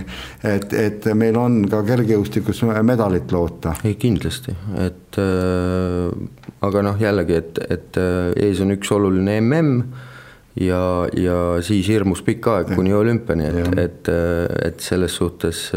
et, 0.43 0.73
et 0.73 1.09
meil 1.17 1.37
on 1.39 1.61
ka 1.69 1.83
kergejõustikus 1.85 2.63
medalit 2.83 3.31
loota. 3.31 3.75
ei 3.85 3.95
kindlasti, 3.99 4.55
et 4.89 5.19
äh, 5.21 6.11
aga 6.65 6.83
noh, 6.85 6.99
jällegi, 6.99 7.39
et, 7.39 7.59
et 7.71 7.99
äh, 8.01 8.29
ees 8.47 8.61
on 8.63 8.75
üks 8.75 8.91
oluline 8.95 9.39
mm 9.41 9.81
ja, 10.59 11.07
ja 11.15 11.39
siis 11.63 11.87
hirmus 11.87 12.23
pikk 12.25 12.49
aeg 12.51 12.71
kuni 12.75 12.91
olümpiani, 12.93 13.45
et, 13.47 13.75
et, 13.79 14.09
äh, 14.11 14.45
et 14.69 14.81
selles 14.83 15.15
suhtes 15.15 15.69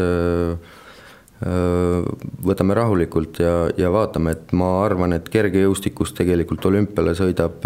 võtame 1.43 2.75
rahulikult 2.77 3.41
ja, 3.43 3.67
ja 3.75 3.89
vaatame, 3.91 4.31
et 4.31 4.53
ma 4.55 4.69
arvan, 4.85 5.11
et 5.11 5.25
kergejõustikus 5.27 6.13
tegelikult 6.15 6.63
olümpiale 6.69 7.11
sõidab 7.19 7.65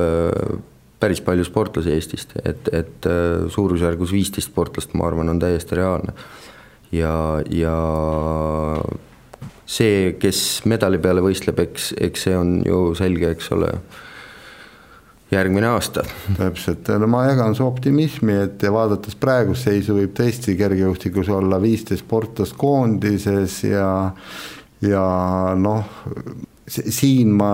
päris 0.97 1.21
palju 1.21 1.45
sportlasi 1.45 1.93
Eestist, 1.93 2.33
et, 2.41 2.71
et 2.73 3.09
suurusjärgus 3.53 4.15
viisteist 4.15 4.49
sportlast, 4.49 4.97
ma 4.97 5.05
arvan, 5.11 5.29
on 5.29 5.41
täiesti 5.41 5.77
reaalne. 5.77 6.15
ja, 6.89 7.13
ja 7.53 7.77
see, 9.67 10.13
kes 10.19 10.41
medali 10.69 10.99
peale 11.03 11.23
võistleb, 11.23 11.59
eks, 11.67 11.91
eks 12.07 12.27
see 12.27 12.35
on 12.37 12.59
ju 12.65 12.81
selge, 12.97 13.33
eks 13.35 13.51
ole, 13.55 13.71
järgmine 15.31 15.67
aasta. 15.73 16.05
täpselt, 16.37 16.87
ma 17.11 17.25
jagan 17.27 17.55
su 17.57 17.65
optimismi, 17.67 18.37
et 18.47 18.67
vaadates 18.71 19.17
praegust 19.19 19.67
seisu 19.67 19.97
võib 19.99 20.15
tõesti 20.17 20.55
kergejõustikus 20.59 21.31
olla 21.35 21.59
viisteist 21.63 22.05
sportlast 22.05 22.55
koondises 22.59 23.63
ja 23.67 23.89
ja 24.81 25.03
noh, 25.57 25.85
siin 26.67 27.31
ma 27.33 27.51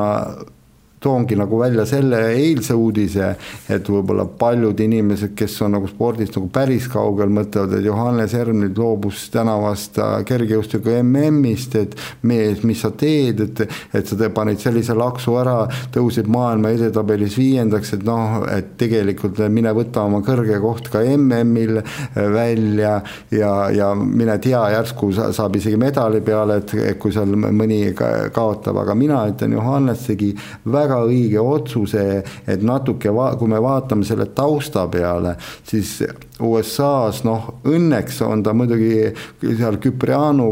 toongi 1.04 1.38
nagu 1.40 1.60
välja 1.60 1.86
selle 1.90 2.22
eilse 2.34 2.76
uudise, 2.78 3.34
et 3.72 3.90
võib-olla 3.90 4.26
paljud 4.40 4.80
inimesed, 4.80 5.34
kes 5.38 5.60
on 5.66 5.76
nagu 5.78 5.90
spordist 5.92 6.38
nagu 6.38 6.50
päris 6.54 6.88
kaugel, 6.92 7.32
mõtlevad, 7.34 7.78
et 7.78 7.88
Johannes 7.88 8.34
Erm 8.38 8.62
nüüd 8.64 8.80
loobus 8.80 9.28
tänavast 9.34 10.00
kergejõustiku 10.30 10.94
MM-ist, 11.02 11.78
et 11.80 11.98
mees, 12.30 12.64
mis 12.64 12.82
sa 12.84 12.94
teed, 12.98 13.44
et, 13.44 13.64
et 13.94 14.10
sa 14.10 14.30
panid 14.34 14.62
sellise 14.64 14.96
laksu 14.98 15.36
ära, 15.42 15.58
tõusid 15.94 16.30
maailma 16.32 16.74
edetabelis 16.74 17.38
viiendaks, 17.40 17.96
et 17.98 18.06
noh, 18.08 18.44
et 18.52 18.74
tegelikult 18.80 19.42
mine 19.54 19.74
võta 19.76 20.06
oma 20.08 20.24
kõrge 20.26 20.60
koht 20.64 20.90
ka 20.94 21.04
MM-il 21.18 21.82
välja 22.16 22.96
ja, 23.34 23.54
ja 23.74 23.92
mine 23.98 24.38
tea, 24.44 24.62
järsku 24.78 25.12
saab 25.14 25.58
isegi 25.60 25.80
medali 25.80 26.22
peale, 26.26 26.62
et 26.62 27.00
kui 27.02 27.14
seal 27.14 27.36
mõni 27.36 27.82
kaotab, 27.94 28.80
aga 28.84 28.96
mina 28.98 29.24
ütlen, 29.30 29.56
Johannes 29.58 30.06
tegi 30.08 30.32
väga 30.70 30.93
õige 31.02 31.42
otsuse, 31.42 32.24
et 32.48 32.64
natuke, 32.64 33.12
kui 33.40 33.52
me 33.52 33.62
vaatame 33.62 34.06
selle 34.06 34.30
tausta 34.36 34.88
peale, 34.88 35.36
siis 35.68 36.00
USA-s 36.48 37.24
noh, 37.28 37.48
õnneks 37.70 38.20
on 38.26 38.44
ta 38.44 38.54
muidugi 38.56 39.12
seal 39.42 39.78
Küprianu 39.82 40.48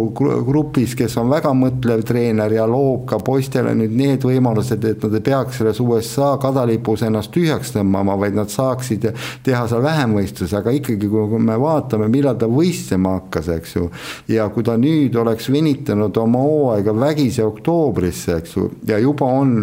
grupis, 0.45 0.95
kes 0.97 1.15
on 1.21 1.31
väga 1.31 1.51
mõtlev 1.57 2.03
treener 2.07 2.53
ja 2.55 2.65
loob 2.69 3.05
ka 3.09 3.19
poistele 3.23 3.73
nüüd 3.77 3.93
need 3.97 4.25
võimalused, 4.25 4.83
et 4.87 5.03
nad 5.05 5.17
ei 5.17 5.25
peaks 5.25 5.59
selles 5.61 5.81
USA 5.83 6.33
kadalipus 6.41 7.03
ennast 7.07 7.33
tühjaks 7.35 7.73
tõmbama, 7.75 8.17
vaid 8.19 8.37
nad 8.37 8.51
saaksid 8.51 9.09
teha 9.45 9.63
seal 9.69 9.83
vähemvõistluse, 9.85 10.57
aga 10.59 10.73
ikkagi, 10.77 11.09
kui 11.11 11.41
me 11.41 11.57
vaatame, 11.61 12.09
millal 12.11 12.39
ta 12.39 12.49
võistlema 12.51 13.17
hakkas, 13.19 13.51
eks 13.57 13.75
ju. 13.77 13.89
ja 14.31 14.47
kui 14.53 14.65
ta 14.67 14.77
nüüd 14.79 15.15
oleks 15.19 15.49
venitanud 15.51 16.17
oma 16.21 16.43
hooaega 16.45 16.95
vägisi 16.95 17.43
oktoobrisse, 17.45 18.39
eks 18.41 18.57
ju, 18.57 18.67
ja 18.87 18.99
juba 19.01 19.27
on 19.41 19.55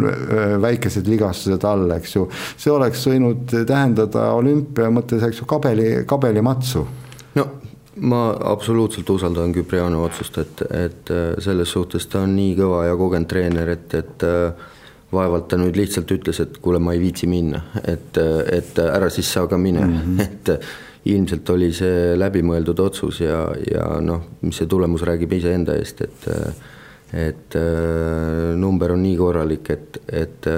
väikesed 0.63 1.09
vigastused 1.09 1.65
all, 1.69 1.89
eks 1.97 2.17
ju, 2.17 2.27
see 2.57 2.73
oleks 2.73 3.07
võinud 3.09 3.47
tähendada 3.69 4.29
olümpia 4.37 4.91
mõttes, 4.93 5.25
eks 5.25 5.43
ju, 5.43 5.49
kabeli, 5.49 5.89
kabeli 6.09 6.18
kabelimatsu? 6.19 6.87
no 7.39 7.47
ma 8.01 8.31
absoluutselt 8.53 9.11
usaldan 9.11 9.53
Küpriano 9.53 10.03
otsust, 10.05 10.39
et, 10.39 10.63
et 10.71 11.11
äh, 11.11 11.31
selles 11.43 11.73
suhtes 11.73 12.07
ta 12.11 12.23
on 12.27 12.35
nii 12.37 12.57
kõva 12.59 12.85
ja 12.87 12.99
kogenud 12.99 13.31
treener, 13.31 13.73
et, 13.75 13.95
et 13.99 14.27
äh, 14.27 14.69
vaevalt 15.13 15.49
ta 15.51 15.59
nüüd 15.59 15.77
lihtsalt 15.79 16.11
ütles, 16.13 16.41
et 16.45 16.59
kuule, 16.63 16.81
ma 16.83 16.95
ei 16.95 17.03
viitsi 17.03 17.29
minna, 17.31 17.63
et, 17.89 18.19
et 18.53 18.79
ära 18.85 19.09
siis 19.13 19.31
sa 19.33 19.47
ka 19.49 19.59
mine 19.59 19.85
mm, 19.87 19.99
-hmm. 19.99 20.23
et 20.27 21.09
ilmselt 21.09 21.51
oli 21.51 21.71
see 21.73 22.17
läbimõeldud 22.19 22.81
otsus 22.85 23.21
ja, 23.21 23.47
ja 23.71 23.87
noh, 24.05 24.27
see 24.53 24.67
tulemus 24.69 25.03
räägib 25.09 25.33
iseenda 25.33 25.79
eest, 25.79 26.03
et 26.03 26.29
et 27.09 27.55
äh, 27.57 28.57
number 28.57 28.93
on 28.93 29.03
nii 29.03 29.17
korralik, 29.17 29.71
et, 29.71 29.97
et 30.13 30.49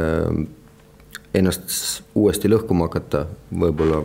ennast 1.35 2.03
uuesti 2.19 2.51
lõhkuma 2.51 2.89
hakata 2.89 3.27
võib-olla 3.55 4.03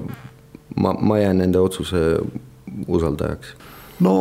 ma, 0.75 0.93
ma 0.93 1.19
jään 1.19 1.37
nende 1.37 1.59
otsuse 1.59 2.17
usaldajaks 2.87 3.55
no 4.03 4.13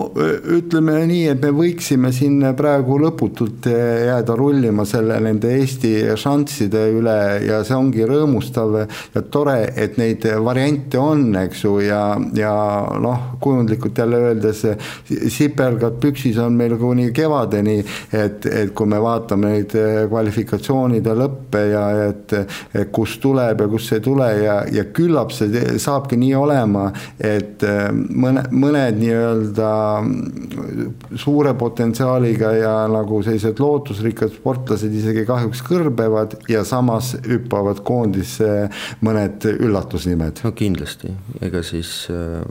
ütleme 0.55 1.01
nii, 1.09 1.25
et 1.33 1.41
me 1.43 1.51
võiksime 1.55 2.12
siin 2.14 2.39
praegu 2.55 2.99
lõputult 3.03 3.66
jääda 3.66 4.37
rullima 4.39 4.85
selle, 4.87 5.16
nende 5.25 5.51
Eesti 5.57 5.93
šansside 6.20 6.85
üle 6.95 7.16
ja 7.49 7.59
see 7.66 7.75
ongi 7.75 8.07
rõõmustav 8.07 8.77
ja 8.79 9.22
tore, 9.35 9.57
et 9.75 9.99
neid 9.99 10.27
variante 10.45 11.01
on, 11.01 11.27
eks 11.43 11.64
ju, 11.64 11.72
ja, 11.89 12.03
ja 12.39 12.53
noh, 13.03 13.35
kujundlikult 13.43 13.99
jälle 13.99 14.20
öeldes, 14.29 14.62
sipelgad 15.35 15.99
püksis 16.03 16.39
on 16.43 16.55
meil 16.59 16.77
kuni 16.79 17.09
kevadeni, 17.14 17.81
et, 18.14 18.47
et 18.47 18.75
kui 18.77 18.91
me 18.91 19.03
vaatame 19.03 19.57
neid 19.57 19.75
kvalifikatsioonide 20.11 21.16
lõppe 21.18 21.64
ja 21.72 21.85
et, 22.07 22.37
et 22.75 22.95
kus 22.95 23.18
tuleb 23.22 23.64
ja 23.64 23.68
kus 23.75 23.91
ei 23.97 24.05
tule 24.05 24.31
ja, 24.45 24.61
ja 24.70 24.87
küllap 24.95 25.35
see 25.35 25.66
saabki 25.83 26.18
nii 26.20 26.35
olema, 26.39 26.87
et 27.18 27.62
mõne, 28.14 28.47
mõned 28.55 29.03
nii-öelda 29.03 29.63
nii-öelda 29.64 31.18
suure 31.20 31.54
potentsiaaliga 31.58 32.52
ja 32.58 32.74
nagu 32.90 33.20
sellised 33.24 33.60
lootusrikkad 33.62 34.34
sportlased 34.34 34.92
isegi 34.94 35.24
kahjuks 35.28 35.62
kõrbevad 35.66 36.38
ja 36.50 36.64
samas 36.68 37.14
hüppavad 37.28 37.82
koondisse 37.86 38.68
mõned 39.04 39.48
üllatusnimed. 39.54 40.44
no 40.44 40.52
kindlasti, 40.56 41.12
ega 41.44 41.62
siis 41.66 42.06
äh, 42.12 42.44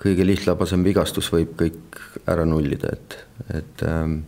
kõige 0.00 0.26
lihtlabasem 0.26 0.84
vigastus 0.84 1.30
võib 1.32 1.54
kõik 1.60 2.00
ära 2.30 2.46
nullida, 2.48 2.94
et, 2.96 3.16
et 3.60 3.84
ähm, 3.88 4.20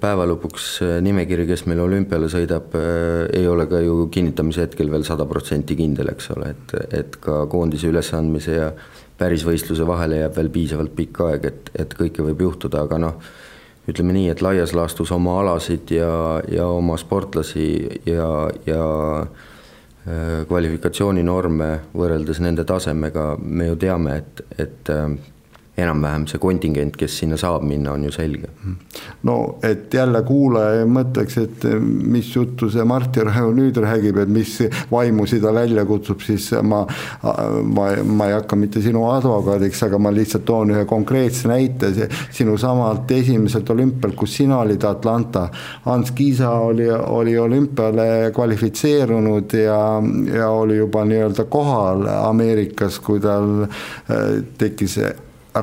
päeva 0.00 0.26
lõpuks 0.28 0.68
äh, 0.84 0.96
nimekiri, 1.04 1.46
kes 1.48 1.66
meil 1.70 1.80
olümpiale 1.84 2.28
sõidab, 2.32 2.74
äh, 2.78 3.24
ei 3.38 3.46
ole 3.48 3.68
ka 3.70 3.80
ju 3.84 4.08
kinnitamise 4.12 4.66
hetkel 4.66 4.90
veel 4.92 5.06
sada 5.06 5.28
protsenti 5.28 5.78
kindel, 5.78 6.10
eks 6.12 6.30
ole, 6.36 6.52
et, 6.56 6.76
et 7.00 7.18
ka 7.22 7.44
koondise 7.52 7.90
ülesandmise 7.92 8.56
ja 8.56 8.70
päris 9.18 9.44
võistluse 9.46 9.86
vahele 9.88 10.22
jääb 10.22 10.36
veel 10.36 10.52
piisavalt 10.52 10.94
pikk 10.96 11.20
aeg, 11.26 11.44
et, 11.50 11.70
et 11.74 11.94
kõike 11.96 12.24
võib 12.26 12.42
juhtuda, 12.46 12.84
aga 12.86 12.98
noh, 13.00 13.20
ütleme 13.88 14.16
nii, 14.16 14.30
et 14.32 14.42
laias 14.42 14.74
laastus 14.76 15.12
oma 15.14 15.38
alasid 15.40 15.92
ja, 15.94 16.10
ja 16.50 16.66
oma 16.68 16.98
sportlasi 17.00 17.68
ja, 18.08 18.28
ja 18.66 18.82
äh, 19.22 20.42
kvalifikatsiooninorme 20.48 21.70
võrreldes 21.96 22.42
nende 22.44 22.66
tasemega 22.68 23.34
me 23.40 23.70
ju 23.70 23.78
teame, 23.86 24.20
et, 24.22 24.44
et 24.58 24.92
äh, 24.92 25.08
enam-vähem 25.76 26.24
see 26.30 26.40
kontingent, 26.40 26.96
kes 26.96 27.18
sinna 27.20 27.36
saab 27.40 27.64
minna, 27.66 27.92
on 27.92 28.04
ju 28.06 28.12
selge. 28.14 28.48
no 29.28 29.36
et 29.64 29.94
jälle 29.94 30.22
kuulaja 30.26 30.86
mõtleks, 30.88 31.36
et 31.42 31.66
mis 31.82 32.30
juttu 32.36 32.70
see 32.72 32.84
Martti 32.84 33.24
Rahu 33.24 33.52
nüüd 33.56 33.76
räägib, 33.82 34.20
et 34.22 34.32
mis 34.32 34.54
vaimusi 34.90 35.40
ta 35.42 35.52
välja 35.54 35.84
kutsub, 35.88 36.22
siis 36.24 36.48
ma, 36.62 36.82
ma, 37.62 37.88
ma 38.04 38.28
ei 38.30 38.36
hakka 38.38 38.56
mitte 38.56 38.82
sinu 38.84 39.04
advokaadiks, 39.10 39.82
aga 39.86 40.00
ma 40.00 40.12
lihtsalt 40.14 40.46
toon 40.48 40.72
ühe 40.74 40.84
konkreetse 40.88 41.50
näite 41.50 41.92
sinu 42.30 42.56
samalt 42.60 43.10
esimeselt 43.12 43.70
olümpialt, 43.70 44.16
kus 44.16 44.36
sina 44.40 44.60
olid 44.62 44.84
Atlanta. 44.88 45.46
Hans 45.84 46.10
Kiisa 46.16 46.50
oli, 46.50 46.88
oli 46.90 47.36
olümpiale 47.38 48.30
kvalifitseerunud 48.34 49.52
ja, 49.60 49.80
ja 50.32 50.48
oli 50.50 50.80
juba 50.80 51.04
nii-öelda 51.04 51.44
kohal 51.50 52.06
Ameerikas, 52.16 53.00
kui 53.04 53.20
tal 53.20 53.66
äh, 53.66 54.42
tekkis 54.58 54.98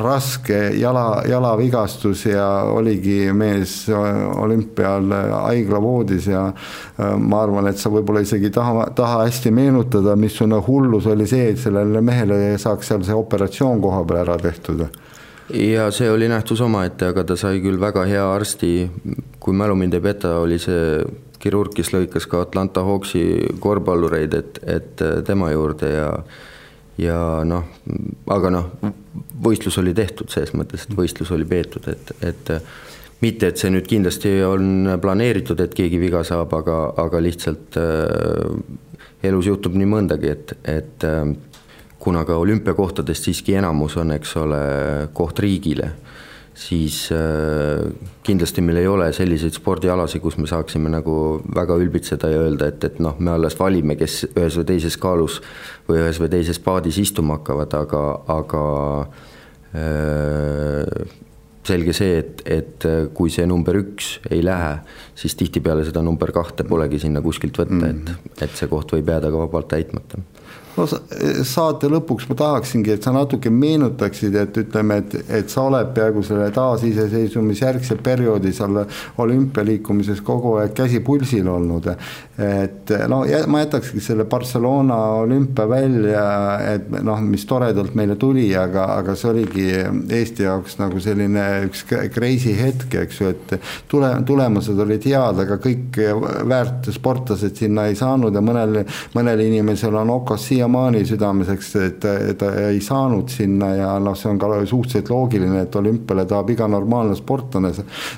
raske 0.02 0.58
jala, 0.80 1.24
jalavigastus 1.30 2.26
ja 2.26 2.48
oligi 2.72 3.32
mees 3.34 3.88
olümpial 3.90 5.12
haiglavoodis 5.34 6.28
ja 6.28 6.46
äh, 6.50 7.16
ma 7.20 7.44
arvan, 7.44 7.68
et 7.70 7.82
sa 7.82 7.92
võib-olla 7.94 8.24
isegi 8.24 8.50
ei 8.50 8.56
taha, 8.56 8.88
taha 8.96 9.24
hästi 9.26 9.52
meenutada, 9.54 10.16
missugune 10.20 10.62
hullus 10.68 11.08
oli 11.12 11.28
see, 11.30 11.52
et 11.54 11.62
sellele 11.62 12.02
mehele 12.02 12.40
saaks 12.62 12.92
seal 12.92 13.04
see 13.06 13.18
operatsioon 13.18 13.82
koha 13.84 14.04
peal 14.08 14.24
ära 14.26 14.38
tehtud. 14.42 14.86
Ja 15.54 15.90
see 15.92 16.08
oli 16.12 16.30
nähtus 16.32 16.62
omaette, 16.64 17.12
aga 17.12 17.26
ta 17.28 17.38
sai 17.40 17.60
küll 17.64 17.82
väga 17.82 18.06
hea 18.08 18.24
arsti, 18.32 18.74
kui 19.44 19.56
mälu 19.58 19.76
mind 19.78 20.00
ei 20.00 20.04
peta, 20.06 20.38
oli 20.42 20.58
see 20.62 21.04
kirurg, 21.44 21.74
kes 21.76 21.92
lõikas 21.92 22.26
ka 22.32 22.46
Atlanta 22.46 22.86
Hawksi 22.88 23.54
korvpallureid, 23.60 24.34
et, 24.40 24.60
et 24.64 25.06
tema 25.28 25.52
juurde 25.52 25.92
ja 25.92 26.10
ja 26.98 27.18
noh, 27.46 27.64
aga 28.30 28.52
noh, 28.54 28.68
võistlus 29.44 29.78
oli 29.82 29.94
tehtud 29.94 30.32
selles 30.34 30.54
mõttes, 30.58 30.88
et 30.88 30.98
võistlus 30.98 31.32
oli 31.36 31.46
peetud, 31.46 31.88
et, 31.92 32.14
et 32.26 32.52
mitte, 33.24 33.50
et 33.50 33.60
see 33.60 33.72
nüüd 33.74 33.88
kindlasti 33.90 34.36
on 34.46 34.98
planeeritud, 35.02 35.60
et 35.64 35.74
keegi 35.78 36.00
viga 36.02 36.24
saab, 36.28 36.54
aga, 36.58 36.78
aga 37.04 37.22
lihtsalt 37.24 37.78
äh, 37.80 38.56
elus 39.24 39.50
juhtub 39.52 39.78
nii 39.80 39.90
mõndagi, 39.90 40.32
et, 40.34 40.56
et 40.68 41.08
äh, 41.08 41.26
kuna 42.04 42.26
ka 42.28 42.38
olümpiakohtadest 42.42 43.30
siiski 43.30 43.56
enamus 43.60 43.96
on, 44.02 44.12
eks 44.18 44.36
ole, 44.42 44.64
koht 45.16 45.40
riigile 45.44 45.94
siis 46.54 47.10
äh, 47.12 47.92
kindlasti 48.24 48.62
meil 48.62 48.78
ei 48.84 48.88
ole 48.88 49.10
selliseid 49.14 49.56
spordialasid, 49.58 50.22
kus 50.22 50.38
me 50.38 50.48
saaksime 50.50 50.92
nagu 50.94 51.16
väga 51.56 51.78
ülbitseda 51.82 52.30
ja 52.30 52.44
öelda, 52.46 52.70
et, 52.70 52.84
et 52.86 53.00
noh, 53.04 53.18
me 53.20 53.34
alles 53.34 53.58
valime, 53.60 53.98
kes 54.00 54.24
ühes 54.30 54.58
või 54.60 54.70
teises 54.74 54.98
kaalus 55.02 55.40
või 55.90 56.04
ühes 56.04 56.22
või 56.22 56.32
teises 56.34 56.62
paadis 56.64 57.00
istuma 57.02 57.40
hakkavad, 57.40 57.74
aga, 57.82 58.04
aga 58.38 58.64
äh, 59.74 61.18
selge 61.64 61.96
see, 61.96 62.20
et, 62.20 62.46
et 62.46 62.88
kui 63.16 63.32
see 63.34 63.48
number 63.50 63.78
üks 63.80 64.18
ei 64.30 64.44
lähe, 64.44 64.76
siis 65.18 65.38
tihtipeale 65.40 65.86
seda 65.88 66.04
number 66.06 66.34
kahte 66.36 66.68
polegi 66.68 67.00
sinna 67.02 67.24
kuskilt 67.24 67.58
võtta, 67.64 67.82
et, 67.88 68.04
mhm. 68.04 68.32
et 68.44 68.58
see 68.60 68.70
koht 68.72 68.94
võib 68.94 69.10
jääda 69.16 69.32
ka 69.32 69.46
vabalt 69.46 69.72
täitmata 69.74 70.22
no 70.78 70.86
saate 71.46 71.90
lõpuks 71.92 72.28
ma 72.30 72.38
tahaksingi, 72.40 72.96
et 72.96 73.06
sa 73.06 73.14
natuke 73.14 73.52
meenutaksid, 73.54 74.36
et 74.40 74.58
ütleme, 74.64 75.00
et, 75.04 75.16
et 75.40 75.52
sa 75.52 75.68
oled 75.68 75.92
peaaegu 75.96 76.24
selle 76.26 76.50
taasiseseisvumisjärgse 76.56 77.98
perioodi 78.04 78.54
seal 78.56 78.82
olümpialiikumises 79.22 80.24
kogu 80.26 80.58
aeg 80.62 80.74
käsi 80.78 81.04
pulsil 81.06 81.48
olnud. 81.50 81.92
et 82.44 82.90
no 83.10 83.22
ma 83.48 83.60
jätakski 83.62 84.02
selle 84.02 84.26
Barcelona 84.26 84.98
olümpia 85.22 85.68
välja, 85.70 86.24
et 86.74 86.90
noh, 87.06 87.22
mis 87.22 87.46
toredalt 87.46 87.94
meile 87.96 88.16
tuli, 88.20 88.48
aga, 88.58 88.88
aga 88.98 89.16
see 89.16 89.30
oligi 89.30 89.68
Eesti 90.14 90.48
jaoks 90.48 90.80
nagu 90.80 91.02
selline 91.04 91.44
üks 91.68 91.86
crazy 92.14 92.56
hetk, 92.58 92.98
eks 93.04 93.22
ju, 93.22 93.30
et 93.30 93.54
tule, 93.92 94.10
tulemused 94.26 94.80
olid 94.80 95.06
head, 95.06 95.44
aga 95.46 95.60
kõik 95.62 96.00
väärt 96.50 96.90
sportlased 96.94 97.62
sinna 97.62 97.86
ei 97.90 97.98
saanud 98.00 98.34
ja 98.34 98.42
mõnel, 98.42 98.82
mõnel 99.14 99.46
inimesel 99.46 99.96
on 100.02 100.10
okos 100.18 100.50
siia 100.50 100.63
siiamaani 100.64 101.06
südameseks, 101.06 101.76
et 101.76 102.06
ta 102.38 102.52
ei 102.70 102.80
saanud 102.82 103.30
sinna 103.30 103.74
ja 103.76 103.90
noh, 104.00 104.16
see 104.16 104.30
on 104.32 104.40
ka 104.40 104.48
suhteliselt 104.66 105.10
loogiline, 105.12 105.64
et 105.66 105.76
olümpiale 105.76 106.24
tahab 106.30 106.50
iga 106.54 106.68
normaalne 106.72 107.16
sportlane 107.20 107.72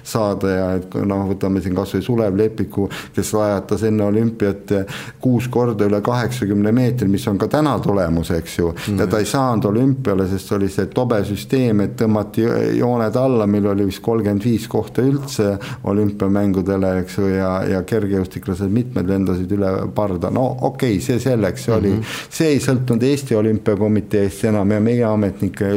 saada 0.03 0.51
ja 0.51 0.67
et 0.77 0.93
noh, 1.09 1.23
võtame 1.31 1.61
siin 1.63 1.75
kasvõi 1.75 2.03
Sulev 2.05 2.37
Lepiku, 2.37 2.85
kes 3.15 3.33
lajatas 3.33 3.85
enne 3.89 4.05
olümpiat 4.05 4.73
kuus 5.21 5.47
korda 5.49 5.87
üle 5.89 6.01
kaheksakümne 6.05 6.73
meetri, 6.75 7.07
mis 7.09 7.25
on 7.27 7.39
ka 7.41 7.49
täna 7.49 7.77
tulemus, 7.81 8.31
eks 8.31 8.59
ju 8.59 8.69
mm. 8.69 8.77
-hmm. 8.85 8.99
ja 8.99 9.07
ta 9.07 9.19
ei 9.19 9.25
saanud 9.25 9.65
olümpiale, 9.71 10.27
sest 10.29 10.51
oli 10.51 10.69
see 10.69 10.85
tobe 10.93 11.23
süsteem, 11.25 11.81
et 11.81 11.97
tõmmati 12.01 12.45
jooned 12.77 13.15
alla, 13.15 13.47
meil 13.47 13.65
oli 13.73 13.89
vist 13.89 14.03
kolmkümmend 14.05 14.45
viis 14.45 14.67
kohta 14.67 15.01
üldse 15.01 15.57
olümpiamängudele, 15.83 16.99
eks 16.99 17.17
ju, 17.17 17.27
ja, 17.27 17.51
ja 17.69 17.81
kergejõustiklased 17.83 18.69
mitmed 18.69 19.09
lendasid 19.09 19.51
üle 19.57 19.73
parda, 19.95 20.29
no 20.29 20.45
okei 20.61 20.97
okay,, 20.97 21.01
see 21.01 21.19
selleks, 21.19 21.65
see 21.65 21.73
mm 21.73 21.81
-hmm. 21.81 21.85
oli 21.85 21.93
mhm 21.97 22.33
see 22.35 22.55
ei 22.55 22.61
sõltunud 22.63 23.03
Eesti 23.07 23.35
Olümpiakomiteest 23.37 24.45
enam 24.49 24.73
ja 24.75 24.79
meie 24.83 25.03
ametnike 25.07 25.69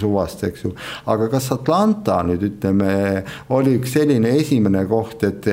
suvast, 0.00 0.44
eks 0.48 0.64
ju. 0.66 0.72
aga 1.12 1.28
kas 1.32 1.48
Atlanta 1.54 2.18
nüüd 2.26 2.44
ütleme, 2.50 2.92
oli 3.56 3.76
üks 3.78 3.94
selline 3.96 4.34
esimene 4.40 4.84
koht, 4.90 5.24
et 5.24 5.48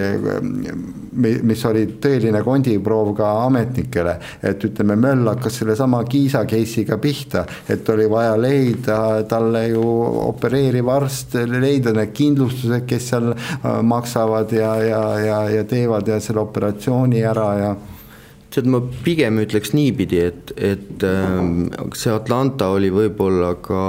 mis 1.14 1.66
oli 1.70 1.86
tõeline 2.02 2.42
kondiproov 2.46 3.14
ka 3.18 3.30
ametnikele, 3.46 4.16
et 4.44 4.66
ütleme, 4.68 4.98
Möll 5.00 5.30
hakkas 5.30 5.62
sellesama 5.62 6.02
Kiisa 6.10 6.44
case'iga 6.50 6.98
pihta, 7.02 7.46
et 7.70 7.88
oli 7.90 8.08
vaja 8.12 8.36
leida 8.40 8.98
talle 9.30 9.64
ju 9.70 9.84
opereeriv 10.26 10.90
arst, 10.92 11.38
leida 11.50 11.94
need 11.96 12.12
kindlustused, 12.16 12.84
kes 12.90 13.08
seal 13.14 13.32
äh, 13.32 13.70
maksavad 13.86 14.52
ja, 14.56 14.74
ja, 14.84 15.04
ja, 15.24 15.40
ja 15.56 15.64
teevad 15.70 16.08
ja 16.08 16.20
selle 16.24 16.44
operatsiooni 16.44 17.24
ära 17.26 17.48
ja 17.60 17.72
tead, 18.54 18.68
ma 18.70 18.82
pigem 19.06 19.40
ütleks 19.44 19.74
niipidi, 19.78 20.20
et, 20.30 20.52
et 20.58 21.06
ähm, 21.06 21.70
see 21.98 22.12
Atlanta 22.14 22.72
oli 22.74 22.90
võib-olla 22.94 23.54
ka 23.64 23.84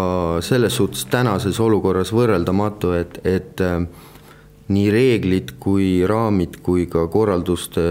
selles 0.45 0.77
suhtes 0.77 1.07
tänases 1.13 1.61
olukorras 1.63 2.13
võrreldamatu, 2.15 2.93
et, 2.99 3.21
et 3.25 3.65
ähm, 3.65 3.89
nii 4.71 4.91
reeglid 4.95 5.57
kui 5.63 6.05
raamid 6.07 6.61
kui 6.65 6.87
ka 6.91 7.07
korralduste, 7.11 7.83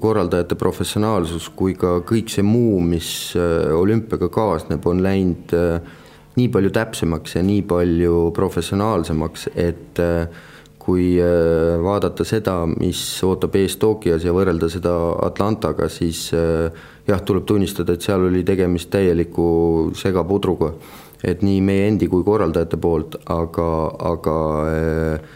korraldajate 0.00 0.56
professionaalsus 0.60 1.50
kui 1.56 1.76
ka 1.78 1.98
kõik 2.06 2.32
see 2.32 2.46
muu, 2.46 2.80
mis 2.80 3.10
äh, 3.36 3.74
olümpiaga 3.74 4.30
kaasneb, 4.32 4.86
on 4.88 5.04
läinud 5.04 5.54
äh, 5.58 6.00
nii 6.38 6.50
palju 6.54 6.72
täpsemaks 6.74 7.36
ja 7.36 7.44
nii 7.46 7.62
palju 7.68 8.28
professionaalsemaks, 8.34 9.48
et 9.54 10.02
äh, 10.02 10.50
kui 10.84 11.14
äh, 11.16 11.78
vaadata 11.80 12.26
seda, 12.28 12.58
mis 12.68 13.00
ootab 13.24 13.54
ees 13.56 13.78
Tokyos 13.80 14.24
ja 14.26 14.34
võrrelda 14.36 14.68
seda 14.72 14.92
Atlantaga, 15.24 15.88
siis 15.92 16.26
äh, 16.36 16.68
jah, 17.08 17.22
tuleb 17.24 17.46
tunnistada, 17.48 17.96
et 17.96 18.04
seal 18.04 18.26
oli 18.28 18.44
tegemist 18.44 18.90
täieliku 18.92 19.46
segapudruga. 19.96 20.74
et 21.24 21.40
nii 21.40 21.60
meie 21.64 21.86
endi 21.88 22.04
kui 22.12 22.20
korraldajate 22.20 22.76
poolt, 22.76 23.14
aga, 23.32 23.68
aga 24.12 24.34
äh, 24.68 25.30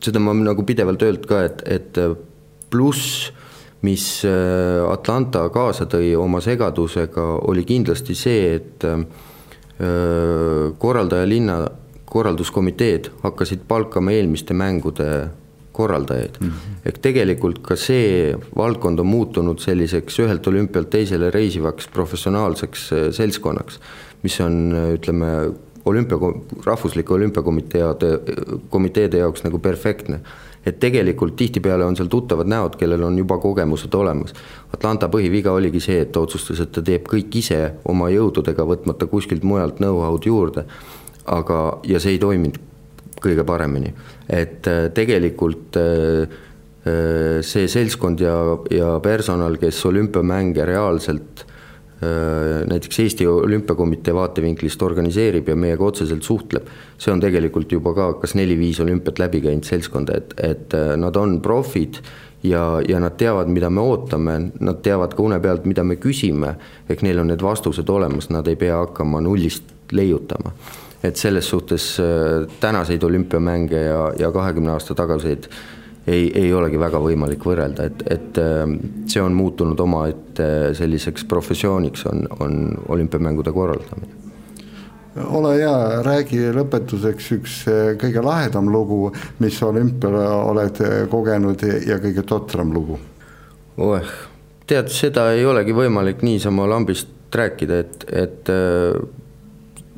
seda 0.00 0.22
ma 0.22 0.32
nagu 0.32 0.64
pidevalt 0.64 1.02
öelnud 1.04 1.26
ka, 1.28 1.42
et, 1.44 1.60
et 1.68 2.00
pluss, 2.72 3.28
mis 3.84 4.04
Atlanta 4.24 5.42
kaasa 5.52 5.86
tõi 5.88 6.14
oma 6.16 6.40
segadusega, 6.44 7.24
oli 7.48 7.64
kindlasti 7.68 8.16
see, 8.16 8.56
et 8.58 8.84
korraldaja 10.80 11.28
linna 11.28 11.56
korralduskomiteed 12.10 13.10
hakkasid 13.22 13.62
palkama 13.68 14.12
eelmiste 14.12 14.54
mängude 14.54 15.10
korraldajaid 15.72 16.40
mm. 16.40 16.48
-hmm. 16.48 16.86
ehk 16.86 16.98
tegelikult 16.98 17.62
ka 17.62 17.76
see 17.76 18.34
valdkond 18.56 18.98
on 18.98 19.06
muutunud 19.06 19.58
selliseks 19.62 20.18
ühelt 20.24 20.46
olümpialt 20.52 20.90
teisele 20.90 21.30
reisivaks 21.30 21.88
professionaalseks 21.88 22.92
äh, 22.92 23.08
seltskonnaks, 23.18 23.80
mis 24.22 24.40
on, 24.40 24.60
äh, 24.74 24.92
ütleme, 24.98 25.26
olümpia, 25.84 26.18
rahvuslike 26.66 27.14
olümpiakomiteede, 27.14 28.10
komiteede 28.70 29.18
jaoks 29.18 29.44
nagu 29.46 29.58
perfektne. 29.58 30.20
et 30.66 30.80
tegelikult 30.80 31.36
tihtipeale 31.36 31.84
on 31.84 31.94
seal 31.96 32.08
tuttavad 32.12 32.46
näod, 32.46 32.74
kellel 32.76 33.02
on 33.02 33.14
juba 33.18 33.38
kogemused 33.40 33.94
olemas. 33.96 34.34
Atlanta 34.74 35.08
põhiviga 35.08 35.54
oligi 35.56 35.80
see, 35.80 36.02
et 36.04 36.10
ta 36.12 36.20
otsustas, 36.20 36.60
et 36.60 36.72
ta 36.72 36.82
teeb 36.84 37.06
kõik 37.08 37.38
ise 37.40 37.60
oma 37.88 38.10
jõududega, 38.12 38.66
võtmata 38.68 39.08
kuskilt 39.08 39.42
mujalt 39.42 39.80
know-how'd 39.80 40.28
juurde 40.28 40.66
aga, 41.26 41.60
ja 41.84 42.00
see 42.00 42.16
ei 42.16 42.22
toiminud 42.22 42.58
kõige 43.20 43.44
paremini, 43.46 43.92
et 44.28 44.66
äh, 44.70 44.88
tegelikult 44.96 45.76
äh, 45.80 46.24
äh, 46.86 47.38
see 47.46 47.68
seltskond 47.70 48.22
ja, 48.24 48.34
ja 48.72 48.96
personal, 49.04 49.58
kes 49.60 49.84
olümpiamänge 49.90 50.66
reaalselt 50.68 51.46
näiteks 52.00 52.96
Eesti 53.02 53.26
Olümpiakomitee 53.28 54.14
vaatevinklist 54.16 54.80
organiseerib 54.80 55.50
ja 55.52 55.56
meiega 55.60 55.84
otseselt 55.84 56.24
suhtleb, 56.24 56.70
see 56.96 57.12
on 57.12 57.20
tegelikult 57.20 57.74
juba 57.74 57.92
ka 57.92 58.06
kas 58.22 58.32
neli-viis 58.38 58.80
olümpiat 58.80 59.20
läbi 59.20 59.42
käinud 59.44 59.68
seltskonda, 59.68 60.16
et, 60.16 60.32
et 60.40 60.76
nad 60.96 61.18
on 61.20 61.36
profid 61.44 62.00
ja, 62.40 62.80
ja 62.88 63.02
nad 63.04 63.20
teavad, 63.20 63.52
mida 63.52 63.68
me 63.68 63.84
ootame, 63.84 64.38
nad 64.64 64.80
teavad 64.80 65.12
ka 65.12 65.26
une 65.28 65.42
pealt, 65.44 65.68
mida 65.68 65.84
me 65.84 66.00
küsime, 66.00 66.54
ehk 66.88 67.04
neil 67.04 67.20
on 67.20 67.34
need 67.34 67.44
vastused 67.44 67.92
olemas, 67.92 68.30
nad 68.32 68.48
ei 68.48 68.56
pea 68.56 68.80
hakkama 68.80 69.20
nullist 69.20 69.68
leiutama 69.92 70.56
et 71.02 71.16
selles 71.16 71.48
suhtes 71.48 71.96
äh, 72.00 72.46
tänaseid 72.60 73.02
olümpiamänge 73.02 73.82
ja, 73.82 74.12
ja 74.18 74.32
kahekümne 74.32 74.70
aasta 74.70 74.94
tagaseid 74.94 75.48
ei, 76.06 76.30
ei 76.34 76.52
olegi 76.52 76.78
väga 76.80 77.00
võimalik 77.00 77.44
võrrelda, 77.44 77.86
et, 77.88 78.02
et 78.10 78.40
äh, 78.40 78.64
see 79.08 79.22
on 79.22 79.36
muutunud 79.36 79.80
omaette 79.80 80.48
selliseks 80.76 81.24
professiooniks, 81.28 82.06
on, 82.10 82.26
on 82.40 82.58
olümpiamängude 82.88 83.52
korraldamine 83.52 84.18
ole 85.26 85.56
hea, 85.58 86.02
räägi 86.06 86.44
lõpetuseks 86.54 87.30
üks 87.34 87.54
äh, 87.68 87.78
kõige 88.00 88.22
lahedam 88.24 88.68
lugu, 88.70 89.08
mis 89.42 89.56
olümpial 89.66 90.18
oled 90.52 90.82
kogenud 91.10 91.64
ja 91.86 91.96
kõige 92.02 92.22
totram 92.28 92.74
lugu. 92.76 92.98
oeh, 93.80 94.12
tead, 94.68 94.92
seda 94.92 95.30
ei 95.32 95.48
olegi 95.48 95.74
võimalik 95.74 96.22
niisama 96.22 96.68
lambist 96.68 97.16
rääkida, 97.34 97.80
et, 97.80 98.04
et 98.12 98.52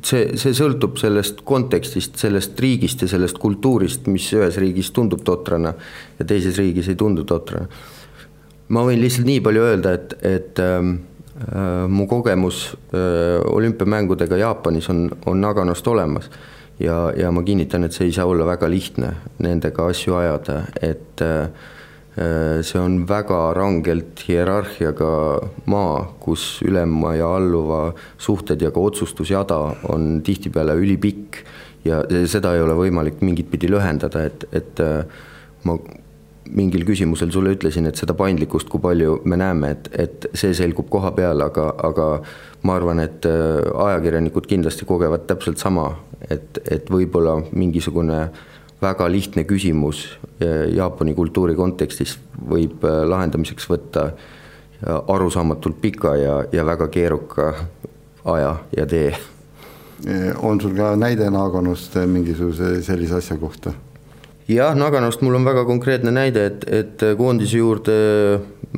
see, 0.06 0.36
see 0.40 0.54
sõltub 0.56 0.98
sellest 1.00 1.42
kontekstist, 1.48 2.16
sellest 2.20 2.60
riigist 2.60 3.04
ja 3.04 3.10
sellest 3.10 3.38
kultuurist, 3.42 4.08
mis 4.12 4.28
ühes 4.36 4.58
riigis 4.60 4.92
tundub 4.94 5.24
totrana 5.26 5.74
ja 6.18 6.26
teises 6.28 6.58
riigis 6.60 6.90
ei 6.92 6.98
tundu 6.98 7.24
totrana. 7.28 7.68
ma 8.72 8.84
võin 8.86 9.02
lihtsalt 9.02 9.28
nii 9.28 9.40
palju 9.44 9.66
öelda, 9.68 9.92
et, 9.98 10.14
et 10.24 10.62
ähm, 10.62 10.94
äh, 11.44 11.84
mu 11.88 12.06
kogemus 12.08 12.64
äh, 12.94 13.38
olümpiamängudega 13.52 14.36
Jaapanis 14.40 14.88
on, 14.88 15.10
on 15.26 15.40
Naganost 15.40 15.86
olemas 15.86 16.30
ja, 16.80 17.12
ja 17.16 17.30
ma 17.30 17.42
kinnitan, 17.42 17.84
et 17.84 17.92
see 17.92 18.08
ei 18.08 18.16
saa 18.16 18.26
olla 18.26 18.46
väga 18.48 18.70
lihtne 18.70 19.12
nendega 19.44 19.86
asju 19.92 20.16
ajada, 20.18 20.62
et 20.80 21.22
äh, 21.24 21.70
see 22.12 22.76
on 22.76 23.06
väga 23.08 23.54
rangelt 23.56 24.20
hierarhiaga 24.26 25.12
maa, 25.72 26.02
kus 26.20 26.60
ülema 26.60 27.14
ja 27.16 27.30
alluva 27.38 27.94
suhted 28.20 28.60
ja 28.60 28.70
ka 28.70 28.80
otsustusjada 28.84 29.56
on 29.88 30.20
tihtipeale 30.24 30.76
ülipikk 30.76 31.40
ja 31.88 32.02
seda 32.28 32.52
ei 32.54 32.60
ole 32.60 32.76
võimalik 32.76 33.24
mingit 33.24 33.48
pidi 33.50 33.70
lühendada, 33.72 34.26
et, 34.28 34.44
et 34.52 34.84
äh, 34.84 35.08
ma 35.64 35.78
mingil 36.52 36.84
küsimusel 36.84 37.32
sulle 37.32 37.54
ütlesin, 37.56 37.88
et 37.88 37.96
seda 37.96 38.12
paindlikkust, 38.18 38.68
kui 38.68 38.82
palju 38.82 39.20
me 39.24 39.38
näeme, 39.40 39.72
et, 39.72 39.88
et 40.04 40.28
see 40.36 40.52
selgub 40.58 40.90
koha 40.92 41.14
peal, 41.16 41.40
aga, 41.40 41.70
aga 41.80 42.08
ma 42.68 42.76
arvan, 42.76 43.00
et 43.00 43.24
äh, 43.24 43.64
ajakirjanikud 43.88 44.52
kindlasti 44.52 44.84
kogevad 44.84 45.24
täpselt 45.30 45.62
sama, 45.62 45.94
et, 46.28 46.60
et 46.68 46.92
võib-olla 46.92 47.40
mingisugune 47.56 48.24
äh, 48.26 48.48
väga 48.82 49.08
lihtne 49.10 49.44
küsimus 49.48 50.04
Jaapani 50.74 51.14
kultuuri 51.14 51.54
kontekstis 51.54 52.16
võib 52.48 52.84
äh, 52.84 53.02
lahendamiseks 53.08 53.68
võtta 53.70 54.12
arusaamatult 54.82 55.76
pika 55.80 56.16
ja, 56.18 56.40
ja 56.52 56.64
väga 56.66 56.88
keeruka 56.90 57.52
aja 58.24 58.56
ja 58.76 58.86
tee. 58.86 59.12
on 60.42 60.60
sul 60.60 60.74
ka 60.74 60.96
näide 60.98 61.30
Naganost 61.30 61.94
mingisuguse 62.06 62.80
sellise 62.82 63.14
asja 63.20 63.36
kohta? 63.38 63.72
jah, 64.48 64.74
Naganost 64.74 65.22
mul 65.22 65.38
on 65.38 65.44
väga 65.46 65.64
konkreetne 65.64 66.10
näide, 66.10 66.46
et, 66.46 66.66
et 66.66 67.04
koondise 67.18 67.60
juurde 67.60 67.94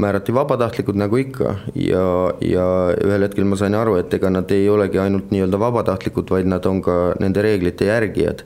määrati 0.01 0.35
vabatahtlikud 0.35 0.99
nagu 0.99 1.19
ikka 1.21 1.57
ja, 1.79 2.05
ja 2.43 2.67
ühel 2.99 3.27
hetkel 3.27 3.47
ma 3.49 3.59
sain 3.59 3.77
aru, 3.79 3.97
et 4.01 4.15
ega 4.15 4.31
nad 4.33 4.51
ei 4.55 4.69
olegi 4.69 4.99
ainult 5.01 5.33
nii-öelda 5.35 5.61
vabatahtlikud, 5.61 6.31
vaid 6.35 6.51
nad 6.51 6.67
on 6.67 6.83
ka 6.85 6.99
nende 7.23 7.43
reeglite 7.45 7.89
järgijad. 7.89 8.45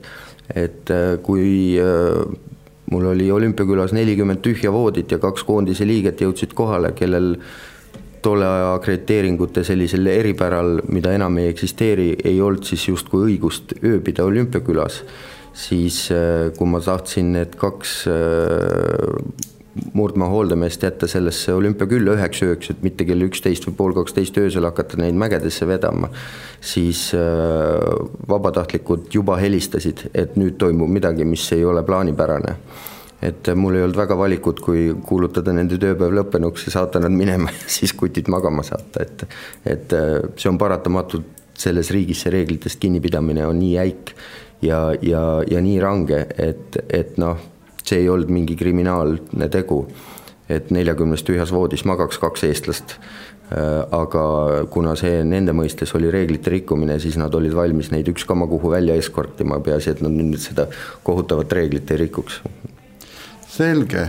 Et 0.55 0.89
äh, 0.93 1.17
kui 1.23 1.77
mul 2.89 3.05
oli 3.11 3.31
olümpiakülas 3.31 3.93
nelikümmend 3.93 4.41
tühja 4.41 4.71
voodit 4.73 5.11
ja 5.11 5.19
kaks 5.21 5.43
koondise 5.45 5.85
liiget 5.87 6.21
jõudsid 6.25 6.55
kohale, 6.57 6.91
kellel 6.97 7.35
tolle 8.25 8.47
aja 8.47 8.73
akrediteeringute 8.73 9.63
sellisel 9.63 10.09
eripäral, 10.11 10.81
mida 10.91 11.13
enam 11.15 11.37
ei 11.39 11.51
eksisteeri, 11.53 12.09
ei 12.23 12.41
olnud 12.41 12.65
siis 12.67 12.87
justkui 12.89 13.29
õigust 13.29 13.77
ööbida 13.83 14.25
olümpiakülas, 14.25 15.03
siis 15.53 16.07
äh, 16.15 16.49
kui 16.57 16.67
ma 16.67 16.81
tahtsin 16.83 17.33
need 17.37 17.55
kaks 17.59 18.01
murdmaa 19.93 20.29
hooldemeest 20.31 20.83
jätta 20.83 21.07
sellesse 21.07 21.53
olümpiakülla 21.53 22.15
üheks 22.17 22.43
ööks, 22.45 22.71
et 22.73 22.83
mitte 22.85 23.05
kell 23.07 23.25
üksteist 23.27 23.67
või 23.67 23.77
pool 23.77 23.95
kaksteist 23.97 24.37
öösel 24.41 24.67
hakata 24.67 24.99
neid 25.01 25.17
mägedesse 25.19 25.67
vedama, 25.69 26.11
siis 26.61 27.09
äh, 27.17 27.79
vabatahtlikud 28.29 29.09
juba 29.13 29.39
helistasid, 29.41 30.07
et 30.13 30.37
nüüd 30.39 30.59
toimub 30.61 30.91
midagi, 30.91 31.27
mis 31.27 31.47
ei 31.55 31.65
ole 31.65 31.83
plaanipärane. 31.87 32.55
Et 33.25 33.49
mul 33.59 33.75
ei 33.75 33.83
olnud 33.83 33.97
väga 33.99 34.15
valikut, 34.15 34.61
kui 34.63 34.85
kuulutada 35.03 35.51
nende 35.51 35.75
tööpäev 35.81 36.13
lõppenuks 36.15 36.69
ja 36.69 36.77
saata 36.77 37.01
nad 37.03 37.11
minema 37.11 37.51
ja 37.57 37.65
siis 37.67 37.91
kutid 37.93 38.31
magama 38.31 38.63
saata, 38.63 39.03
et 39.03 39.25
et 39.67 39.95
äh, 39.97 40.19
see 40.39 40.51
on 40.51 40.61
paratamatult 40.61 41.35
selles 41.59 41.91
riigis 41.91 42.21
see 42.23 42.31
reeglitest 42.31 42.79
kinnipidamine 42.79 43.43
on 43.43 43.57
nii 43.59 43.73
jäik 43.73 44.13
ja, 44.61 44.79
ja, 45.01 45.23
ja 45.51 45.61
nii 45.63 45.79
range, 45.83 46.19
et, 46.37 46.77
et 46.89 47.17
noh, 47.21 47.39
see 47.89 48.03
ei 48.03 48.09
olnud 48.09 48.31
mingi 48.33 48.57
kriminaalne 48.59 49.49
tegu, 49.51 49.83
et 50.49 50.71
neljakümnes 50.73 51.25
tühjas 51.25 51.53
voodis 51.53 51.85
magaks 51.89 52.21
kaks 52.21 52.45
eestlast. 52.49 52.95
Äh, 53.49 53.81
aga 53.95 54.23
kuna 54.69 54.93
see 54.99 55.23
nende 55.25 55.55
mõistes 55.57 55.95
oli 55.97 56.11
reeglite 56.13 56.53
rikkumine, 56.53 56.99
siis 57.01 57.17
nad 57.17 57.33
olid 57.33 57.55
valmis 57.57 57.89
neid 57.93 58.11
ükskama 58.11 58.45
kuhu 58.49 58.75
välja 58.75 58.97
eskortima, 58.99 59.57
peaasi, 59.65 59.95
et 59.95 60.03
nad 60.05 60.13
nüüd 60.13 60.37
seda 60.41 60.67
kohutavat 61.03 61.57
reeglit 61.57 61.89
ei 61.91 62.03
rikuks. 62.05 62.43
Selge, 63.49 64.03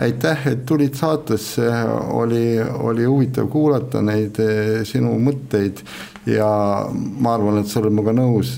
aitäh, 0.00 0.46
et 0.46 0.62
tulid 0.66 0.94
saatesse, 0.94 1.66
oli, 2.14 2.60
oli 2.62 3.04
huvitav 3.04 3.50
kuulata 3.50 4.00
neid 4.06 4.38
eh, 4.40 4.84
sinu 4.86 5.16
mõtteid 5.20 5.82
ja 6.26 6.48
ma 6.92 7.34
arvan, 7.34 7.60
et 7.60 7.68
sa 7.68 7.80
oled 7.80 7.94
minuga 7.94 8.14
nõus, 8.16 8.54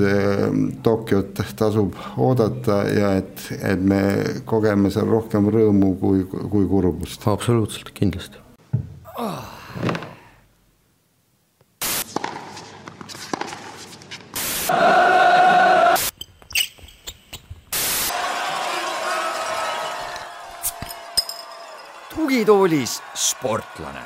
Tokyot 0.86 1.42
tasub 1.58 1.96
oodata 2.16 2.82
ja 2.90 3.12
et, 3.20 3.46
et 3.60 3.82
me 3.82 4.02
kogeme 4.48 4.90
seal 4.94 5.08
rohkem 5.10 5.50
rõõmu 5.52 5.94
kui, 6.00 6.24
kui 6.26 6.66
kurbust. 6.70 7.26
absoluutselt, 7.26 7.92
kindlasti 7.96 8.42
oh.. 9.18 9.54
tugitoolis 22.16 23.00
sportlane 23.14 24.04